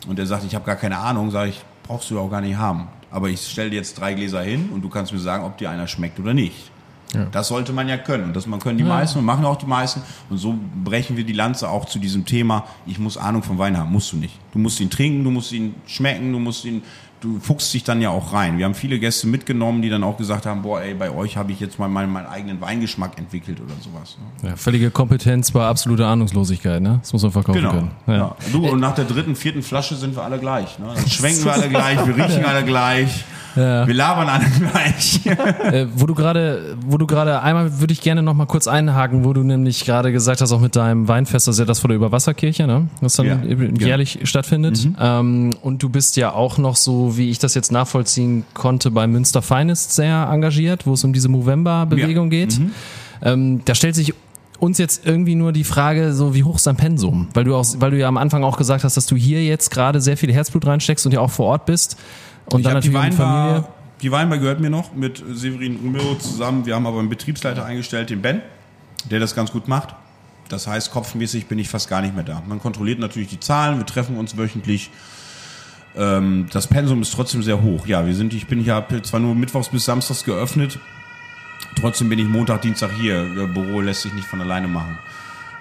[0.08, 2.56] und der sagt, ich habe gar keine Ahnung, sage ich, brauchst du auch gar nicht
[2.56, 2.88] haben.
[3.12, 5.70] Aber ich stelle dir jetzt drei Gläser hin und du kannst mir sagen, ob dir
[5.70, 6.72] einer schmeckt oder nicht.
[7.14, 7.26] Ja.
[7.32, 8.26] Das sollte man ja können.
[8.26, 10.02] Und das man können die meisten und machen auch die meisten.
[10.30, 13.78] Und so brechen wir die Lanze auch zu diesem Thema, ich muss Ahnung vom Wein
[13.78, 13.92] haben.
[13.92, 14.34] Musst du nicht.
[14.52, 16.82] Du musst ihn trinken, du musst ihn schmecken, du musst ihn,
[17.22, 18.58] du fuchst dich dann ja auch rein.
[18.58, 21.52] Wir haben viele Gäste mitgenommen, die dann auch gesagt haben, boah, ey, bei euch habe
[21.54, 24.18] ich jetzt mal meinen, meinen eigenen Weingeschmack entwickelt oder sowas.
[24.42, 24.50] Ne?
[24.50, 26.98] Ja, völlige Kompetenz bei absoluter Ahnungslosigkeit, ne?
[27.02, 27.72] Das muss man verkaufen Genau.
[27.72, 27.92] können.
[28.08, 28.36] Ja.
[28.52, 30.78] Du, und nach der dritten, vierten Flasche sind wir alle gleich.
[30.80, 30.88] Ne?
[30.94, 33.24] Dann schwenken wir alle gleich, wir riechen alle gleich,
[33.56, 33.86] Ja.
[33.88, 35.22] wir labern alle gleich.
[35.64, 39.24] Äh, wo du gerade, wo du gerade einmal würde ich gerne noch mal kurz einhaken,
[39.24, 41.88] wo du nämlich gerade gesagt hast, auch mit deinem Weinfest, das ist ja das vor
[41.88, 42.88] der Überwasserkirche, ne?
[43.02, 43.80] Was dann Ja, genau.
[43.86, 44.88] jährlich stattfindet.
[45.00, 49.08] Ähm, und du bist ja auch noch so, wie ich das jetzt nachvollziehen konnte, bei
[49.08, 52.46] Münster Finest sehr engagiert, wo es um diese Movember-Bewegung Ja.
[52.46, 52.60] geht.
[53.22, 54.14] Ähm, da stellt sich
[54.60, 57.28] uns jetzt irgendwie nur die Frage, so wie hoch ist dein Pensum?
[57.34, 59.72] Weil du auch, weil du ja am Anfang auch gesagt hast, dass du hier jetzt
[59.72, 61.98] gerade sehr viel Herzblut reinsteckst und ja auch vor Ort bist.
[62.46, 63.54] Und ich dann hab die natürlich mit Familie.
[63.54, 66.66] Weinbar, die Weinbar gehört mir noch mit Severin Romero zusammen.
[66.66, 68.42] Wir haben aber einen Betriebsleiter eingestellt, den Ben,
[69.10, 69.96] der das ganz gut macht.
[70.50, 72.44] Das heißt, kopfmäßig bin ich fast gar nicht mehr da.
[72.46, 74.92] Man kontrolliert natürlich die Zahlen, wir treffen uns wöchentlich.
[75.96, 77.88] Ähm, das Pensum ist trotzdem sehr hoch.
[77.88, 80.80] Ja, wir sind, ich bin hab zwar nur mittwochs bis samstags geöffnet,
[81.76, 83.24] trotzdem bin ich Montag, Dienstag hier.
[83.54, 84.98] Büro lässt sich nicht von alleine machen.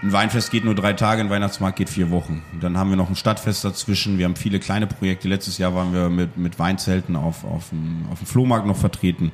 [0.03, 2.43] Ein Weinfest geht nur drei Tage, ein Weihnachtsmarkt geht vier Wochen.
[2.61, 4.19] Dann haben wir noch ein Stadtfest dazwischen.
[4.19, 5.29] Wir haben viele kleine Projekte.
[5.29, 9.31] Letztes Jahr waren wir mit, mit Weinzelten auf, auf, dem, auf dem Flohmarkt noch vertreten.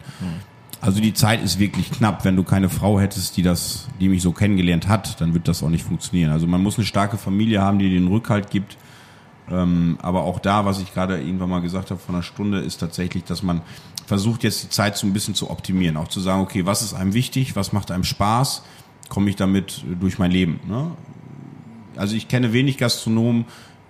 [0.82, 2.26] Also die Zeit ist wirklich knapp.
[2.26, 5.62] Wenn du keine Frau hättest, die das, die mich so kennengelernt hat, dann wird das
[5.62, 6.32] auch nicht funktionieren.
[6.32, 8.76] Also man muss eine starke Familie haben, die den Rückhalt gibt.
[9.50, 12.76] Ähm, aber auch da, was ich gerade irgendwann mal gesagt habe von einer Stunde, ist
[12.76, 13.62] tatsächlich, dass man
[14.06, 15.96] versucht jetzt die Zeit so ein bisschen zu optimieren.
[15.96, 18.62] Auch zu sagen, okay, was ist einem wichtig, was macht einem Spaß,
[19.08, 20.60] komme ich damit durch mein Leben.
[20.68, 20.90] Ne?
[21.96, 23.44] Also ich kenne wenig Gastronomen,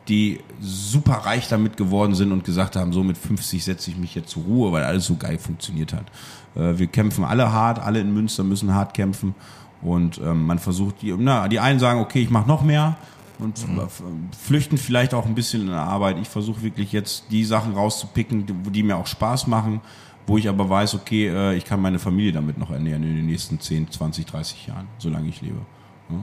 [0.09, 4.14] die super reich damit geworden sind und gesagt haben, so mit 50 setze ich mich
[4.14, 6.07] jetzt zur Ruhe, weil alles so geil funktioniert hat.
[6.57, 9.35] Äh, wir kämpfen alle hart, alle in Münster müssen hart kämpfen
[9.83, 12.97] und ähm, man versucht, die, na, die einen sagen, okay, ich mache noch mehr
[13.39, 14.03] und f-
[14.47, 16.16] flüchten vielleicht auch ein bisschen in der Arbeit.
[16.23, 19.81] Ich versuche wirklich jetzt die Sachen rauszupicken, die mir auch Spaß machen,
[20.29, 23.26] wo ich aber weiß, okay, äh, ich kann meine Familie damit noch ernähren in den
[23.26, 25.59] nächsten 10, 20, 30 Jahren, solange ich lebe.
[26.11, 26.16] Ja.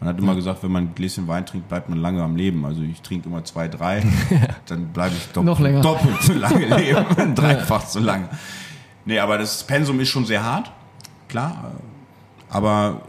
[0.00, 2.64] Man hat immer gesagt, wenn man ein Gläschen Wein trinkt, bleibt man lange am Leben.
[2.64, 4.02] Also ich trinke immer zwei, drei,
[4.66, 5.82] dann bleibe ich länger.
[5.82, 8.30] doppelt so lange leben, dreifach so lange.
[9.04, 10.72] Nee, aber das Pensum ist schon sehr hart,
[11.28, 11.72] klar.
[12.48, 13.02] Aber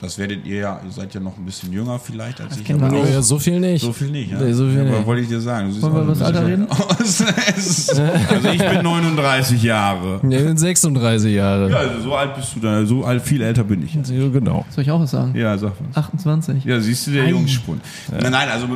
[0.00, 2.64] das werdet ihr ja, ihr seid ja noch ein bisschen jünger vielleicht als ich.
[2.64, 3.14] kennen aber wir nicht.
[3.14, 3.82] Ja, so viel nicht.
[3.82, 4.38] So viel nicht, ja.
[4.38, 4.94] Nee, so viel ja, nicht.
[4.94, 5.72] aber wollte ich dir sagen.
[5.72, 7.22] Du Wollen wir auch über das Alter aus.
[8.30, 10.20] also ich bin 39 Jahre.
[10.22, 11.70] Ja, wir sind 36 Jahre.
[11.70, 13.94] Ja, also so alt bist du da, so alt, viel älter bin ich.
[13.94, 14.66] Ja, genau.
[14.70, 15.34] Soll ich auch was sagen?
[15.34, 15.96] Ja, sag was.
[15.96, 16.64] 28.
[16.64, 17.26] Ja, siehst du, der.
[17.26, 17.80] Jungspund.
[18.10, 18.68] Nein, nein, also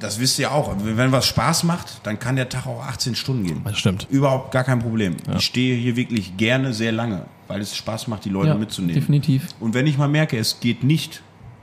[0.00, 0.74] das wisst ihr auch.
[0.82, 3.60] Wenn was Spaß macht, dann kann der Tag auch 18 Stunden gehen.
[3.64, 4.08] Das stimmt.
[4.10, 5.16] Überhaupt gar kein Problem.
[5.36, 8.94] Ich stehe hier wirklich gerne sehr lange, weil es Spaß macht, die Leute Ja, mitzunehmen.
[8.94, 9.48] definitiv.
[9.58, 11.20] Und wenn ich mal merke, es geht nicht,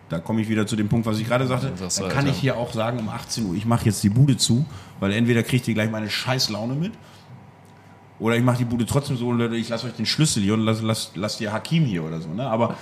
[0.09, 2.35] da komme ich wieder zu dem Punkt, was ich gerade sagte, sagst dann kann ich
[2.37, 4.65] hier auch sagen, um 18 Uhr, ich mache jetzt die Bude zu,
[4.99, 6.91] weil entweder kriegt ihr gleich meine scheiß Laune mit,
[8.19, 10.55] oder ich mache die Bude trotzdem so und Leute, ich lasse euch den Schlüssel hier
[10.55, 12.29] und lass, lass, lass dir Hakim hier oder so.
[12.29, 12.45] Ne?
[12.49, 12.75] Aber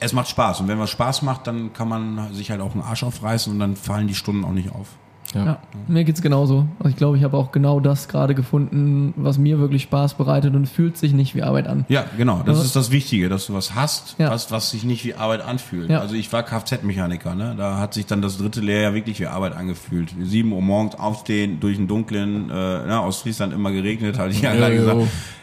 [0.00, 0.60] es macht Spaß.
[0.62, 3.58] Und wenn was Spaß macht, dann kann man sich halt auch einen Arsch aufreißen und
[3.60, 4.88] dann fallen die Stunden auch nicht auf.
[5.34, 5.44] Ja.
[5.44, 5.58] Ja,
[5.88, 6.66] mir geht's genauso.
[6.78, 10.54] Also ich glaube, ich habe auch genau das gerade gefunden, was mir wirklich Spaß bereitet
[10.54, 11.84] und fühlt sich nicht wie Arbeit an.
[11.88, 12.42] Ja, genau.
[12.44, 14.30] Das ist das Wichtige, dass du was hast, Ja.
[14.30, 15.90] was, was sich nicht wie Arbeit anfühlt.
[15.90, 16.00] Ja.
[16.00, 17.54] Also ich war Kfz-Mechaniker, ne?
[17.56, 20.14] Da hat sich dann das dritte Lehrjahr wirklich wie Arbeit angefühlt.
[20.22, 22.52] Sieben Uhr morgens aufstehen, durch den dunklen, äh,
[22.86, 25.00] ne, aus Friesland immer geregnet, hatte ich ja, gerade gesagt.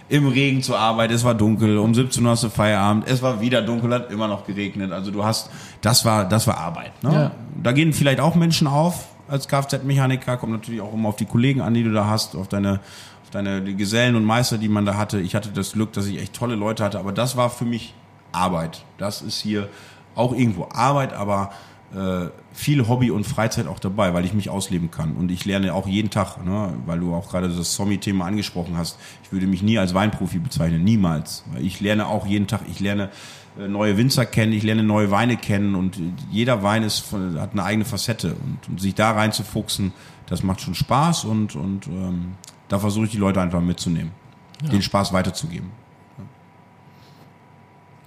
[0.09, 3.39] Im Regen zur Arbeit, es war dunkel, um 17 Uhr hast du Feierabend, es war
[3.39, 4.91] wieder dunkel, hat immer noch geregnet.
[4.91, 6.91] Also du hast, das war, das war Arbeit.
[7.01, 7.31] Ne?
[7.63, 11.61] Da gehen vielleicht auch Menschen auf als Kfz-Mechaniker, kommt natürlich auch immer auf die Kollegen
[11.61, 12.81] an, die du da hast, auf deine,
[13.23, 15.21] auf deine die Gesellen und Meister, die man da hatte.
[15.21, 17.93] Ich hatte das Glück, dass ich echt tolle Leute hatte, aber das war für mich
[18.33, 18.83] Arbeit.
[18.97, 19.69] Das ist hier
[20.15, 21.51] auch irgendwo Arbeit, aber
[21.95, 25.13] äh, viel Hobby und Freizeit auch dabei, weil ich mich ausleben kann.
[25.15, 28.99] Und ich lerne auch jeden Tag, ne, weil du auch gerade das Sommi-Thema angesprochen hast.
[29.23, 31.45] Ich würde mich nie als Weinprofi bezeichnen, niemals.
[31.59, 33.09] Ich lerne auch jeden Tag, ich lerne
[33.57, 35.97] neue Winzer kennen, ich lerne neue Weine kennen und
[36.31, 39.93] jeder Wein ist hat eine eigene Facette und, und sich da reinzufuchsen,
[40.27, 42.33] das macht schon Spaß und, und ähm,
[42.69, 44.11] da versuche ich die Leute einfach mitzunehmen,
[44.71, 45.71] den Spaß weiterzugeben.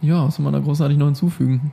[0.00, 1.72] Ja, was soll man da großartig noch hinzufügen?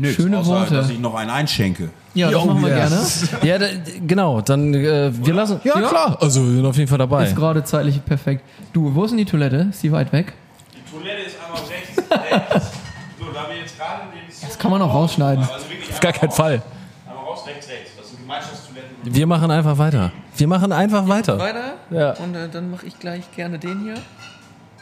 [0.00, 0.74] Nö, Schöne außer, Worte.
[0.74, 1.90] dass ich noch einen einschenke.
[2.14, 3.00] Ja, das machen wir gerne.
[3.42, 3.66] Ja, da,
[4.06, 5.60] genau, dann äh, wir lassen.
[5.64, 5.88] Ja, Ja.
[5.88, 6.18] klar.
[6.20, 7.24] Also wir sind auf jeden Fall dabei.
[7.26, 8.44] Ist gerade zeitlich perfekt.
[8.72, 9.68] Du, wo ist denn die Toilette?
[9.70, 10.34] Ist die weit weg?
[10.72, 11.87] Die Toilette ist einmal rechts.
[13.18, 15.42] So, da wir jetzt gerade den Das kann man auch rausschneiden.
[15.44, 16.62] Also Auf gar keinen Fall.
[17.06, 17.90] Einmal raus, rechts, rechts.
[17.96, 18.96] Das sind Gemeinschaftstoiletten.
[19.02, 20.12] Wir machen einfach weiter.
[20.36, 21.38] Wir machen einfach weiter.
[21.38, 21.74] Weiter?
[21.90, 22.12] Ja.
[22.12, 23.94] Und äh, dann mache ich gleich gerne den hier.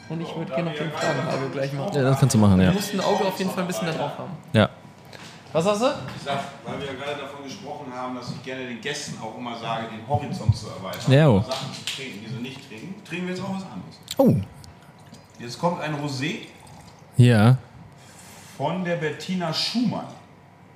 [0.09, 1.95] Und ich würde gerne noch den Fragenhagel gleich machen.
[1.95, 2.69] Ja, das kannst du machen, ja.
[2.69, 4.33] Du musst ein Auge auf jeden Fall ein bisschen da drauf haben.
[4.53, 4.69] Ja.
[5.53, 5.87] Was hast du?
[5.87, 9.37] Ich sag, weil wir ja gerade davon gesprochen haben, dass ich gerne den Gästen auch
[9.39, 11.13] immer sage, den Horizont zu erweitern.
[11.13, 11.41] Ja, oh.
[11.41, 13.03] Sachen zu trinken, die sie nicht trinken.
[13.05, 13.97] Trinken wir jetzt auch was anderes.
[14.19, 14.37] Oh.
[15.39, 16.47] Jetzt kommt ein Rosé
[17.17, 17.57] Ja.
[18.57, 20.07] von der Bettina Schumann.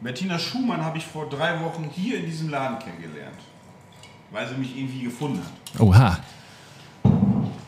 [0.01, 3.37] Bettina Schumann habe ich vor drei Wochen hier in diesem Laden kennengelernt,
[4.31, 5.81] weil sie mich irgendwie gefunden hat.
[5.81, 6.19] Oha.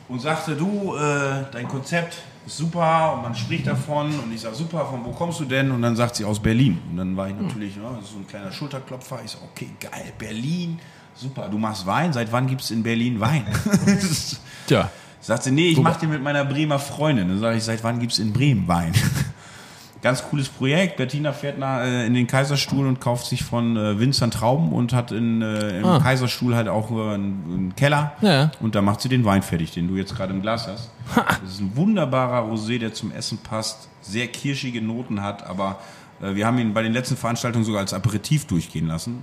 [0.09, 4.55] Und sagte, du, äh, dein Konzept ist super und man spricht davon und ich sage,
[4.55, 5.71] super, von wo kommst du denn?
[5.71, 6.81] Und dann sagt sie, aus Berlin.
[6.91, 9.21] Und dann war ich natürlich, ja, so ein kleiner Schulterklopfer.
[9.25, 10.79] Ich so, okay, geil, Berlin,
[11.15, 13.47] super, du machst Wein, seit wann gibt es in Berlin Wein?
[14.67, 14.91] Tja.
[15.23, 17.29] Sagt sie, nee, ich mache den mit meiner Bremer Freundin.
[17.29, 18.93] Dann sage ich, seit wann gibt es in Bremen Wein?
[20.03, 20.97] Ganz cooles Projekt.
[20.97, 24.93] Bettina fährt nach, äh, in den Kaiserstuhl und kauft sich von äh, Winzern Trauben und
[24.93, 26.01] hat in, äh, im Ah.
[26.01, 28.13] Kaiserstuhl halt auch äh, einen, einen Keller.
[28.21, 28.51] Ja.
[28.59, 30.91] Und da macht sie den Wein fertig, den du jetzt gerade im Glas hast.
[31.15, 35.79] Das ist ein wunderbarer Rosé, der zum Essen passt, sehr kirschige Noten hat, aber
[36.21, 39.23] äh, wir haben ihn bei den letzten Veranstaltungen sogar als Aperitif durchgehen lassen,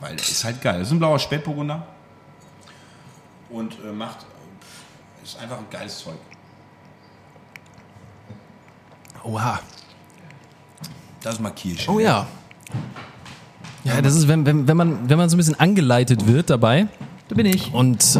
[0.00, 0.80] weil der ist halt geil.
[0.80, 1.86] Das ist ein blauer Spätburgunder
[3.48, 4.26] und äh, macht,
[5.34, 6.14] ist einfach ein geiles Zeug.
[9.24, 9.60] Oha.
[11.22, 11.88] Das ist mal Kirsch.
[11.88, 12.26] Oh ja.
[13.84, 16.86] Ja, das ist, wenn, wenn, wenn, man, wenn man so ein bisschen angeleitet wird dabei
[17.28, 17.72] Da bin ich.
[17.72, 18.18] und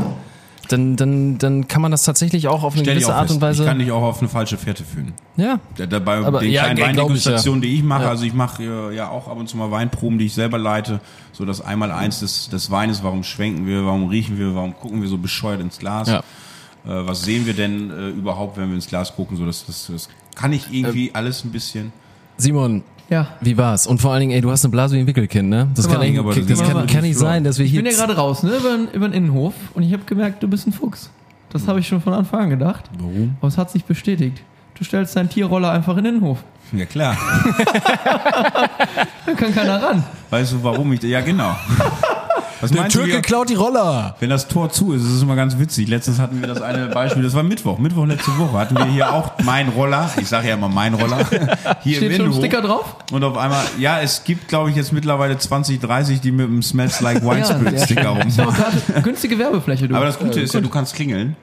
[0.69, 3.37] dann, dann, dann kann man das tatsächlich auch auf eine Stell gewisse auch Art fest,
[3.37, 3.63] und Weise.
[3.63, 5.13] Ich kann dich auch auf eine falsche Fährte führen.
[5.37, 5.61] ja.
[5.77, 7.69] Da- Dabei Aber den ja, kleinen Weindegustationen, ja.
[7.69, 8.09] die ich mache, Ja.
[8.11, 11.01] also ich mache äh, ja auch ab und zu mal Weinproben, die ich selber leite,
[11.33, 15.03] so das einmal eins des, des Weines, warum schwenken wir, warum riechen wir, warum gucken
[15.03, 16.25] wir so bescheuert ins Glas, Ja.
[16.87, 19.89] Äh, was sehen wir denn äh, überhaupt, wenn wir ins Glas gucken, so das, das,
[19.93, 21.93] das kann ich irgendwie alles ein bisschen.
[22.37, 23.29] Simon, Ja.
[23.41, 23.87] wie war's?
[23.87, 25.69] Und vor allen Dingen, ey, du hast eine Blase wie ein Wickelkind, ne?
[25.75, 27.83] Das kann, nicht- aber das das kann, kann nicht sein, dass wir Ich hier.
[27.83, 30.49] bin ja gerade raus, ne, über, den- über den Innenhof und ich habe gemerkt, du
[30.49, 31.11] bist ein Fuchs.
[31.51, 32.85] Das habe ich schon von Anfang an gedacht.
[32.99, 33.37] Warum?
[33.41, 34.43] Aber es hat sich bestätigt.
[34.75, 36.43] Du stellst deinen Tierroller einfach in den Innenhof.
[36.73, 37.17] Ja klar.
[39.27, 40.05] Da kann keiner ran.
[40.31, 41.57] Weißt du, warum ich, ja genau.
[42.61, 44.17] Was der Türke wie- klaut die Roller.
[44.21, 45.89] Wenn das Tor zu ist, ist es immer ganz witzig.
[45.89, 47.79] Letztens hatten wir das eine Beispiel, das war Mittwoch.
[47.79, 50.09] Mittwoch letzte Woche hatten wir hier auch mein Roller.
[50.21, 51.19] Ich sage ja immer mein Roller.
[51.83, 52.33] Hier Steht schon ein.
[52.33, 52.97] Sticker drauf?
[53.13, 56.63] Und auf einmal, ja, es gibt, glaube ich, jetzt mittlerweile 20, 30, die mit dem
[56.63, 59.95] Smells Like Wine Spirit Sticker ja auch gerade günstige Werbefläche, du.
[59.95, 61.37] Aber das Gute Äh, ist ja, du kannst klingeln.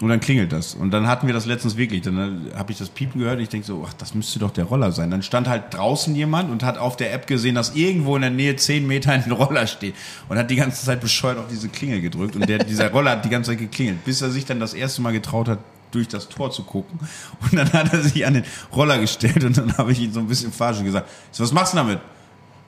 [0.00, 0.74] Und dann klingelt das.
[0.74, 2.02] Und dann hatten wir das letztens wirklich.
[2.02, 3.40] Dann habe ich das Piepen gehört.
[3.40, 5.10] Ich denke so, ach, das müsste doch der Roller sein.
[5.10, 8.30] Dann stand halt draußen jemand und hat auf der App gesehen, dass irgendwo in der
[8.30, 9.96] Nähe 10 Meter ein Roller steht.
[10.28, 12.36] Und hat die ganze Zeit bescheuert auf diese Klingel gedrückt.
[12.36, 15.02] Und der, dieser Roller hat die ganze Zeit geklingelt, bis er sich dann das erste
[15.02, 15.58] Mal getraut hat,
[15.90, 17.00] durch das Tor zu gucken.
[17.40, 18.44] Und dann hat er sich an den
[18.76, 21.52] Roller gestellt und dann habe ich ihn so ein bisschen verarscht und gesagt, so, was
[21.52, 21.98] machst du damit?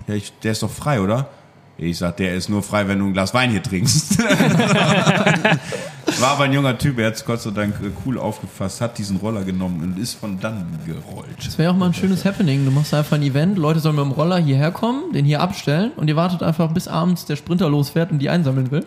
[0.09, 1.28] Ja, ich, der ist doch frei, oder?
[1.77, 4.19] Ich sag, der ist nur frei, wenn du ein Glas Wein hier trinkst.
[6.19, 8.99] War aber ein junger Typ, er hat es Gott sei Dank äh, cool aufgefasst, hat
[8.99, 11.37] diesen Roller genommen und ist von dann gerollt.
[11.45, 12.65] Das wäre auch mal ein schönes Happening.
[12.65, 15.93] Du machst einfach ein Event, Leute sollen mit dem Roller hierher kommen, den hier abstellen
[15.97, 18.85] und ihr wartet einfach bis abends der Sprinter losfährt und die einsammeln will.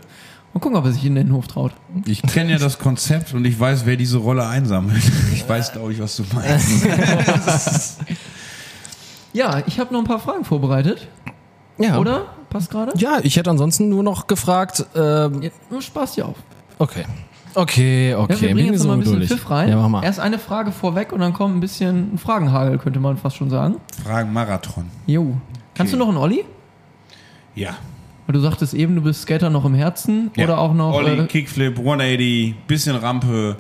[0.54, 1.72] Und gucken, ob er sich in den Hof traut.
[2.06, 5.02] Ich kenne ja das Konzept und ich weiß, wer diese Roller einsammelt.
[5.34, 6.88] Ich weiß, glaube ich, was du meinst.
[9.34, 11.08] Ja, ich habe noch ein paar Fragen vorbereitet.
[11.80, 11.98] Ja.
[11.98, 12.28] Oder?
[12.50, 12.94] Passt gerade?
[12.98, 16.36] Ja, ich hätte ansonsten nur noch gefragt, ähm, Ja, nur Spaß dir auf.
[16.84, 17.06] Okay.
[17.56, 18.34] Okay, okay.
[18.34, 19.30] Ja, wir bin bringen jetzt mal ein bisschen geduldig.
[19.38, 19.70] Pfiff rein.
[19.70, 20.04] Ja, mach mal.
[20.04, 23.50] Erst eine Frage vorweg und dann kommt ein bisschen ein Fragenhagel, könnte man fast schon
[23.50, 23.76] sagen.
[24.04, 24.86] Fragen Marathon.
[25.06, 25.38] Jo.
[25.76, 26.46] Kannst du noch einen Olli?
[27.56, 27.76] Ja.
[28.26, 30.94] Weil du sagtest eben, du bist Skater noch im Herzen oder auch noch.
[30.94, 33.58] Olli, äh, Kickflip, 180, bisschen Rampe.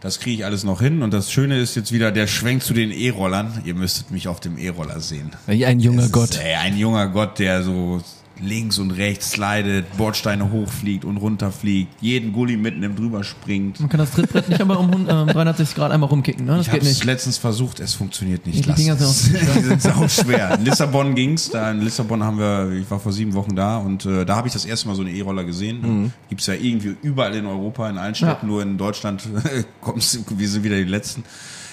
[0.00, 1.02] Das kriege ich alles noch hin.
[1.02, 3.62] Und das Schöne ist jetzt wieder der Schwenk zu den E-Rollern.
[3.64, 5.30] Ihr müsstet mich auf dem E-Roller sehen.
[5.46, 6.30] Wie ein junger Das Gott.
[6.30, 8.00] Ist, ey, ein junger Gott, der so
[8.40, 13.80] links und rechts slidet, Bordsteine hochfliegt und runterfliegt, jeden Gully mitnimmt, drüber springt.
[13.80, 16.56] Man kann das Trittbrett nicht einmal um ähm, 360 Grad einmal rumkicken, ne?
[16.58, 17.04] Das Ich geht habe es nicht.
[17.04, 18.64] letztens versucht, es funktioniert nicht.
[18.64, 19.06] Die Lass Dinger sind
[19.38, 20.54] auch Die sind sau schwer.
[20.58, 21.50] In Lissabon ging's.
[21.50, 24.48] Da in Lissabon haben wir, ich war vor sieben Wochen da und äh, da habe
[24.48, 26.12] ich das erste Mal so eine E-Roller gesehen.
[26.28, 28.46] Gibt's ja irgendwie überall in Europa, in allen Städten, Ja.
[28.46, 29.22] nur in Deutschland
[29.80, 31.24] kommst, wir sind wieder die Letzten.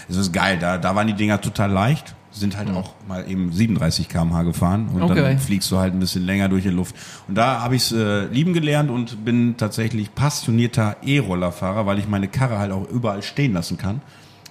[0.09, 0.57] Es ist geil.
[0.59, 2.15] Da, da waren die Dinger total leicht.
[2.33, 5.21] Sind halt auch mal eben 37 km/h gefahren und Okay.
[5.21, 6.95] dann fliegst du halt ein bisschen länger durch die Luft.
[7.27, 12.07] Und da habe ich es äh, lieben gelernt und bin tatsächlich passionierter E-Rollerfahrer, weil ich
[12.07, 14.01] meine Karre halt auch überall stehen lassen kann.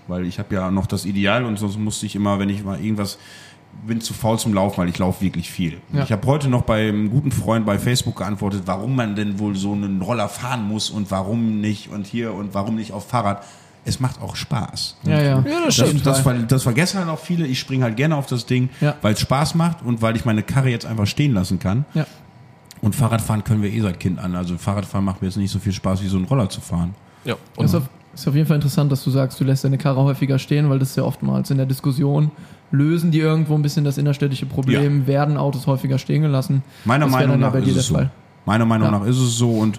[0.06, 2.80] Weil ich habe ja noch das Ideal und sonst musste ich immer, wenn ich mal
[2.80, 3.18] irgendwas
[3.86, 5.78] bin zu faul zum Laufen, weil ich laufe wirklich viel.
[5.92, 6.02] Ja.
[6.04, 9.56] Ich habe heute noch bei einem guten Freund bei Facebook geantwortet, warum man denn wohl
[9.56, 13.42] so einen Roller fahren muss und warum nicht und hier und warum nicht auf Fahrrad.
[13.84, 14.96] Es macht auch Spaß.
[15.04, 15.20] Ja, ja.
[15.20, 16.06] Ja, das Das, stimmt.
[16.06, 17.46] das, ver- das vergessen halt auch viele.
[17.46, 18.94] Ich springe halt gerne auf das Ding, Ja.
[19.02, 21.84] weil es Spaß macht und weil ich meine Karre jetzt einfach stehen lassen kann.
[21.94, 22.06] Ja.
[22.80, 24.34] Und Fahrradfahren können wir eh seit Kind an.
[24.36, 26.94] Also Fahrradfahren macht mir jetzt nicht so viel Spaß, wie so einen Roller zu fahren.
[27.24, 29.78] Ja, Ist und auf, ist auf jeden Fall interessant, dass du sagst, du lässt deine
[29.78, 32.30] Karre häufiger stehen, weil das ist ja oftmals in der Diskussion
[32.74, 36.62] lösen die irgendwo ein bisschen das innerstädtische Problem, werden Autos häufiger stehen gelassen.
[36.86, 37.94] Meiner Das Meinung ja nach bei ist es so.
[37.96, 38.10] Fall.
[38.46, 38.98] Meiner Meinung Ja.
[38.98, 39.78] nach ist es so und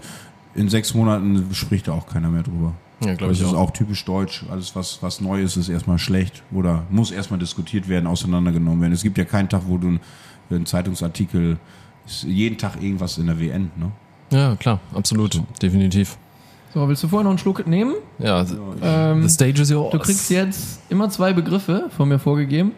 [0.55, 2.73] in sechs Monaten spricht da auch keiner mehr drüber.
[3.05, 3.59] Ja, glaub das ich ist auch.
[3.59, 4.43] auch typisch deutsch.
[4.51, 8.93] Alles, was, was neu ist, ist erstmal schlecht oder muss erstmal diskutiert werden, auseinandergenommen werden.
[8.93, 9.99] Es gibt ja keinen Tag, wo du
[10.49, 11.57] einen Zeitungsartikel,
[12.05, 13.91] ist jeden Tag irgendwas in der WN, ne?
[14.31, 16.17] ja, klar, absolut, definitiv.
[16.73, 17.93] So, willst du vorher noch einen Schluck nehmen?
[18.19, 19.91] Ja, the Ähm, stage is yours.
[19.91, 22.71] du kriegst jetzt immer zwei Begriffe von mir vorgegeben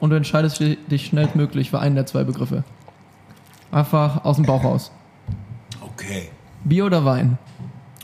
[0.00, 2.64] und du entscheidest di- dich schnellstmöglich für einen der zwei Begriffe.
[3.70, 4.90] Einfach aus dem Bauch raus.
[5.80, 6.30] Okay.
[6.64, 7.38] Bier oder Wein?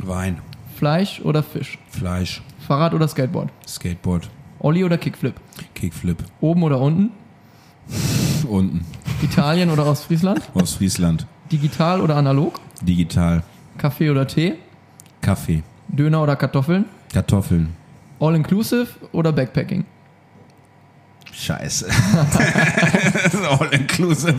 [0.02, 0.38] Wein,
[0.80, 1.78] Fleisch oder Fisch?
[1.90, 3.50] Fleisch, Fahrrad oder Skateboard?
[3.68, 4.30] Skateboard,
[4.60, 5.34] Olli oder Kickflip?
[5.74, 7.10] Kickflip, Oben oder unten?
[8.48, 8.86] unten,
[9.22, 10.40] Italien oder Ostfriesland?
[10.54, 12.58] Ostfriesland, Digital oder analog?
[12.80, 13.42] digital,
[13.76, 14.54] Kaffee oder Tee?
[15.20, 16.86] Kaffee, Döner oder Kartoffeln?
[17.12, 17.74] Kartoffeln.
[18.18, 19.84] All inclusive oder Backpacking?
[21.32, 21.86] Scheiße.
[23.58, 24.34] All inclusive.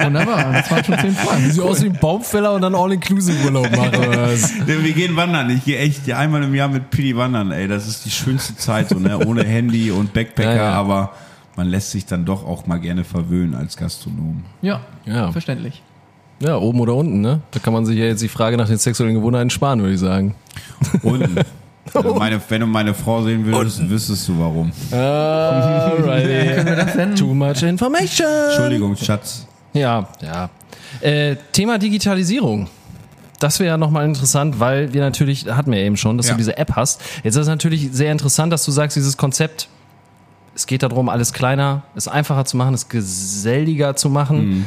[0.00, 1.50] Wunderbar, das waren schon zehn Fragen.
[1.50, 3.96] Sieht aus wie ein Baumfäller und dann All-Inclusive-Urlaub machen.
[3.96, 4.52] oder was?
[4.66, 5.50] Wir gehen wandern.
[5.50, 7.68] Ich gehe echt einmal im Jahr mit Pidi wandern, ey.
[7.68, 9.18] Das ist die schönste Zeit, so, ne?
[9.26, 10.72] Ohne Handy und Backpacker, Ja, ja.
[10.72, 11.12] aber
[11.56, 14.42] man lässt sich dann doch auch mal gerne verwöhnen als Gastronom.
[14.62, 15.32] Ja, Ja.
[15.32, 15.82] verständlich.
[16.40, 17.40] ja, oben oder unten, ne?
[17.52, 20.00] Da kann man sich ja jetzt die Frage nach den sexuellen Gewohnheiten sparen, würde ich
[20.00, 20.34] sagen.
[21.02, 21.36] Unten.
[21.92, 24.70] Wenn du meine, wenn du meine Frau sehen würdest, wüsstest du warum.
[27.16, 28.26] Too much information.
[28.48, 29.46] Entschuldigung, Schatz.
[29.72, 30.50] Ja, ja.
[31.00, 32.68] Äh, Thema Digitalisierung.
[33.40, 36.34] Das wäre ja nochmal interessant, weil wir natürlich, hatten wir eben schon, dass Ja.
[36.34, 37.00] du diese App hast.
[37.24, 39.68] Jetzt ist es natürlich sehr interessant, dass du sagst, dieses Konzept,
[40.54, 44.66] es geht darum, alles kleiner, es einfacher zu machen, es geselliger zu machen.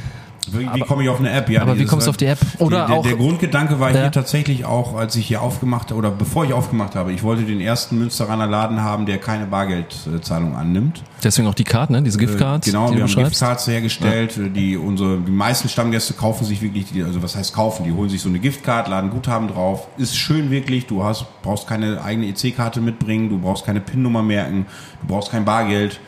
[0.51, 1.49] Wie, wie komme ich auf eine App?
[1.49, 2.39] Ja, Aber wie kommst du auf die App?
[2.59, 4.01] Oder der, der, auch- der Grundgedanke war Ja.
[4.01, 7.61] hier tatsächlich auch, als ich hier aufgemacht oder bevor ich aufgemacht habe, ich wollte den
[7.61, 11.03] ersten Münsteraner Laden haben, der keine Bargeldzahlung annimmt.
[11.23, 12.01] Deswegen auch die Card, ne?
[12.03, 13.15] Diese Giftcards, Genau, die wir haben.
[13.15, 14.39] Giftcards hergestellt.
[14.55, 17.83] Die, unsere, die meisten Stammgäste kaufen sich wirklich, die, also was heißt kaufen?
[17.85, 19.87] Die holen sich so eine Giftcard, laden Guthaben drauf.
[19.97, 20.85] Ist schön wirklich.
[20.85, 24.65] Du hast, brauchst keine eigene EC-Karte mitbringen, du brauchst keine PIN-Nummer merken,
[25.01, 25.99] du brauchst kein Bargeld.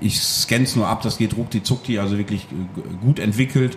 [0.00, 3.76] Ich scann's nur ab, das geht ruckdi zuckdi, also wirklich äh, gut entwickelt.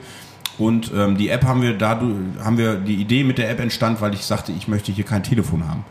[0.58, 2.02] Und ähm, die App haben wir da
[2.44, 5.24] haben wir die Idee mit der App entstand, weil ich sagte, ich möchte hier kein
[5.24, 5.86] Telefon haben.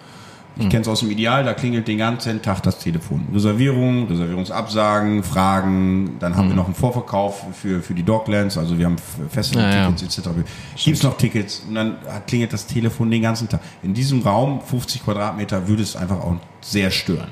[0.61, 3.29] Ich kenne es aus dem Ideal, da klingelt den ganzen Tag das Telefon.
[3.33, 8.87] Reservierung, Reservierungsabsagen, Fragen, dann haben wir noch einen Vorverkauf für, für die Doglands, also wir
[8.87, 8.97] haben
[9.31, 10.31] Festival-Tickets etc.
[10.77, 13.61] Gibt's noch Tickets und dann klingelt das Telefon den ganzen Tag.
[13.85, 17.29] In diesem Raum, 50 Quadratmeter, würde es einfach auch sehr stören.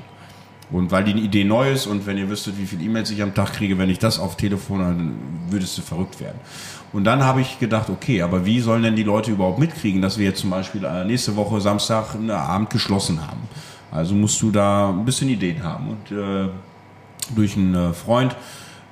[0.69, 3.33] Und weil die Idee neu ist und wenn ihr wüsstet, wie viele E-Mails ich am
[3.33, 5.13] Tag kriege, wenn ich das auf Telefon, dann
[5.49, 6.39] würdest du verrückt werden.
[6.91, 10.17] Und dann habe ich gedacht, okay, aber wie sollen denn die Leute überhaupt mitkriegen, dass
[10.17, 13.41] wir jetzt zum Beispiel äh, nächste Woche Samstag einen Abend geschlossen haben?
[13.91, 15.89] Also musst du da ein bisschen Ideen haben.
[15.89, 16.49] Und äh,
[17.35, 18.35] durch einen äh, Freund,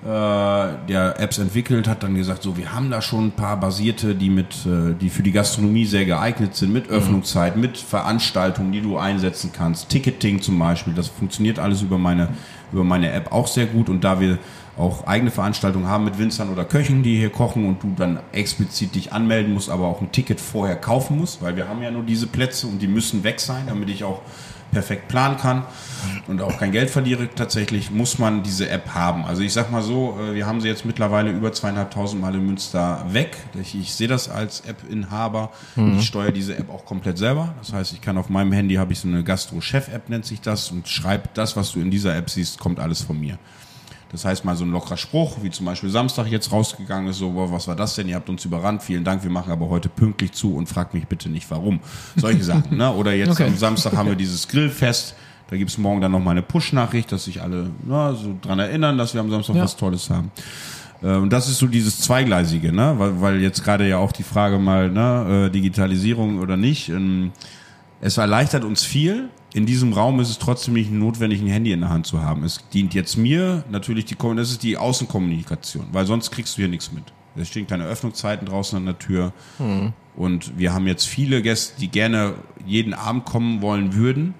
[0.07, 4.30] der Apps entwickelt, hat dann gesagt, so wir haben da schon ein paar basierte, die
[4.30, 8.98] mit, äh, die für die Gastronomie sehr geeignet sind, mit Öffnungszeit, mit Veranstaltungen, die du
[8.98, 12.30] einsetzen kannst, Ticketing zum Beispiel, das funktioniert alles über meine
[12.72, 13.90] über meine App auch sehr gut.
[13.90, 14.38] Und da wir
[14.77, 18.94] auch eigene Veranstaltungen haben mit Winzern oder Köchen, die hier kochen und du dann explizit
[18.95, 22.03] dich anmelden musst, aber auch ein Ticket vorher kaufen musst, weil wir haben ja nur
[22.03, 24.22] diese Plätze und die müssen weg sein, damit ich auch
[24.76, 25.64] perfekt planen kann
[26.27, 29.23] und auch kein Geld verliere, tatsächlich muss man diese App haben.
[29.23, 32.45] Also ich sag mal so, äh, wir haben sie jetzt mittlerweile über zweieinhalbtausend Mal in
[32.45, 33.38] Münster weg.
[33.61, 35.52] Ich, ich sehe das als App-Inhaber.
[35.97, 37.56] Ich steuere diese App auch komplett selber.
[37.60, 40.72] Das heißt, ich kann auf meinem Handy habe ich so eine Gastro-Chef-App nennt sich das
[40.72, 43.39] und schreibe das, was du in dieser App siehst, kommt alles von mir.
[44.15, 47.31] Das heißt mal so ein lockerer Spruch, wie zum Beispiel Samstag jetzt rausgegangen ist, so,
[47.31, 48.07] boah, was war das denn?
[48.07, 51.05] Ihr habt uns überrannt, vielen Dank, wir machen aber heute pünktlich zu und fragt mich
[51.05, 51.81] bitte nicht warum.
[52.15, 52.77] Solche Sachen.
[52.77, 52.93] Ne?
[52.93, 53.43] Oder jetzt Okay.
[53.47, 55.15] am Samstag haben wir dieses Grillfest.
[55.49, 59.13] Da gibt's morgen dann nochmal eine Push-Nachricht, dass sich alle na, so dran erinnern, dass
[59.13, 59.63] wir am Samstag Ja.
[59.63, 60.31] was Tolles haben.
[61.03, 62.95] Äh, Und das ist so dieses Zweigleisige, ne?
[62.97, 66.87] weil, weil jetzt gerade ja auch die Frage mal, ne, äh, Digitalisierung oder nicht.
[66.87, 67.33] ähm,
[67.99, 69.27] Es erleichtert uns viel.
[69.56, 72.44] In diesem Raum ist es trotzdem nicht notwendig, ein Handy in der Hand zu haben.
[72.44, 76.68] Es dient jetzt mir natürlich die, das ist die Außenkommunikation, weil sonst kriegst du hier
[76.68, 77.06] nichts mit.
[77.38, 79.32] Es stehen keine Öffnungszeiten draußen an der Tür.
[80.18, 82.34] Und wir haben jetzt viele Gäste, die gerne
[82.65, 84.34] jeden Abend kommen wollen würden,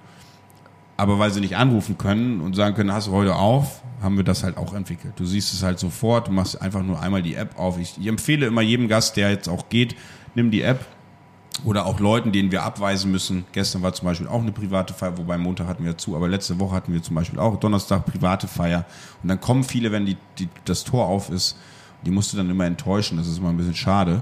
[0.98, 4.26] aber weil sie nicht anrufen können und sagen können, hast du heute auf, haben wir
[4.26, 5.14] das halt auch entwickelt.
[5.16, 7.80] Du siehst es halt sofort, du machst einfach nur einmal die App auf.
[7.80, 9.96] Ich, ich empfehle immer jedem Gast, der jetzt auch geht,
[10.36, 10.86] nimm die App
[11.64, 13.46] oder auch Leuten, denen wir abweisen müssen.
[13.54, 16.60] Gestern war zum Beispiel auch eine private Feier, wobei Montag hatten wir zu, aber letzte
[16.60, 18.86] Woche hatten wir zum Beispiel auch Donnerstag private Feier.
[19.24, 21.58] Und dann kommen viele, wenn die, die, das Tor auf ist,
[22.06, 24.22] die musst du dann immer enttäuschen, das ist immer ein bisschen schade.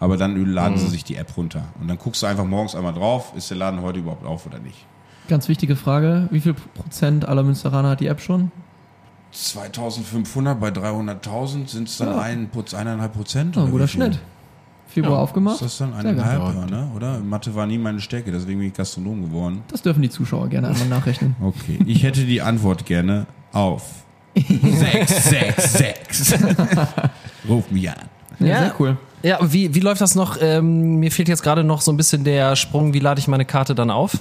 [0.00, 1.64] Aber dann laden sie sich die App runter.
[1.78, 4.58] Und dann guckst du einfach morgens einmal drauf, ist der Laden heute überhaupt auf oder
[4.58, 4.86] nicht.
[5.28, 6.26] Ganz wichtige Frage.
[6.30, 8.50] Wie viel Prozent aller Münsteraner hat die App schon?
[9.32, 12.20] 2500 bei 300.000 sind es dann Ja.
[12.20, 13.56] ein, eineinhalb Prozent.
[13.56, 13.86] Oh, ein guter?
[13.86, 14.18] Schnitt.
[14.92, 15.62] Februar Ist aufgemacht.
[15.62, 16.16] das dann geil.
[16.16, 16.90] ja, ne?
[16.96, 17.20] oder?
[17.20, 19.62] Mathe war nie meine Stärke, deswegen bin ich Gastronom geworden.
[19.68, 21.36] Das dürfen die Zuschauer gerne einmal nachrechnen.
[21.40, 23.82] Okay, ich hätte die Antwort gerne auf
[24.34, 26.40] 666.
[27.48, 27.96] Ruf mich an.
[28.40, 28.58] Ja, Ja.
[28.60, 28.96] sehr cool.
[29.22, 30.38] Ja, wie, wie läuft das noch?
[30.40, 33.44] Ähm, mir fehlt jetzt gerade noch so ein bisschen der Sprung, wie lade ich meine
[33.44, 34.16] Karte dann auf?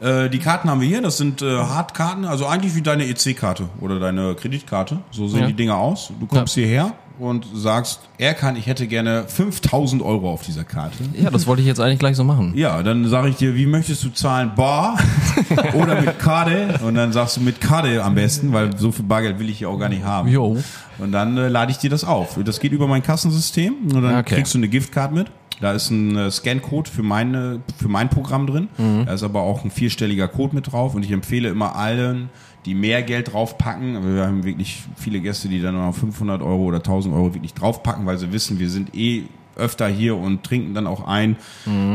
[0.00, 3.70] Äh, die Karten haben wir hier, das sind äh, Hardkarten, also eigentlich wie deine EC-Karte
[3.80, 4.98] oder deine Kreditkarte.
[5.10, 5.46] So sehen Ja.
[5.46, 6.12] die Dinger aus.
[6.20, 10.96] Du kommst hierher und sagst, er kann, ich hätte gerne 5000 Euro auf dieser Karte.
[11.14, 12.52] Ja, das wollte ich jetzt eigentlich gleich so machen.
[12.56, 14.52] Ja, dann sage ich dir, wie möchtest du zahlen?
[14.56, 14.98] Bar
[15.74, 16.78] oder mit Karte?
[16.84, 19.68] Und dann sagst du mit Karte am besten, weil so viel Bargeld will ich ja
[19.68, 20.28] auch gar nicht haben.
[20.28, 20.56] Jo.
[20.98, 22.38] Und dann äh, lade ich dir das auf.
[22.44, 24.36] Das geht über mein Kassensystem und dann Okay.
[24.36, 25.26] kriegst du eine Giftcard mit.
[25.60, 28.68] Da ist ein äh, Scancode für, meine, für mein Programm drin.
[29.06, 30.94] Da ist aber auch ein vierstelliger Code mit drauf.
[30.94, 32.28] Und ich empfehle immer allen,
[32.66, 33.96] die mehr Geld draufpacken.
[33.96, 37.54] Aber wir haben wirklich viele Gäste, die dann noch 500 Euro oder 1000 Euro wirklich
[37.54, 39.24] draufpacken, weil sie wissen, wir sind eh
[39.56, 41.36] öfter hier und trinken dann auch ein.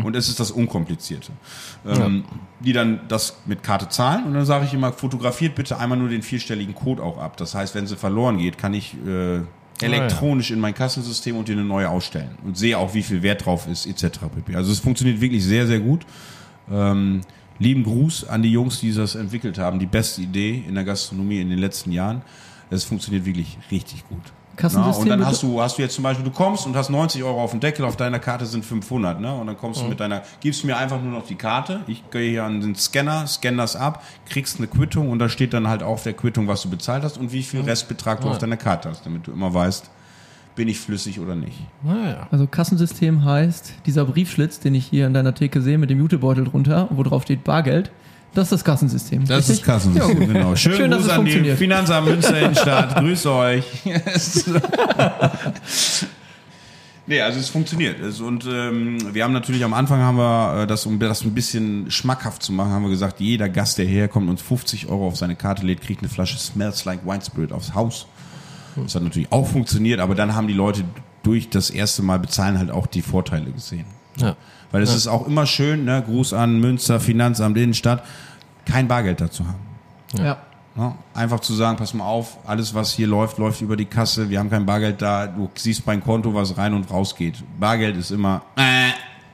[0.04, 1.32] Und es ist das Unkomplizierte.
[1.86, 2.24] Ähm,
[2.60, 6.10] Die dann das mit Karte zahlen und dann sage ich immer, fotografiert bitte einmal nur
[6.10, 7.38] den vierstelligen Code auch ab.
[7.38, 9.42] Das heißt, wenn sie verloren geht, kann ich äh,
[9.86, 13.46] elektronisch in mein Kassensystem und dir eine neue ausstellen und sehe auch, wie viel Wert
[13.46, 14.20] drauf ist, etc.
[14.54, 16.02] Also es funktioniert wirklich sehr, sehr gut.
[16.72, 17.22] Ähm,
[17.62, 19.80] lieben Gruß an die Jungs, die das entwickelt haben.
[19.80, 22.24] Die beste Idee in der Gastronomie in den letzten Jahren.
[22.70, 24.22] Es funktioniert wirklich richtig gut.
[24.74, 27.24] Na, und dann hast du, hast du jetzt zum Beispiel, du kommst und hast 90
[27.24, 29.34] Euro auf dem Deckel, auf deiner Karte sind 500, ne?
[29.34, 32.30] Und dann kommst du mit deiner, gibst mir einfach nur noch die Karte, ich gehe
[32.30, 35.84] hier an den Scanner, scann das ab, kriegst eine Quittung und da steht dann halt
[35.84, 38.90] auf der Quittung, was du bezahlt hast und wie viel Restbetrag du auf deiner Karte
[38.90, 39.90] hast, damit du immer weißt,
[40.56, 41.58] bin ich flüssig oder nicht.
[41.84, 42.28] Naja.
[42.32, 46.46] Also Kassensystem heißt, dieser Briefschlitz, den ich hier in deiner Theke sehe, mit dem Jutebeutel
[46.46, 47.92] drunter, wo drauf steht Bargeld,
[48.34, 49.26] das ist das Kassensystem.
[49.26, 49.56] Das richtig?
[49.56, 50.56] ist Kassensystem, genau.
[50.56, 51.52] Schönen Schön, dass Gruß es an die.
[51.56, 52.96] Finanzamt Münster Innenstadt.
[53.00, 53.66] Grüß euch.
[57.08, 57.98] nee, also es funktioniert.
[58.22, 61.92] Und ähm, wir haben natürlich am Anfang haben wir äh, das, um das ein bisschen
[61.92, 65.36] schmackhaft zu machen, haben wir gesagt, jeder Gast, der herkommt und 50 Euro auf seine
[65.36, 68.08] Karte lädt, kriegt eine Flasche Smells Like Wine Spirit aufs Haus.
[68.76, 70.84] Das hat natürlich auch funktioniert, aber dann haben die Leute
[71.24, 73.86] durch das erste Mal bezahlen halt auch die Vorteile gesehen.
[74.18, 74.36] Ja.
[74.72, 78.04] Weil es ist auch immer schön, ne, Gruß an Münster, Finanzamt, Innenstadt,
[78.66, 79.60] kein Bargeld dazu haben.
[80.18, 80.38] Ja.
[80.78, 84.30] Ja, einfach zu sagen, pass mal auf, alles was hier läuft, läuft über die Kasse,
[84.30, 87.44] wir haben kein Bargeld da, du siehst beim Konto, was rein und raus geht.
[87.60, 88.92] Bargeld ist immer, äh,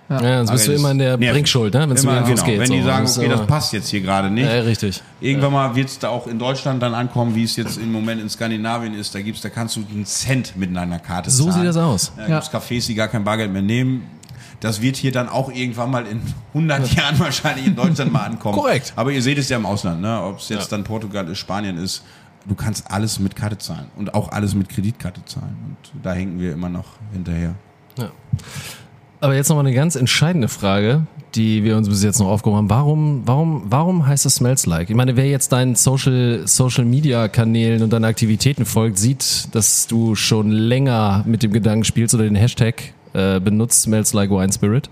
[0.10, 1.34] Ja, sonst bist du immer in der nervig.
[1.34, 1.82] Bringschuld, ne?
[1.82, 2.30] wenn es immer, genau.
[2.30, 2.60] rausgeht.
[2.60, 2.74] Wenn so.
[2.76, 4.46] die sagen, okay, das passt jetzt hier gerade nicht.
[4.46, 5.04] Ja, richtig.
[5.20, 8.22] Irgendwann mal wird es da auch in Deutschland dann ankommen, wie es jetzt im Moment
[8.22, 9.14] in Skandinavien ist.
[9.14, 11.56] Da gibt's, da kannst du einen Cent mit deiner Karte So zahlen.
[11.56, 12.14] sieht das aus.
[12.16, 12.40] Da Ja.
[12.40, 14.04] gibt's Cafés, die gar kein Bargeld mehr nehmen.
[14.62, 16.22] Das wird hier dann auch irgendwann mal in
[16.54, 18.56] 100 Jahren wahrscheinlich in Deutschland mal ankommen.
[18.58, 18.94] Korrekt.
[18.96, 20.22] Aber ihr seht es ja im Ausland, ne?
[20.24, 22.04] ob es jetzt dann Portugal ist, Spanien ist.
[22.48, 25.58] Du kannst alles mit Karte zahlen und auch alles mit Kreditkarte zahlen.
[25.68, 27.56] Und da hängen wir immer noch hinterher.
[27.98, 28.10] Ja.
[29.20, 32.70] Aber jetzt nochmal eine ganz entscheidende Frage, die wir uns bis jetzt noch aufgehoben haben.
[32.70, 34.90] Warum, warum, warum heißt es Smells Like?
[34.90, 39.88] Ich meine, wer jetzt deinen Social, Social Media Kanälen und deinen Aktivitäten folgt, sieht, dass
[39.88, 44.54] du schon länger mit dem Gedanken spielst oder den Hashtag äh, benutzt, Smells Like Wine
[44.54, 44.90] Spirit.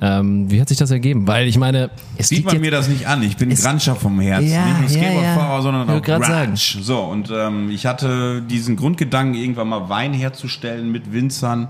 [0.00, 1.26] Ähm, wie hat sich das ergeben?
[1.26, 3.22] Weil ich meine, es Sieht man mir das nicht an.
[3.22, 4.50] Ich bin Grantscher vom Herzen.
[4.50, 5.62] Ja, nicht nur Skateboardfahrer, ja.
[5.62, 6.26] sondern Ich auch Grunge.
[6.26, 6.52] sagen.
[6.56, 11.68] So, und ähm, ich hatte diesen Grundgedanken, irgendwann mal Wein herzustellen mit Winzern.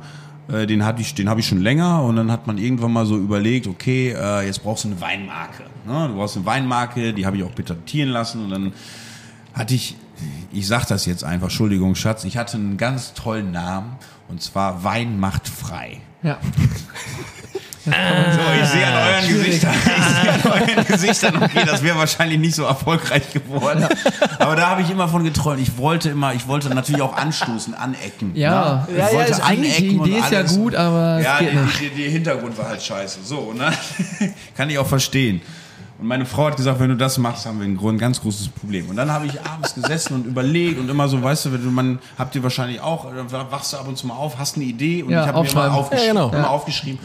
[0.53, 3.07] Äh, den hatte ich, den habe ich schon länger und dann hat man irgendwann mal
[3.07, 5.65] so überlegt, okay, äh, jetzt brauchst du eine Weinmarke.
[5.87, 6.09] Ne?
[6.09, 8.73] Du brauchst eine Weinmarke, die habe ich auch patentieren lassen und dann
[9.55, 9.97] hatte ich
[10.53, 13.97] ich sag das jetzt einfach, Entschuldigung, Schatz, ich hatte einen ganz tollen Namen
[14.29, 15.99] und zwar Wein macht frei.
[16.23, 16.39] Ja.
[17.85, 17.91] So,
[18.63, 22.55] ich sehe an euren Gesichtern, ich sehe an euren Gesichtern, okay, das wäre wahrscheinlich nicht
[22.55, 23.87] so erfolgreich geworden.
[24.39, 25.61] Aber da habe ich immer von geträumt.
[25.61, 28.33] Ich wollte immer, ich wollte natürlich auch anstoßen, anecken.
[28.35, 28.87] Ja, ne?
[28.91, 32.59] Ich ja, ja, wollte ist eigentlich die Idee ist ja gut, aber Ja, der Hintergrund
[32.59, 33.21] war halt scheiße.
[33.25, 33.73] So, ne?
[34.57, 35.41] Kann ich auch verstehen.
[35.99, 38.49] Und meine Frau hat gesagt, wenn du das machst, haben wir ein Grund, ganz großes
[38.49, 38.89] Problem.
[38.89, 41.71] Und dann habe ich abends gesessen und überlegt und immer so, weißt du, wenn du,
[41.71, 44.65] man habt ihr wahrscheinlich auch, dann wachst du ab und zu mal auf, hast eine
[44.65, 45.77] Idee und Ja, ich habe mir immer aufschreiben.
[45.77, 46.17] aufgeschrieben.
[46.17, 46.39] Ja, genau.
[46.39, 46.99] Immer aufgeschrieben.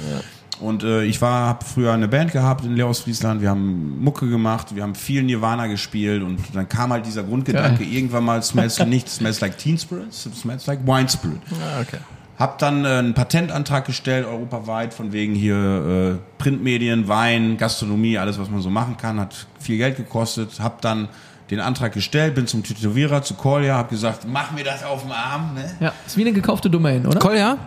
[0.60, 3.42] Und äh, ich war, habe früher eine Band gehabt in aus Friesland.
[3.42, 7.84] Wir haben Mucke gemacht, wir haben viel Nirvana gespielt und dann kam halt dieser Grundgedanke
[7.84, 11.42] irgendwann mal smells nicht smells like Teen Spirit, smells like Wine Spirit.
[11.52, 11.98] Ah, okay.
[12.38, 18.38] Hab dann äh, einen Patentantrag gestellt, europaweit, von wegen hier äh, Printmedien, Wein, Gastronomie, alles,
[18.40, 20.60] was man so machen kann, hat viel Geld gekostet.
[20.60, 21.08] Hab dann
[21.50, 25.12] den Antrag gestellt, bin zum Tätowierer, zu Kolja, hab gesagt, mach mir das auf dem
[25.12, 25.76] Arm, ne?
[25.80, 27.20] Ja, ist wie eine gekaufte Domain, oder?
[27.20, 27.58] Kolja?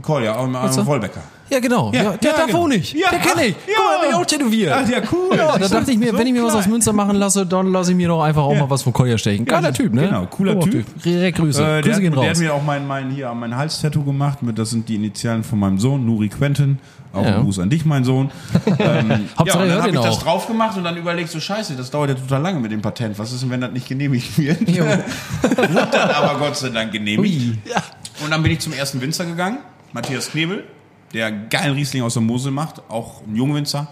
[0.00, 0.86] Kolja, am, am du?
[0.86, 1.22] Wollbecker.
[1.50, 1.92] Ja, genau.
[1.92, 2.58] Ja, der ja, da genau.
[2.60, 2.92] wohne ich.
[2.94, 3.54] Ja, der kenne ich.
[3.54, 4.00] ach, Guck mal, ja.
[4.00, 4.72] bin ich auch tätowiert.
[4.74, 5.36] Ach ja, cool.
[5.36, 6.70] Ja, da dachte ich mir, So wenn ich mir was aus klein.
[6.72, 9.44] Münster machen lasse, dann lasse ich mir doch einfach auch mal was von Kolja stechen.
[9.44, 10.06] Geiler Typ, ne?
[10.06, 10.86] Genau, cooler Oh, Typ.
[11.02, 11.62] Direkt Grüße.
[11.62, 12.38] Äh, der, Grüße gehen der hat raus.
[12.38, 14.42] mir auch mein, mein, hier an mein Hals-Tattoo gemacht.
[14.42, 16.78] Mit, das sind die Initialen von meinem Sohn, Nuri Quentin.
[17.12, 17.36] Auch Ja.
[17.36, 18.30] ein Gruß an dich, mein Sohn.
[18.78, 19.10] ähm,
[19.44, 20.22] ja, und dann habe ich das auch.
[20.22, 23.18] drauf gemacht und dann überlegt so, scheiße, das dauert ja total lange mit dem Patent.
[23.20, 24.60] Was ist denn, wenn das nicht genehmigt wird?
[24.66, 27.58] Wurde dann aber Gott sei Dank genehmigt.
[28.24, 29.58] Und dann bin ich zum ersten Winzer gegangen,
[29.92, 30.64] Matthias Knebel,
[31.14, 33.88] der geilen Riesling aus der Mosel macht, auch ein Jungwinzer.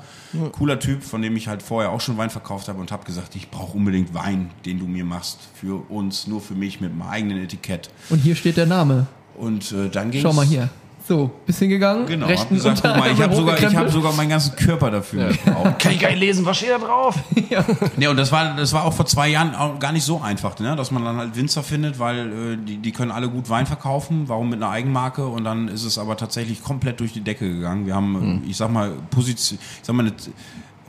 [0.52, 3.36] Cooler Typ, von dem ich halt vorher auch schon Wein verkauft habe und habe gesagt,
[3.36, 7.10] ich brauche unbedingt Wein, den du mir machst, für uns, nur für mich, mit meinem
[7.10, 7.90] eigenen Etikett.
[8.08, 9.06] Und hier steht der Name.
[9.36, 10.70] Und äh, dann ging Schau mal hier.
[11.06, 12.06] So, bist hingegangen.
[12.06, 14.90] Genau, hab rechten gesagt, guck mal, ich habe sogar, ich hab sogar meinen ganzen Körper
[14.90, 15.28] dafür.
[15.28, 15.78] gebraucht.
[15.78, 17.16] Kann ich gar nicht lesen, was steht da drauf?
[17.98, 20.58] Ja, und das war, das war auch vor zwei Jahren auch gar nicht so einfach,
[20.58, 20.74] ne?
[20.76, 24.24] dass man dann halt Winzer findet, weil äh, die, die können alle gut Wein verkaufen,
[24.28, 27.86] warum mit einer Eigenmarke und dann ist es aber tatsächlich komplett durch die Decke gegangen.
[27.86, 30.14] Wir haben, äh, ich sag mal, Position, ich sag mal, eine,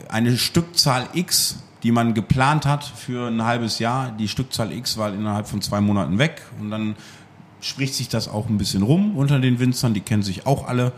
[0.08, 5.12] eine Stückzahl X, die man geplant hat für ein halbes Jahr, die Stückzahl X war
[5.12, 6.96] innerhalb von zwei Monaten weg und dann
[7.64, 10.92] spricht sich das auch ein bisschen rum unter den Winzern, die kennen sich auch alle.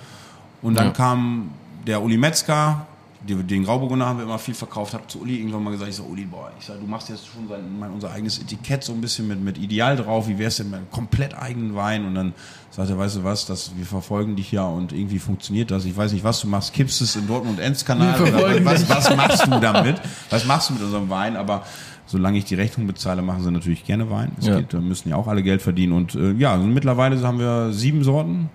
[0.62, 0.92] Und dann Ja.
[0.92, 1.50] kam
[1.86, 2.86] der Uli Metzger,
[3.28, 6.04] den Grauburgunder haben wir immer viel verkauft, habe zu Uli irgendwann mal gesagt, ich so,
[6.04, 9.00] Uli, boah, ich sag, du machst jetzt schon sein, mein, unser eigenes Etikett so ein
[9.00, 12.04] bisschen mit, mit Ideal drauf, wie wär's denn mit einem komplett eigenen Wein?
[12.06, 12.34] Und dann
[12.70, 15.84] sagt er, weißt du was, das, wir verfolgen dich ja und irgendwie funktioniert das.
[15.86, 19.16] Ich weiß nicht, was du machst, kippst es in Dortmund Enz-Kanal Wir oder was, was
[19.16, 20.00] machst du damit?
[20.30, 21.36] Was machst du mit unserem Wein?
[21.36, 21.64] Aber
[22.06, 24.32] solange ich die Rechnung bezahle, machen sie natürlich gerne Wein.
[24.38, 24.56] Es Ja.
[24.58, 25.92] geht, da müssen ja auch alle Geld verdienen.
[25.92, 28.48] Und äh, ja, also mittlerweile haben wir sieben Sorten.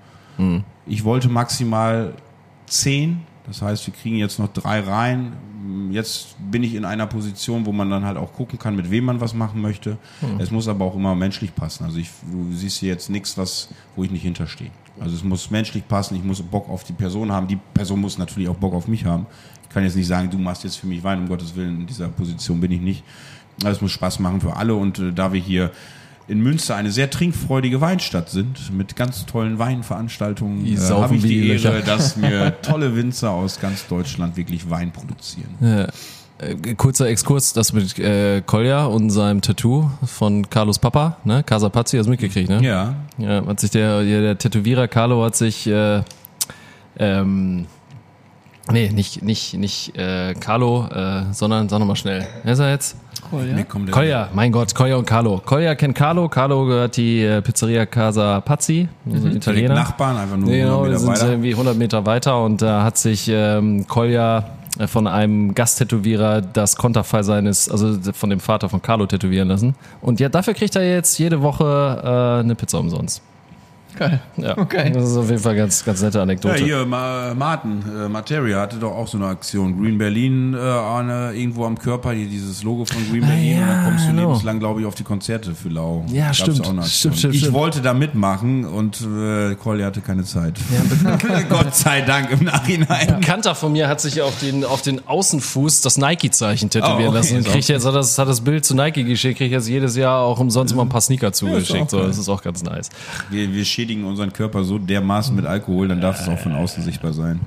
[0.87, 2.13] Ich wollte maximal
[2.65, 3.19] zehn.
[3.45, 5.33] Das heißt, wir kriegen jetzt noch drei rein.
[5.91, 9.05] Jetzt bin ich in einer Position, wo man dann halt auch gucken kann, mit wem
[9.05, 9.97] man was machen möchte.
[10.39, 11.83] Es muss aber auch immer menschlich passen.
[11.83, 14.71] Also ich, du siehst hier jetzt nichts, was, wo ich nicht hinterstehe.
[14.99, 16.15] Also es muss menschlich passen.
[16.15, 17.47] Ich muss Bock auf die Person haben.
[17.47, 19.27] Die Person muss natürlich auch Bock auf mich haben.
[19.63, 21.81] Ich kann jetzt nicht sagen, du machst jetzt für mich Wein, um Gottes Willen.
[21.81, 23.03] In dieser Position bin ich nicht.
[23.65, 24.75] Es muss Spaß machen für alle.
[24.75, 25.71] Und äh, da wir hier
[26.27, 31.49] in Münster eine sehr trinkfreudige Weinstadt sind, mit ganz tollen Weinveranstaltungen, äh, habe ich die
[31.49, 31.81] Ehre, Löcher.
[31.81, 35.55] dass mir tolle Winzer aus ganz Deutschland wirklich Wein produzieren.
[35.59, 35.87] Ja.
[36.41, 41.43] Äh, Kurzer Exkurs, das mit äh, Kolja und seinem Tattoo von Carlos Papa, ne?
[41.43, 42.63] Casa Pazzi, hast du mitgekriegt, ne?
[42.63, 46.01] Ja, Ja, hat sich der, der, der Tätowierer Carlo hat sich, äh,
[46.97, 47.67] ähm,
[48.71, 52.25] nee, nicht, nicht, nicht äh, Carlo, äh, sondern, sag nochmal schnell.
[52.43, 52.95] Wer ist er jetzt?
[53.31, 53.55] Cool, ja?
[53.55, 55.41] mir kommt der Kolja, mein Gott, Kolja und Carlo.
[55.45, 59.73] Kolja kennt Carlo, Carlo gehört die äh, Pizzeria Casa Pazzi, also direkt Italiener.
[59.75, 61.31] Nachbarn, einfach nur Nee, genau, 100 wir Meter sind weiter.
[61.31, 64.43] irgendwie 100 Meter weiter und da hat sich ähm, Kolja
[64.79, 69.75] äh, von einem Gasttätowierer das Konterfei seines, also von dem Vater von Carlo tätowieren lassen.
[70.01, 73.21] Und ja, dafür kriegt er jetzt jede Woche äh, eine Pizza umsonst.
[73.97, 74.19] Geil.
[74.37, 74.91] Ja, Okay.
[74.91, 76.63] das ist auf jeden Fall ganz, ganz nette Ja, Anekdote.
[76.63, 79.81] hier, Ma Martin, äh, Materia hatte doch auch so eine Aktion.
[79.81, 83.57] Green Berlin äh, eine, irgendwo am Körper, hier dieses Logo von Green Berlin.
[83.57, 84.21] ja, und dann kommst du genau.
[84.29, 86.05] lebenslang, glaube ich, auf die Konzerte für Lau.
[86.07, 86.57] Ja, Gab's stimmt.
[86.85, 87.53] Stimmt, stimmt, ich stimmt.
[87.53, 90.57] wollte da mitmachen und äh, Colli hatte keine Zeit.
[91.49, 93.09] Gott sei Dank im Nachhinein.
[93.09, 97.07] Ein Bekannter von mir hat sich auf den, auf den Außenfuß das Nike-Zeichen tätowieren Oh,
[97.09, 99.67] okay, lassen und kriegt jetzt, hat das, hat das Bild zu Nike geschickt, kriegt jetzt
[99.67, 101.81] jedes Jahr auch umsonst immer ein paar Sneaker zugeschickt.
[101.83, 102.89] auch so, das ist auch ganz nice.
[103.29, 106.83] Wir, wir schädigen unseren Körper so dermaßen mit Alkohol, dann darf es auch von außen
[106.83, 107.39] sichtbar sein.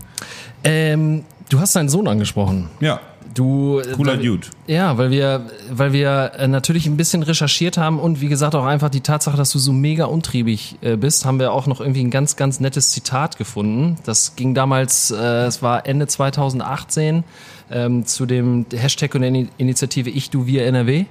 [0.64, 2.68] Ähm, du hast deinen Sohn angesprochen.
[2.80, 3.00] Ja,
[3.32, 4.46] Du, cooler weil, Dude.
[4.68, 8.64] Ja, weil wir, weil wir äh, natürlich ein bisschen recherchiert haben und wie gesagt auch
[8.64, 12.04] einfach die Tatsache, dass du so mega untriebig äh, bist, haben wir auch noch irgendwie
[12.04, 13.96] ein ganz, ganz nettes Zitat gefunden.
[14.04, 17.24] Das ging damals, äh, es war Ende 2018
[17.72, 21.06] ähm, zu dem Hashtag und der Ini- Initiative Ich, Du, Wir, NRW.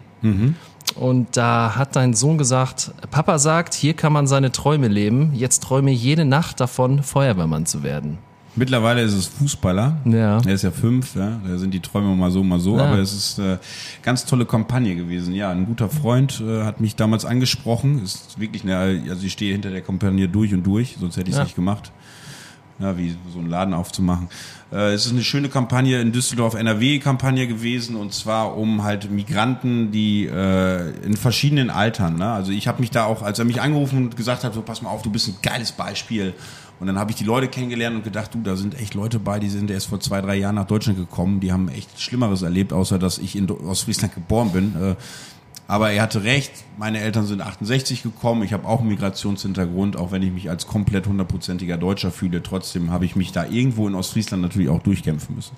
[0.96, 5.32] Und da hat dein Sohn gesagt, Papa sagt, hier kann man seine Träume leben.
[5.34, 8.18] Jetzt träume jede Nacht davon, Feuerwehrmann zu werden.
[8.56, 9.98] Mittlerweile ist es Fußballer.
[10.06, 10.40] Ja.
[10.46, 11.40] Er ist ja fünf, ja.
[11.44, 12.78] Da sind die Träume mal so, mal so.
[12.78, 12.86] Ja.
[12.86, 13.58] Aber es ist äh,
[14.04, 15.34] ganz tolle Kampagne gewesen.
[15.34, 18.04] Ja, ein guter Freund äh, hat mich damals angesprochen.
[18.04, 18.76] Ist wirklich eine,
[19.10, 21.44] also ich stehe hinter der Kampagne durch und durch, sonst hätte ich es Ja.
[21.46, 21.92] nicht gemacht.
[22.80, 24.30] Ja, wie so einen Laden aufzumachen.
[24.72, 29.92] Äh, es ist eine schöne Kampagne in Düsseldorf, NRW-Kampagne gewesen und zwar um halt Migranten,
[29.92, 32.18] die äh, in verschiedenen Altern.
[32.18, 32.32] Ne?
[32.32, 34.82] Also ich habe mich da auch, als er mich angerufen und gesagt hat, so pass
[34.82, 36.34] mal auf, du bist ein geiles Beispiel.
[36.80, 39.40] Und dann habe ich die Leute kennengelernt und gedacht, du, da sind echt Leute bei,
[39.40, 42.74] die sind erst vor zwei, drei Jahren nach Deutschland gekommen, die haben echt Schlimmeres erlebt,
[42.74, 44.76] außer dass ich in Ostfriesland geboren bin.
[44.76, 44.96] Äh,
[45.74, 50.12] aber er hatte recht, meine Eltern sind 68 gekommen, ich habe auch einen Migrationshintergrund, auch
[50.12, 53.96] wenn ich mich als komplett hundertprozentiger Deutscher fühle, trotzdem habe ich mich da irgendwo in
[53.96, 55.58] Ostfriesland natürlich auch durchkämpfen müssen.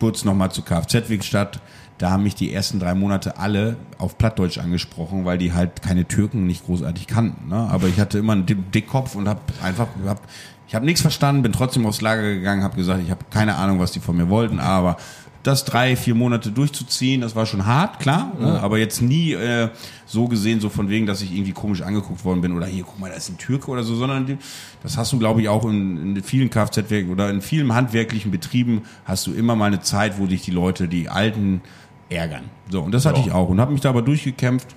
[0.00, 1.60] Kurz nochmal zur Kfz-Werkstatt,
[1.98, 6.04] da haben mich die ersten drei Monate alle auf Plattdeutsch angesprochen, weil die halt keine
[6.08, 7.48] Türken nicht großartig kannten.
[7.48, 7.68] Ne?
[7.70, 10.20] Aber ich hatte immer einen Dick- Dickkopf und habe einfach, hab,
[10.66, 13.78] ich habe nichts verstanden, bin trotzdem aufs Lager gegangen, habe gesagt, ich habe keine Ahnung,
[13.78, 14.96] was die von mir wollten, aber
[15.42, 18.60] das drei, vier Monate durchzuziehen, das war schon hart, klar, ne?
[18.60, 19.68] aber jetzt nie äh,
[20.04, 22.98] so gesehen, so von wegen, dass ich irgendwie komisch angeguckt worden bin oder hier, guck
[22.98, 24.38] mal, da ist ein Türke oder so, sondern
[24.82, 28.82] das hast du, glaube ich, auch in, in vielen Kfz-Werken oder in vielen handwerklichen Betrieben
[29.04, 31.62] hast du immer mal eine Zeit, wo dich die Leute, die Alten,
[32.10, 32.44] ärgern.
[32.70, 34.74] So, und das hatte ich auch und habe mich da aber durchgekämpft.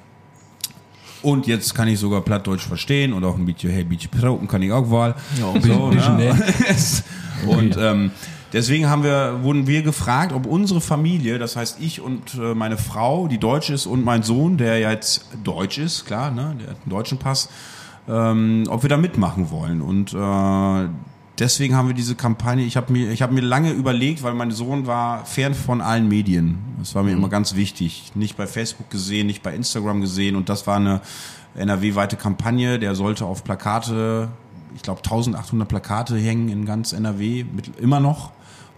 [1.22, 4.62] Und jetzt kann ich sogar Plattdeutsch verstehen und auch ein bisschen, hey, bisschen Proten kann
[4.64, 5.14] ich auch wohl.
[5.40, 6.34] Ja, ein bisschen, bisschen, ne?
[6.34, 6.46] ne?
[7.48, 8.12] Und ähm,
[8.54, 12.78] deswegen haben wir, wurden wir gefragt, ob unsere Familie, das heißt ich und äh, meine
[12.78, 16.72] Frau, die deutsch ist, und mein Sohn, der ja jetzt deutsch ist, klar, ne, der
[16.72, 17.50] hat einen deutschen Pass,
[18.08, 19.82] ähm, ob wir da mitmachen wollen.
[19.82, 20.90] Und äh,
[21.40, 24.52] deswegen haben wir diese Kampagne, ich habe mir, ich habe mir lange überlegt, weil mein
[24.52, 26.60] Sohn war fern von allen Medien.
[26.80, 28.12] Das war mir immer ganz wichtig.
[28.16, 30.36] Nicht bei Facebook gesehen, nicht bei Instagram gesehen.
[30.36, 31.02] Und das war eine
[31.56, 32.80] NRW-weite Kampagne.
[32.80, 34.30] Der sollte auf Plakate,
[34.76, 38.32] ich glaube 1800 Plakate hängen in ganz NRW, mit, immer noch.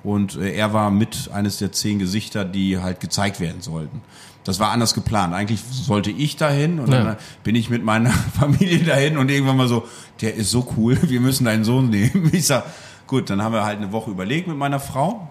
[0.03, 4.01] Und äh, er war mit eines der zehn Gesichter, die halt gezeigt werden sollten.
[4.43, 5.33] Das war anders geplant.
[5.33, 7.03] Eigentlich sollte ich dahin und Ja.
[7.03, 8.09] dann bin ich mit meiner
[8.39, 9.87] Familie dahin und irgendwann mal so,
[10.21, 12.29] der ist so cool, wir müssen deinen Sohn nehmen.
[12.33, 12.65] Ich sag,
[13.07, 15.29] gut, dann haben wir halt eine Woche überlegt mit meiner Frau,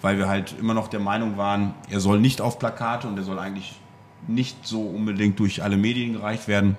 [0.00, 3.24] weil wir halt immer noch der Meinung waren, er soll nicht auf Plakate und er
[3.24, 3.80] soll eigentlich
[4.28, 6.76] nicht so unbedingt durch alle Medien gereicht werden.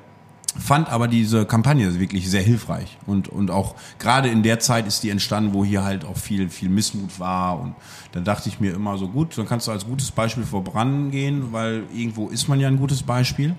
[0.60, 5.02] Fand aber diese Kampagne wirklich sehr hilfreich und, und auch gerade in der Zeit ist
[5.02, 7.74] die entstanden, wo hier halt auch viel, viel Missmut war und
[8.12, 11.84] dann dachte ich mir immer so gut, dann kannst du als gutes Beispiel vorangehen, weil
[11.94, 13.56] irgendwo ist man ja ein gutes Beispiel.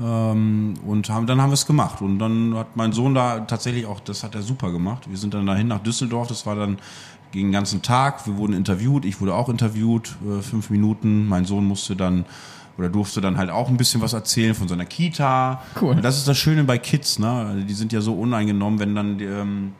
[0.00, 2.02] Ähm, und haben, dann haben wir es gemacht.
[2.02, 5.10] Und dann hat mein Sohn da tatsächlich auch, das hat er super gemacht.
[5.10, 6.78] Wir sind dann dahin nach Düsseldorf, das war dann
[7.32, 8.26] gegen den ganzen Tag.
[8.26, 11.26] Wir wurden interviewt, ich wurde auch interviewt, äh, fünf Minuten.
[11.26, 12.24] Mein Sohn musste dann
[12.78, 15.60] oder durfte dann halt auch ein bisschen was erzählen von seiner Kita.
[15.80, 15.96] Cool.
[15.96, 17.64] Und das ist das Schöne bei Kids, ne?
[17.68, 19.72] Die sind ja so uneingenommen, wenn dann ähm,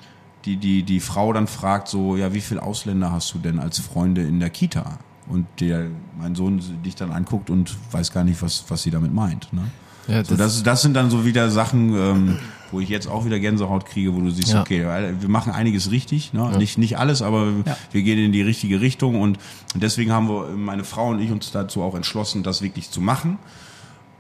[0.45, 3.79] die, die, die Frau dann fragt so, ja, wie viele Ausländer hast du denn als
[3.79, 4.99] Freunde in der Kita?
[5.29, 5.87] Und der,
[6.19, 9.53] mein Sohn dich dann anguckt und weiß gar nicht, was, was sie damit meint.
[9.53, 9.63] Ne?
[10.09, 12.39] Ja, So, das, das sind dann so wieder Sachen, ähm,
[12.71, 14.61] wo ich jetzt auch wieder Gänsehaut kriege, wo du siehst, Ja.
[14.61, 14.85] okay,
[15.21, 16.57] wir machen einiges richtig, ne?
[16.59, 17.53] nicht, nicht alles, aber
[17.93, 19.39] wir gehen in die richtige Richtung und
[19.75, 23.39] deswegen haben wir, meine Frau und ich, uns dazu auch entschlossen, das wirklich zu machen.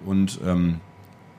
[0.04, 0.76] Und ähm,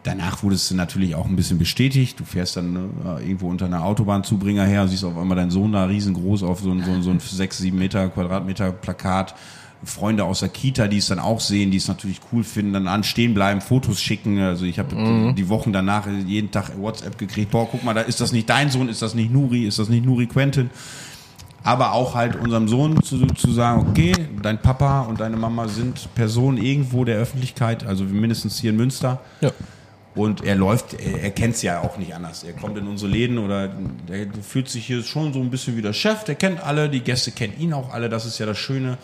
[0.03, 2.19] danach wurde es natürlich auch ein bisschen bestätigt.
[2.19, 2.89] Du fährst dann ne,
[3.21, 6.83] irgendwo unter einer Autobahnzubringer her, siehst auf einmal deinen Sohn da riesengroß auf so ein,
[6.83, 9.35] so ein, so ein 6, 7 Meter Quadratmeter Plakat.
[9.81, 12.89] Freunde aus der Kita, die es dann auch sehen, die es natürlich cool finden, dann
[12.89, 14.37] an stehen bleiben, Fotos schicken.
[14.39, 17.51] Also ich habe die Wochen danach jeden Tag WhatsApp gekriegt.
[17.51, 19.87] Boah, guck mal, da ist das nicht dein Sohn, ist das nicht Nuri, ist das
[19.87, 20.69] nicht Nuri Quentin?
[21.63, 26.13] aber auch halt unserem Sohn zu, zu sagen, okay, dein Papa und deine Mama sind
[26.15, 29.19] Personen irgendwo der Öffentlichkeit, also mindestens hier in Münster.
[29.41, 29.51] Ja.
[30.15, 32.43] Und er läuft, er, er kennt es ja auch nicht anders.
[32.43, 33.67] Er kommt in unsere Läden oder
[34.07, 37.01] der fühlt sich hier schon so ein bisschen wie der Chef, der kennt alle, die
[37.01, 38.97] Gäste kennen ihn auch alle, das ist ja das Schöne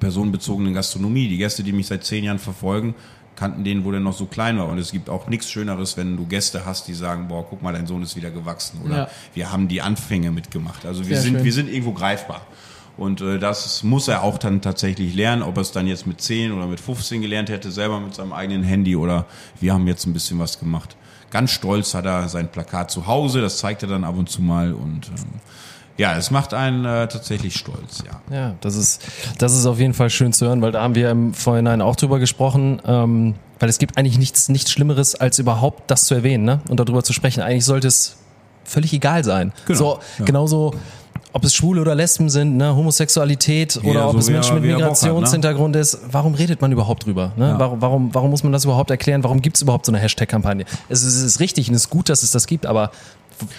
[0.00, 1.28] personenbezogenen Gastronomie.
[1.28, 2.94] Die Gäste, die mich seit zehn Jahren verfolgen,
[3.36, 4.68] kannten den, wo der noch so klein war.
[4.68, 7.72] Und es gibt auch nichts Schöneres, wenn du Gäste hast, die sagen, boah, guck mal,
[7.72, 8.80] dein Sohn ist wieder gewachsen.
[8.84, 9.08] Oder Ja.
[9.34, 10.84] wir haben die Anfänge mitgemacht.
[10.86, 11.44] Also wir Sehr sind, schön.
[11.44, 12.44] wir sind irgendwo greifbar.
[12.98, 16.20] Und äh, das muss er auch dann tatsächlich lernen, ob er es dann jetzt mit
[16.20, 19.24] 10 oder mit 15 gelernt hätte, selber mit seinem eigenen Handy oder
[19.60, 20.96] wir haben jetzt ein bisschen was gemacht.
[21.30, 24.42] Ganz stolz hat er sein Plakat zu Hause, das zeigt er dann ab und zu
[24.42, 25.40] mal und ähm,
[25.96, 28.36] ja, es macht einen äh, tatsächlich stolz, ja.
[28.36, 29.02] Ja, das ist,
[29.38, 31.96] das ist auf jeden Fall schön zu hören, weil da haben wir im Vorhinein auch
[31.96, 36.44] drüber gesprochen, ähm, weil es gibt eigentlich nichts, nichts Schlimmeres, als überhaupt das zu erwähnen
[36.44, 36.60] ne?
[36.68, 37.42] und darüber zu sprechen.
[37.42, 38.16] Eigentlich sollte es
[38.64, 39.52] völlig egal sein.
[39.66, 40.24] Genau, So, ja.
[40.24, 40.74] genauso,
[41.32, 44.72] ob es Schwule oder Lesben sind, ne, Homosexualität oder ob so es Menschen mit ne?
[44.74, 47.32] Migrationshintergrund ist, warum redet man überhaupt drüber?
[47.36, 47.54] Ne?
[47.58, 49.22] Warum, warum, warum muss man das überhaupt erklären?
[49.24, 50.64] Warum gibt es überhaupt so eine Hashtag-Kampagne?
[50.88, 52.90] Es ist, es ist richtig und es ist gut, dass es das gibt, aber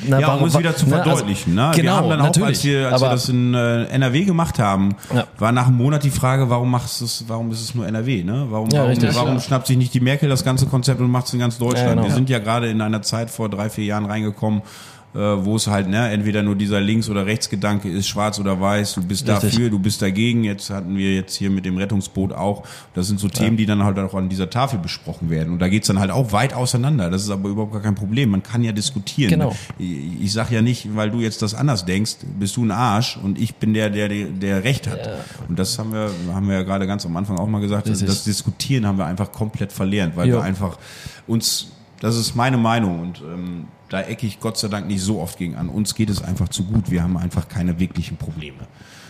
[0.06, 1.56] na, Ja, warum, um es wieder zu ne, also- verdeutlichen.
[1.56, 1.72] ne?
[1.74, 2.50] Genau, wir haben dann auch, natürlich.
[2.50, 5.26] als wir, als wir das in äh, NRW gemacht haben, Ja.
[5.38, 8.24] war nach einem Monat die Frage, warum machst es, warum ist es nur NRW?
[8.26, 8.48] Ne?
[8.50, 9.16] Warum, Ja, warum, richtig.
[9.16, 11.58] warum Ja, schnappt sich nicht die Merkel das ganze Konzept und macht es in ganz
[11.58, 11.88] Deutschland?
[11.88, 12.08] Ja, genau.
[12.08, 14.64] Wir sind ja gerade in einer Zeit vor drei, vier Jahren reingekommen,
[15.14, 19.02] wo es halt ne, entweder nur dieser Links- oder Rechtsgedanke ist, schwarz oder weiß, du
[19.02, 19.52] bist Richtig.
[19.52, 20.44] dafür, du bist dagegen.
[20.44, 22.64] Jetzt hatten wir jetzt hier mit dem Rettungsboot auch,
[22.94, 25.54] das sind so Themen, die dann halt auch an dieser Tafel besprochen werden.
[25.54, 27.10] Und da geht's dann halt auch weit auseinander.
[27.10, 28.30] Das ist aber überhaupt gar kein Problem.
[28.30, 29.32] Man kann ja diskutieren.
[29.32, 29.56] Genau.
[29.80, 33.18] Ich, ich sag ja nicht, weil du jetzt das anders denkst, bist du ein Arsch
[33.18, 35.10] und ich bin der, der, der Recht hat.
[35.48, 38.08] Und das haben wir, haben wir ja gerade ganz am Anfang auch mal gesagt, Richtig.
[38.08, 40.36] das Diskutieren haben wir einfach komplett verlernt, weil Jo.
[40.38, 40.78] wir einfach
[41.26, 45.20] uns, das ist meine Meinung und ähm, da ecke ich Gott sei Dank nicht so
[45.20, 45.70] oft gegen an.
[45.70, 46.90] Uns geht es einfach zu gut.
[46.92, 48.58] Wir haben einfach keine wirklichen Probleme.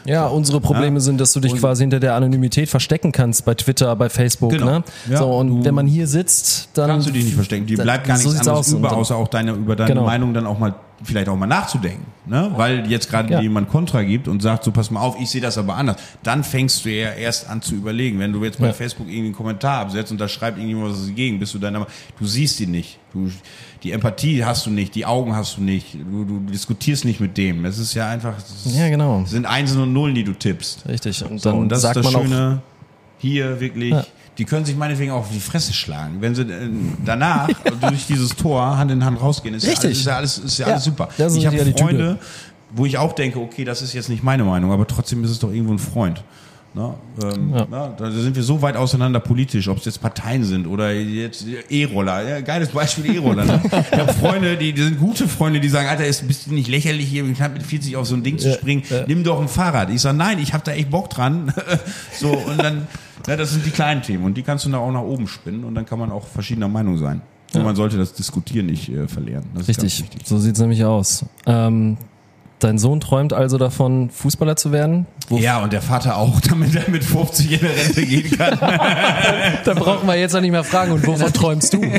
[0.05, 0.99] Ja, unsere Probleme Ja.
[1.01, 4.51] sind, dass du dich Und- quasi hinter der Anonymität verstecken kannst bei Twitter, bei Facebook.
[4.51, 4.65] Genau.
[4.79, 4.83] Ne?
[5.09, 6.89] Ja, so, und wenn man hier sitzt, dann.
[6.89, 7.65] kannst du dich nicht verstecken.
[7.65, 8.79] Die dann- bleibt gar so nichts sieht's anderes aus.
[8.79, 10.05] Über, außer auch deine, über deine Genau.
[10.05, 10.73] Meinung dann auch mal,
[11.03, 12.05] vielleicht auch mal nachzudenken.
[12.25, 12.49] Ne?
[12.55, 13.37] Weil jetzt gerade Ja.
[13.39, 15.97] dir jemand Kontra gibt und sagt, so pass mal auf, ich sehe das aber anders.
[16.23, 18.19] Dann fängst du ja erst an zu überlegen.
[18.19, 18.71] Wenn du jetzt bei.
[18.71, 21.87] Facebook irgendwie einen Kommentar absetzt und da schreibt irgendjemand was dagegen, bist du dann aber,
[22.17, 22.99] du siehst ihn nicht.
[23.11, 23.29] Du,
[23.83, 25.93] die Empathie hast du nicht, die Augen hast du nicht.
[25.93, 27.63] Du, du diskutierst nicht mit dem.
[27.65, 29.21] Es ist ja einfach, es Ja, genau.
[29.23, 30.87] es sind Einsen und Nullen, die du tippst.
[30.87, 31.23] Richtig.
[31.23, 32.25] Und So, dann und das sagt ist das man auch.
[32.25, 32.61] Schöne
[33.19, 33.91] hier wirklich.
[33.91, 34.05] Ja.
[34.37, 36.21] Die können sich meinetwegen auch auf die Fresse schlagen.
[36.21, 36.69] Wenn sie äh,
[37.05, 37.49] danach
[37.81, 40.05] durch dieses Tor Hand in Hand rausgehen, ist Richtig.
[40.05, 41.09] ja alles, ist ja alles, ist ja alles super.
[41.35, 42.17] Ich habe Freunde,
[42.71, 45.39] wo ich auch denke, okay, das ist jetzt nicht meine Meinung, aber trotzdem ist es
[45.39, 46.23] doch irgendwo ein Freund.
[46.73, 47.67] Na, ähm, Ja.
[47.69, 51.45] na, da sind wir so weit auseinander politisch, ob es jetzt Parteien sind oder jetzt
[51.69, 52.27] E-Roller.
[52.29, 53.45] Ja, geiles Beispiel E-Roller.
[53.45, 53.61] Ne?
[53.91, 56.67] Ich habe Freunde, die, die sind gute Freunde, die sagen, Alter, ist bist du nicht
[56.67, 58.83] lächerlich hier knapp mit 40 auf so ein Ding zu springen?
[59.07, 59.89] Nimm doch ein Fahrrad.
[59.89, 61.51] Ich sage, nein, ich habe da echt Bock dran.
[62.19, 62.87] so und dann,
[63.27, 65.63] ja, das sind die kleinen Themen und die kannst du dann auch nach oben spinnen
[65.63, 67.21] und dann kann man auch verschiedener Meinung sein.
[67.55, 69.43] Und man sollte das Diskutieren nicht äh, verlieren.
[69.55, 71.25] Das Richtig, so sieht's nämlich aus.
[71.47, 71.97] Ähm,
[72.59, 75.05] dein Sohn träumt also davon, Fußballer zu werden?
[75.29, 78.57] Wo- Ja, und der Vater auch, damit er mit 50 in der Rente gehen kann.
[79.65, 80.91] Da brauchen wir jetzt auch nicht mehr fragen.
[80.93, 81.79] Und wovon träumst du?
[81.81, 81.97] genau,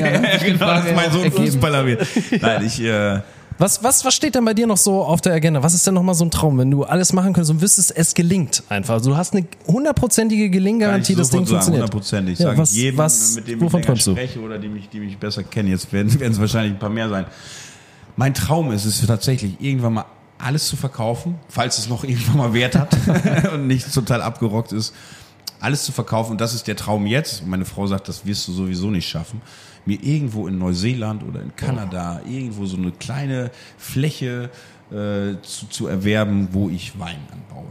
[0.66, 1.46] dass mein Sohn ergeben.
[1.46, 2.06] Fußballer wird.
[2.40, 3.20] Nein, ich, äh,
[3.58, 5.62] Was, was, was steht denn bei dir noch so auf der Agenda?
[5.62, 8.14] Was ist denn nochmal so ein Traum, wenn du alles machen könntest und wüsstest, es
[8.14, 8.94] gelingt einfach?
[8.94, 11.82] Also du hast eine hundertprozentige Gelinggarantie, ich das Ding sagen, funktioniert.
[11.84, 12.38] hundertprozentig.
[12.38, 14.12] Ja, was- ich jedem, was- mit dem ich wovon länger träumst du?
[14.12, 15.68] spreche oder die mich, die mich besser kennen.
[15.68, 17.26] Jetzt werden werden es wahrscheinlich ein paar mehr sein.
[18.16, 20.04] Mein Traum ist es tatsächlich, irgendwann mal
[20.42, 22.96] alles zu verkaufen, falls es noch irgendwann mal Wert hat
[23.52, 24.94] und nicht total abgerockt ist.
[25.60, 27.46] Alles zu verkaufen und das ist der Traum jetzt.
[27.46, 29.42] Meine Frau sagt, das wirst du sowieso nicht schaffen.
[29.84, 34.50] Mir irgendwo in Neuseeland oder in Kanada irgendwo so eine kleine Fläche
[34.90, 37.66] äh, zu, zu erwerben, wo ich Wein anbaue.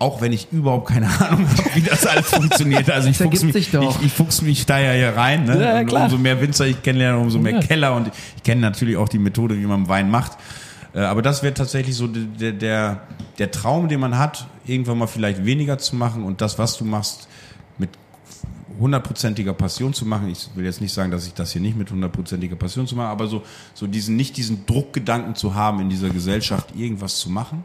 [0.00, 2.90] Auch wenn ich überhaupt keine Ahnung habe, wie das alles funktioniert.
[2.90, 5.44] Also ich fuchs mich, ich, ich fuchs mich da ja hier rein.
[5.44, 5.60] Ne?
[5.60, 7.60] Ja, ja, umso mehr Winzer ich kennenlerne, umso mehr Ja.
[7.60, 10.32] Keller und ich kenne natürlich auch die Methode, wie man Wein macht.
[10.94, 13.02] Äh, Aber das wäre tatsächlich so der, der,
[13.38, 16.84] der Traum, den man hat, irgendwann mal vielleicht weniger zu machen und das, was du
[16.84, 17.28] machst,
[17.78, 17.90] mit
[18.78, 20.28] hundertprozentiger Passion zu machen.
[20.28, 23.08] Ich will jetzt nicht sagen, dass ich das hier nicht mit hundertprozentiger Passion zu machen,
[23.08, 23.42] aber so,
[23.74, 27.64] so diesen, nicht diesen Druckgedanken zu haben, in dieser Gesellschaft irgendwas zu machen,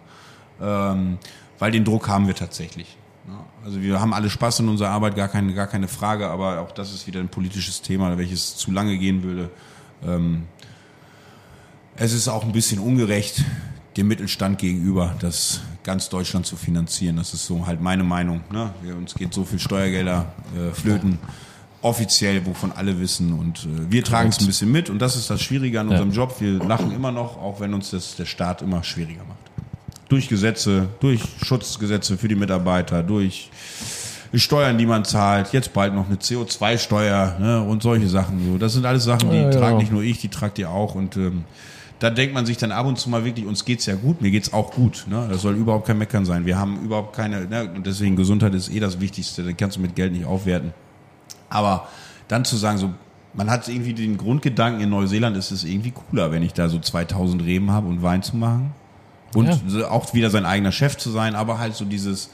[0.61, 1.17] ähm,
[1.57, 2.97] weil den Druck haben wir tatsächlich.
[3.27, 6.61] Ja, Also wir haben alle Spaß in unserer Arbeit, gar keine, gar keine Frage, aber
[6.61, 9.49] auch das ist wieder ein politisches Thema, welches zu lange gehen würde.
[10.05, 10.43] Ähm,
[11.99, 13.43] es ist auch ein bisschen ungerecht
[13.97, 17.17] dem Mittelstand gegenüber, das ganz Deutschland zu finanzieren.
[17.17, 18.41] Das ist so halt meine Meinung.
[18.51, 18.71] Ne?
[18.81, 21.19] Wir, uns geht so viel Steuergelder äh, flöten,
[21.81, 23.33] offiziell, wovon alle wissen.
[23.33, 24.89] Und äh, wir tragen es ein bisschen mit.
[24.89, 26.35] Und das ist das Schwierige an unserem Job.
[26.39, 29.39] Wir lachen immer noch, auch wenn uns das der Staat immer schwieriger macht.
[30.07, 33.49] Durch Gesetze, durch Schutzgesetze für die Mitarbeiter, durch
[34.33, 38.45] Steuern, die man zahlt, jetzt bald noch eine CO2-Steuer ne, und solche Sachen.
[38.45, 39.79] So, das sind alles Sachen, die Ja, tragen genau.
[39.79, 40.95] nicht nur ich, die tragt ihr auch.
[40.95, 41.43] Und ähm,
[41.99, 44.31] da denkt man sich dann ab und zu mal wirklich, uns geht's ja gut, mir
[44.31, 45.05] geht's auch gut.
[45.09, 45.27] Ne?
[45.29, 46.45] Das soll überhaupt kein Meckern sein.
[46.45, 47.69] Wir haben überhaupt keine, ne?
[47.75, 50.73] und deswegen Gesundheit ist eh das Wichtigste, den kannst du mit Geld nicht aufwerten.
[51.49, 51.87] Aber
[52.29, 52.91] dann zu sagen, so,
[53.33, 56.79] man hat irgendwie den Grundgedanken, in Neuseeland ist es irgendwie cooler, wenn ich da so
[56.79, 58.71] 2000 Reben habe und Wein zu machen.
[59.35, 59.89] Und Ja.
[59.89, 62.29] auch wieder sein eigener Chef zu sein, aber halt so dieses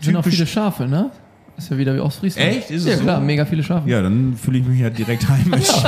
[0.00, 1.10] Es sind auch viele Schafe, ne?
[1.58, 2.48] Ist ja wieder wie aus Friesland.
[2.48, 2.70] Echt?
[2.70, 3.02] Ist es ja, so?
[3.02, 3.88] klar, mega viele Schafe.
[3.88, 5.68] Ja, dann fühle ich mich ja direkt heimisch.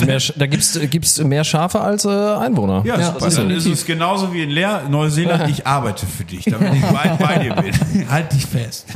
[0.00, 2.82] Da mehr, da gibt's, gibt's mehr Schafe als äh, Einwohner.
[2.86, 3.18] Ja, Ja, super.
[3.18, 5.50] das ist dann ist es genauso wie in Leer, Neuseeland.
[5.50, 8.08] Ich arbeite für dich, damit ich bei, bei dir bin.
[8.10, 8.86] halt dich fest.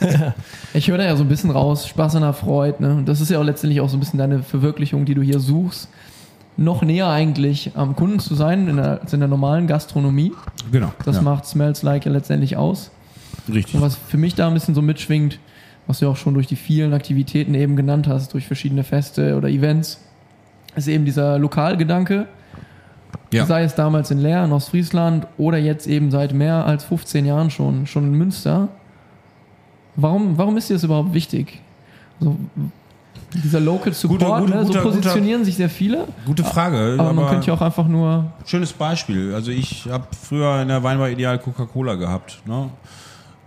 [0.72, 2.94] Ich höre da ja so ein bisschen raus, Spaß an der Freude, ne?
[2.94, 5.40] Und das ist ja auch letztendlich auch so ein bisschen deine Verwirklichung, die du hier
[5.40, 5.88] suchst.
[6.56, 10.32] noch näher eigentlich am Kunden zu sein in der, als in der normalen Gastronomie.
[10.70, 10.92] Genau.
[11.04, 11.22] Das ja.
[11.22, 12.90] macht Smells Like ja letztendlich aus.
[13.52, 13.74] richtig.
[13.74, 15.38] Und was für mich da ein bisschen so mitschwingt,
[15.86, 19.48] was du auch schon durch die vielen Aktivitäten eben genannt hast, durch verschiedene Feste oder
[19.48, 20.00] Events,
[20.76, 22.26] ist eben dieser Lokalgedanke.
[23.32, 23.46] Ja.
[23.46, 27.50] Sei es damals in Leer in Ostfriesland oder jetzt eben seit mehr als 15 Jahren
[27.50, 28.68] schon, schon in Münster.
[29.96, 31.60] Warum, warum ist dir das überhaupt wichtig?
[32.20, 32.36] Also,
[33.42, 34.60] dieser Local Support, Guter- guter- ne?
[34.62, 36.06] so guter- positionieren sich sehr viele.
[36.26, 36.96] Gute Frage.
[36.98, 38.32] Aber, man könnte ja auch einfach nur.
[38.46, 39.34] Schönes Beispiel.
[39.34, 42.40] Also ich habe früher in der Weinbar Ideal Coca-Cola gehabt.
[42.46, 42.70] Ne?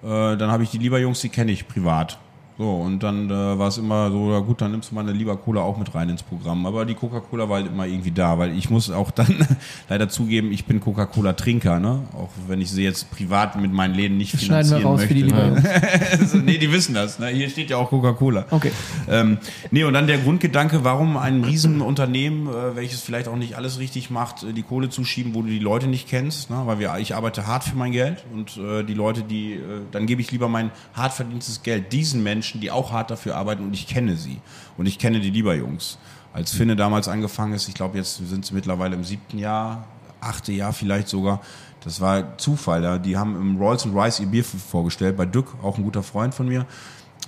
[0.03, 2.18] Äh, dann habe ich die Lieber-Jungs, die kenne ich privat.
[2.57, 5.11] So, und dann äh, war es immer so, ja gut, dann nimmst du mal eine
[5.11, 6.65] Lieber-Cola auch mit rein ins Programm.
[6.65, 9.45] Aber die Coca-Cola war halt immer irgendwie da, weil ich muss auch dann
[9.89, 12.01] leider zugeben, ich bin Coca-Cola-Trinker, ne?
[12.13, 14.99] Auch wenn ich sie jetzt privat mit meinen Läden nicht Das schneiden wir finanzieren raus
[15.01, 15.07] möchte.
[15.07, 15.63] für die Lieber-Jungs.
[16.19, 17.19] Also, nee, die wissen das.
[17.19, 17.27] Ne?
[17.27, 18.45] Hier steht ja auch Coca-Cola.
[18.49, 18.71] Okay.
[19.07, 19.38] Ähm,
[19.69, 24.09] nee, und dann der Grundgedanke, warum ein Riesenunternehmen, äh, welches vielleicht auch nicht alles richtig
[24.09, 26.61] macht, äh, die Kohle zuschieben, wo du die Leute nicht kennst, ne?
[26.65, 29.59] weil wir, ich arbeite hart für mein Geld und äh, die Leute, die, äh,
[29.91, 33.64] dann gebe ich lieber mein hart verdientes Geld diesen Menschen, die auch hart dafür arbeiten
[33.64, 34.40] und ich kenne sie
[34.78, 35.98] und ich kenne die lieber Jungs.
[36.34, 39.86] Als Finne damals angefangen ist, ich glaube jetzt sind sie mittlerweile im siebten Jahr,
[40.22, 41.41] achte Jahr vielleicht sogar,
[41.84, 42.84] das war Zufall.
[42.84, 42.98] Ja.
[42.98, 46.34] Die haben im Rolls and Rice ihr Bier vorgestellt, bei Dück, auch ein guter Freund
[46.34, 46.65] von mir.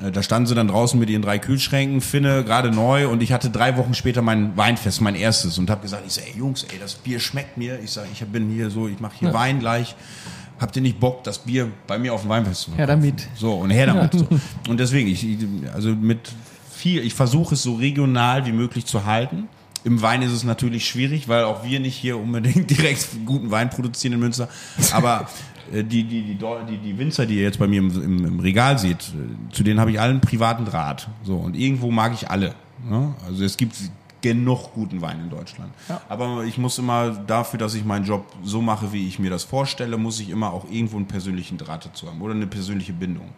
[0.03, 3.31] Äh, Da standen sie dann draußen mit ihren drei Kühlschränken, Finne, gerade neu, und ich
[3.31, 6.63] hatte drei Wochen später mein Weinfest, mein erstes, und habe gesagt, ich sag, ey Jungs,
[6.63, 7.79] ey, das Bier schmeckt mir.
[7.79, 9.95] Ich sag, ich bin hier so, ich mache hier Wein gleich.
[10.59, 13.01] Habt ihr nicht Bock, das Bier bei mir auf dem Weinfest zu Her verkaufen?
[13.01, 13.27] damit.
[13.35, 14.13] So, und her damit.
[14.13, 14.27] So.
[14.69, 15.25] Und deswegen, ich,
[15.73, 16.19] also mit
[16.71, 19.47] viel, ich versuche es so regional wie möglich zu halten.
[19.85, 23.69] Im Wein ist es natürlich schwierig, weil auch wir nicht hier unbedingt direkt guten Wein
[23.69, 24.49] produzieren in Münster.
[24.91, 25.29] Aber
[25.73, 28.39] äh, die, die, die, die, die Winzer, die ihr jetzt bei mir im, im, im
[28.39, 31.07] Regal seht, äh, zu denen habe ich allen privaten Draht.
[31.23, 32.55] So, und irgendwo mag ich alle.
[32.87, 33.13] Ne?
[33.25, 33.75] Also es gibt
[34.21, 35.73] genug guten Wein in Deutschland.
[36.07, 39.43] Aber ich muss immer dafür, dass ich meinen Job so mache, wie ich mir das
[39.43, 43.29] vorstelle, muss ich immer auch irgendwo einen persönlichen Draht dazu haben oder eine persönliche Bindung.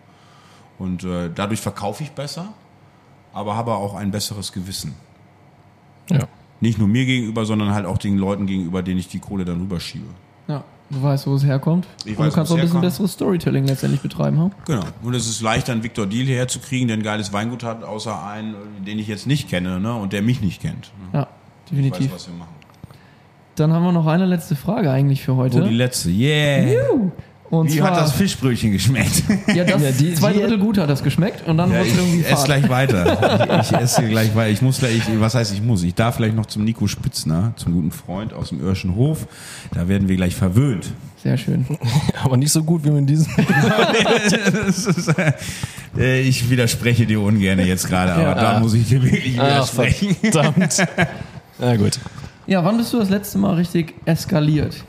[0.79, 2.53] Und äh, dadurch verkaufe ich besser,
[3.33, 4.95] aber habe auch ein besseres Gewissen.
[6.09, 6.27] Ja.
[6.59, 9.61] Nicht nur mir gegenüber, sondern halt auch den Leuten gegenüber, denen ich die Kohle dann
[9.61, 10.07] rüberschiebe.
[10.47, 11.87] Ja, du weißt, wo es herkommt.
[12.05, 12.91] Ich und weiß, du kannst auch ein bisschen herkommt.
[12.91, 14.39] besseres Storytelling letztendlich betreiben.
[14.39, 14.51] Ha?
[14.65, 14.83] Genau.
[15.03, 17.83] Und es ist leichter, einen Victor Deal hierher zu kriegen, der ein geiles Weingut hat,
[17.83, 18.55] außer einen,
[18.85, 19.93] den ich jetzt nicht kenne ne?
[19.95, 20.91] und der mich nicht kennt.
[21.13, 22.13] Ja, Ich weiß, definitiv.
[22.13, 22.55] was wir machen.
[23.55, 25.61] Dann haben wir noch eine letzte Frage eigentlich für heute.
[25.61, 26.09] Oh, die letzte.
[26.09, 27.11] Yeah.
[27.51, 29.23] Und Wie zwar, hat das Fischbrötchen geschmeckt?
[29.53, 31.87] ja, das Ja, die- zwei die- Drittel gut hat das geschmeckt und dann Ja, wurde
[31.89, 32.45] es ich irgendwie esse fad.
[32.45, 33.59] gleich weiter.
[33.61, 34.49] Ich, ich esse gleich weiter.
[34.49, 35.83] Ich muss gleich, was heißt ich muss?
[35.83, 39.27] Ich darf vielleicht noch zum Nico Spitzner, zum guten Freund aus dem Irschen Hof.
[39.73, 40.91] Da werden wir gleich verwöhnt.
[41.21, 41.65] Sehr schön.
[42.23, 43.27] Aber nicht so gut wie mit diesem.
[45.97, 48.33] Äh, ich widerspreche dir ungern jetzt gerade, aber Ja.
[48.53, 50.15] da muss ich dir wirklich Ach, widersprechen.
[50.15, 50.87] verdammt.
[51.59, 51.99] Na gut.
[52.47, 54.83] Ja, wann bist du das letzte Mal richtig eskaliert?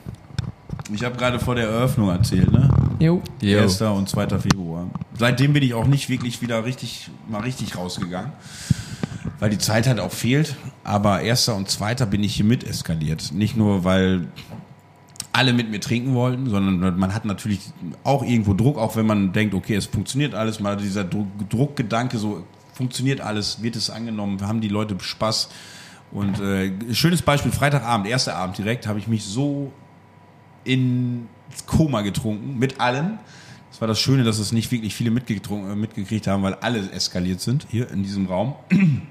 [0.95, 2.69] Ich habe gerade vor der Eröffnung erzählt, ne?
[2.99, 3.23] Jo.
[3.43, 3.81] 1.
[3.83, 4.39] und 2.
[4.39, 4.89] Februar.
[5.19, 8.33] Seitdem bin ich auch nicht wirklich wieder richtig, mal richtig rausgegangen.
[9.39, 10.57] Weil die Zeit halt auch fehlt.
[10.85, 11.49] Aber 1.
[11.49, 11.95] und 2.
[12.07, 13.33] bin ich hier mit eskaliert.
[13.33, 14.29] Nicht nur, weil
[15.33, 17.61] alle mit mir trinken wollten, sondern man hat natürlich
[18.05, 22.19] auch irgendwo Druck, auch wenn man denkt, okay, es funktioniert alles, mal dieser Druck, Druckgedanke,
[22.19, 22.45] so
[22.75, 25.49] funktioniert alles, wird es angenommen, haben die Leute Spaß.
[26.11, 29.73] Und äh, schönes Beispiel, Freitagabend, erster Abend direkt, habe ich mich so
[30.65, 33.19] ins Koma getrunken, mit allen.
[33.71, 37.41] Das war das Schöne, dass es nicht wirklich viele äh, mitgekriegt haben, weil alle eskaliert
[37.41, 38.55] sind hier in diesem Raum.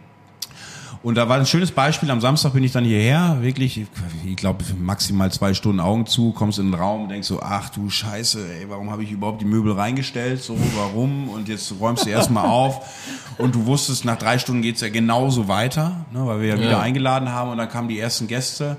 [1.03, 2.11] Und da war ein schönes Beispiel.
[2.11, 3.87] Am Samstag bin ich dann hierher, wirklich,
[4.23, 7.69] ich glaube, maximal zwei Stunden Augen zu, kommst in den Raum und denkst so, ach
[7.69, 10.43] du Scheiße, ey, warum habe ich überhaupt die Möbel reingestellt?
[10.43, 11.29] So, warum?
[11.29, 12.87] Und jetzt räumst du erstmal auf.
[13.39, 16.79] Und du wusstest, nach drei Stunden geht's ja genauso weiter, ne, weil wir ja, wieder
[16.79, 18.77] eingeladen haben und dann kamen die ersten Gäste.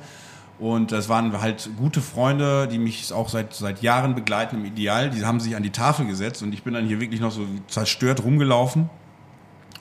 [0.58, 5.10] Und das waren halt gute Freunde, die mich auch seit, seit Jahren begleiten im Ideal.
[5.10, 7.46] Die haben sich an die Tafel gesetzt und ich bin dann hier wirklich noch so
[7.66, 8.88] zerstört rumgelaufen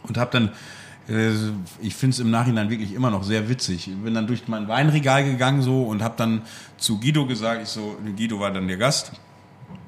[0.08, 0.50] und habe dann,
[1.08, 1.32] äh,
[1.82, 3.90] ich finde es im Nachhinein wirklich immer noch sehr witzig.
[3.90, 6.42] Ich bin dann durch mein Weinregal gegangen so und habe dann
[6.78, 9.12] zu Guido gesagt, ich so, Guido war dann der Gast.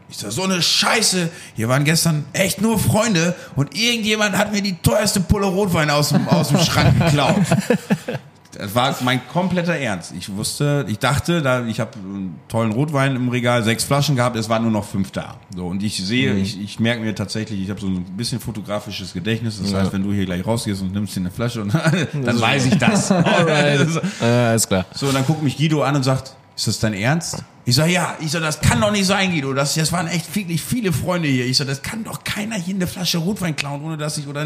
[0.09, 1.29] Ich sag, so eine Scheiße.
[1.55, 6.09] Hier waren gestern echt nur Freunde und irgendjemand hat mir die teuerste Pulle Rotwein aus
[6.09, 7.41] dem, aus dem Schrank geklaut.
[8.57, 10.13] Das war mein kompletter Ernst.
[10.17, 14.35] Ich wusste, ich dachte, da ich habe einen tollen Rotwein im Regal, sechs Flaschen gehabt,
[14.35, 15.37] es waren nur noch fünf da.
[15.55, 19.13] So und ich sehe, ich, ich merke mir tatsächlich, ich habe so ein bisschen fotografisches
[19.13, 19.61] Gedächtnis.
[19.61, 21.73] Das heißt, wenn du hier gleich rausgehst und nimmst dir eine Flasche, und
[22.23, 23.11] dann weiß ich das.
[23.11, 24.01] Alright.
[24.21, 24.85] äh, alles klar.
[24.93, 27.43] So, und dann guckt mich Guido an und sagt, ist das dein Ernst?
[27.65, 28.15] Ich sag, ja.
[28.19, 29.53] Ich sag, das kann doch nicht sein, Guido.
[29.53, 31.45] Das, das waren echt wirklich viele Freunde hier.
[31.45, 34.45] Ich sag, das kann doch keiner hier eine Flasche Rotwein klauen, ohne dass ich, oder,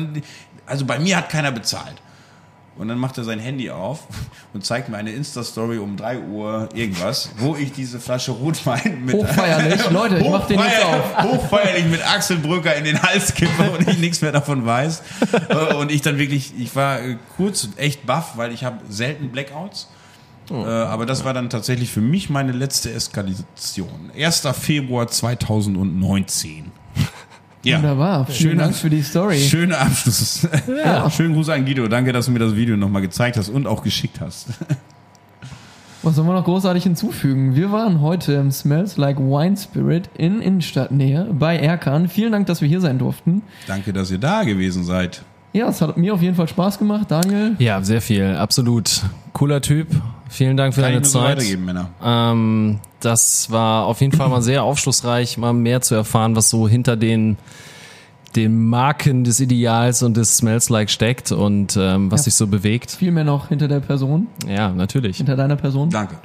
[0.65, 1.95] also bei mir hat keiner bezahlt.
[2.77, 4.03] Und dann macht er sein Handy auf
[4.53, 9.15] und zeigt mir eine Insta-Story um 3 Uhr irgendwas, wo ich diese Flasche Rotwein mit
[9.15, 9.89] Hochfeierlich.
[9.89, 11.23] Leute, ich mach den jetzt auf.
[11.23, 15.01] hochfeierlich mit Axel Brücker in den Hals kippe und ich nichts mehr davon weiß.
[15.49, 19.29] Äh, und ich dann wirklich, ich war äh, kurz echt baff, weil ich habe selten
[19.29, 19.89] Blackouts.
[20.49, 20.63] Oh.
[20.63, 24.11] Äh, aber das war dann tatsächlich für mich meine letzte Eskalation.
[24.15, 24.47] 1.
[24.59, 26.71] Februar 2019.
[27.67, 27.77] Ja.
[27.77, 28.25] Wunderbar.
[28.27, 29.37] Vielen Schöner- Dank für die Story.
[29.39, 30.47] Schöner Abschluss.
[30.83, 31.09] Ja.
[31.11, 31.87] Schönen Gruß an Guido.
[31.87, 34.47] Danke, dass du mir das Video nochmal gezeigt hast und auch geschickt hast.
[36.03, 37.55] Was soll man noch großartig hinzufügen?
[37.55, 42.07] Wir waren heute im Smells Like Wine Spirit in Innenstadtnähe bei Erkan.
[42.07, 43.41] Vielen Dank, dass wir hier sein durften.
[43.67, 45.23] Danke, dass ihr da gewesen seid.
[45.53, 47.07] Ja, es hat mir auf jeden Fall Spaß gemacht.
[47.09, 49.01] Daniel, Ja, sehr viel, absolut.
[49.33, 49.87] Cooler Typ.
[50.29, 51.37] Vielen Dank für Kann ich deine nur so Zeit.
[51.37, 51.89] weitergeben, Männer.
[52.03, 56.67] Ähm, das war auf jeden Fall mal sehr aufschlussreich, mal mehr zu erfahren, was so
[56.67, 57.37] hinter den,
[58.35, 62.23] den Marken des Ideals und des Smells Like steckt und ähm, was Ja.
[62.25, 62.91] sich so bewegt.
[62.91, 65.17] viel mehr noch hinter der Person, Ja, natürlich.
[65.17, 65.89] hinter deiner Person.
[65.89, 66.17] Danke.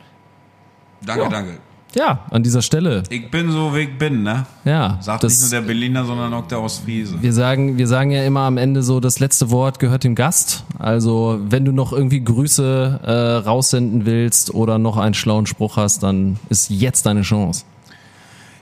[1.05, 1.29] Danke, Ja.
[1.29, 1.59] danke.
[1.95, 3.03] Ja, an dieser Stelle.
[3.11, 4.47] Ich bin so, wie ich bin, ne?
[4.65, 7.21] Ja, Sagt nicht nur das, der Berliner, sondern auch der Ostfriese.
[7.21, 10.65] wir sagen, wir sagen ja immer am Ende so, das letzte Wort gehört dem Gast.
[10.79, 13.11] Also, wenn du noch irgendwie Grüße äh,
[13.47, 17.65] raussenden willst oder noch einen schlauen Spruch hast, dann ist jetzt deine Chance.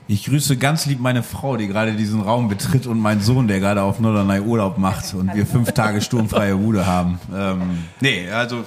[0.07, 3.61] Ich grüße ganz lieb meine Frau, die gerade diesen Raum betritt und meinen Sohn, der
[3.61, 7.17] gerade auf Norderney Urlaub macht und wir fünf Tage sturmfreie Bude haben.
[7.33, 7.61] Ähm,
[8.01, 8.65] nee, also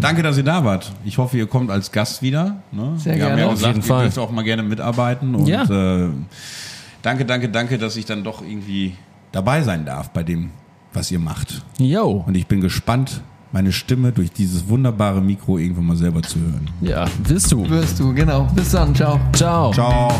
[0.00, 0.92] danke, dass ihr da wart.
[1.04, 2.56] Ich hoffe, ihr kommt als Gast wieder.
[2.72, 2.94] Ne?
[2.96, 3.32] Sehr wir gerne.
[3.32, 4.02] Haben ja Auf gesagt, jeden ihr Fall.
[4.04, 5.62] dürft auch mal gerne mitarbeiten und Ja.
[5.64, 6.08] äh,
[7.02, 8.94] danke, danke, danke, dass ich dann doch irgendwie
[9.32, 10.50] dabei sein darf bei dem,
[10.92, 11.62] was ihr macht.
[11.78, 12.24] Yo.
[12.26, 16.68] Und ich bin gespannt, meine Stimme durch dieses wunderbare Mikro irgendwann mal selber zu hören.
[16.80, 17.68] Ja, willst du.
[17.68, 18.48] Wirst du, genau.
[18.54, 19.20] Bis dann, ciao.
[19.32, 19.72] Ciao.
[19.72, 20.10] Ciao.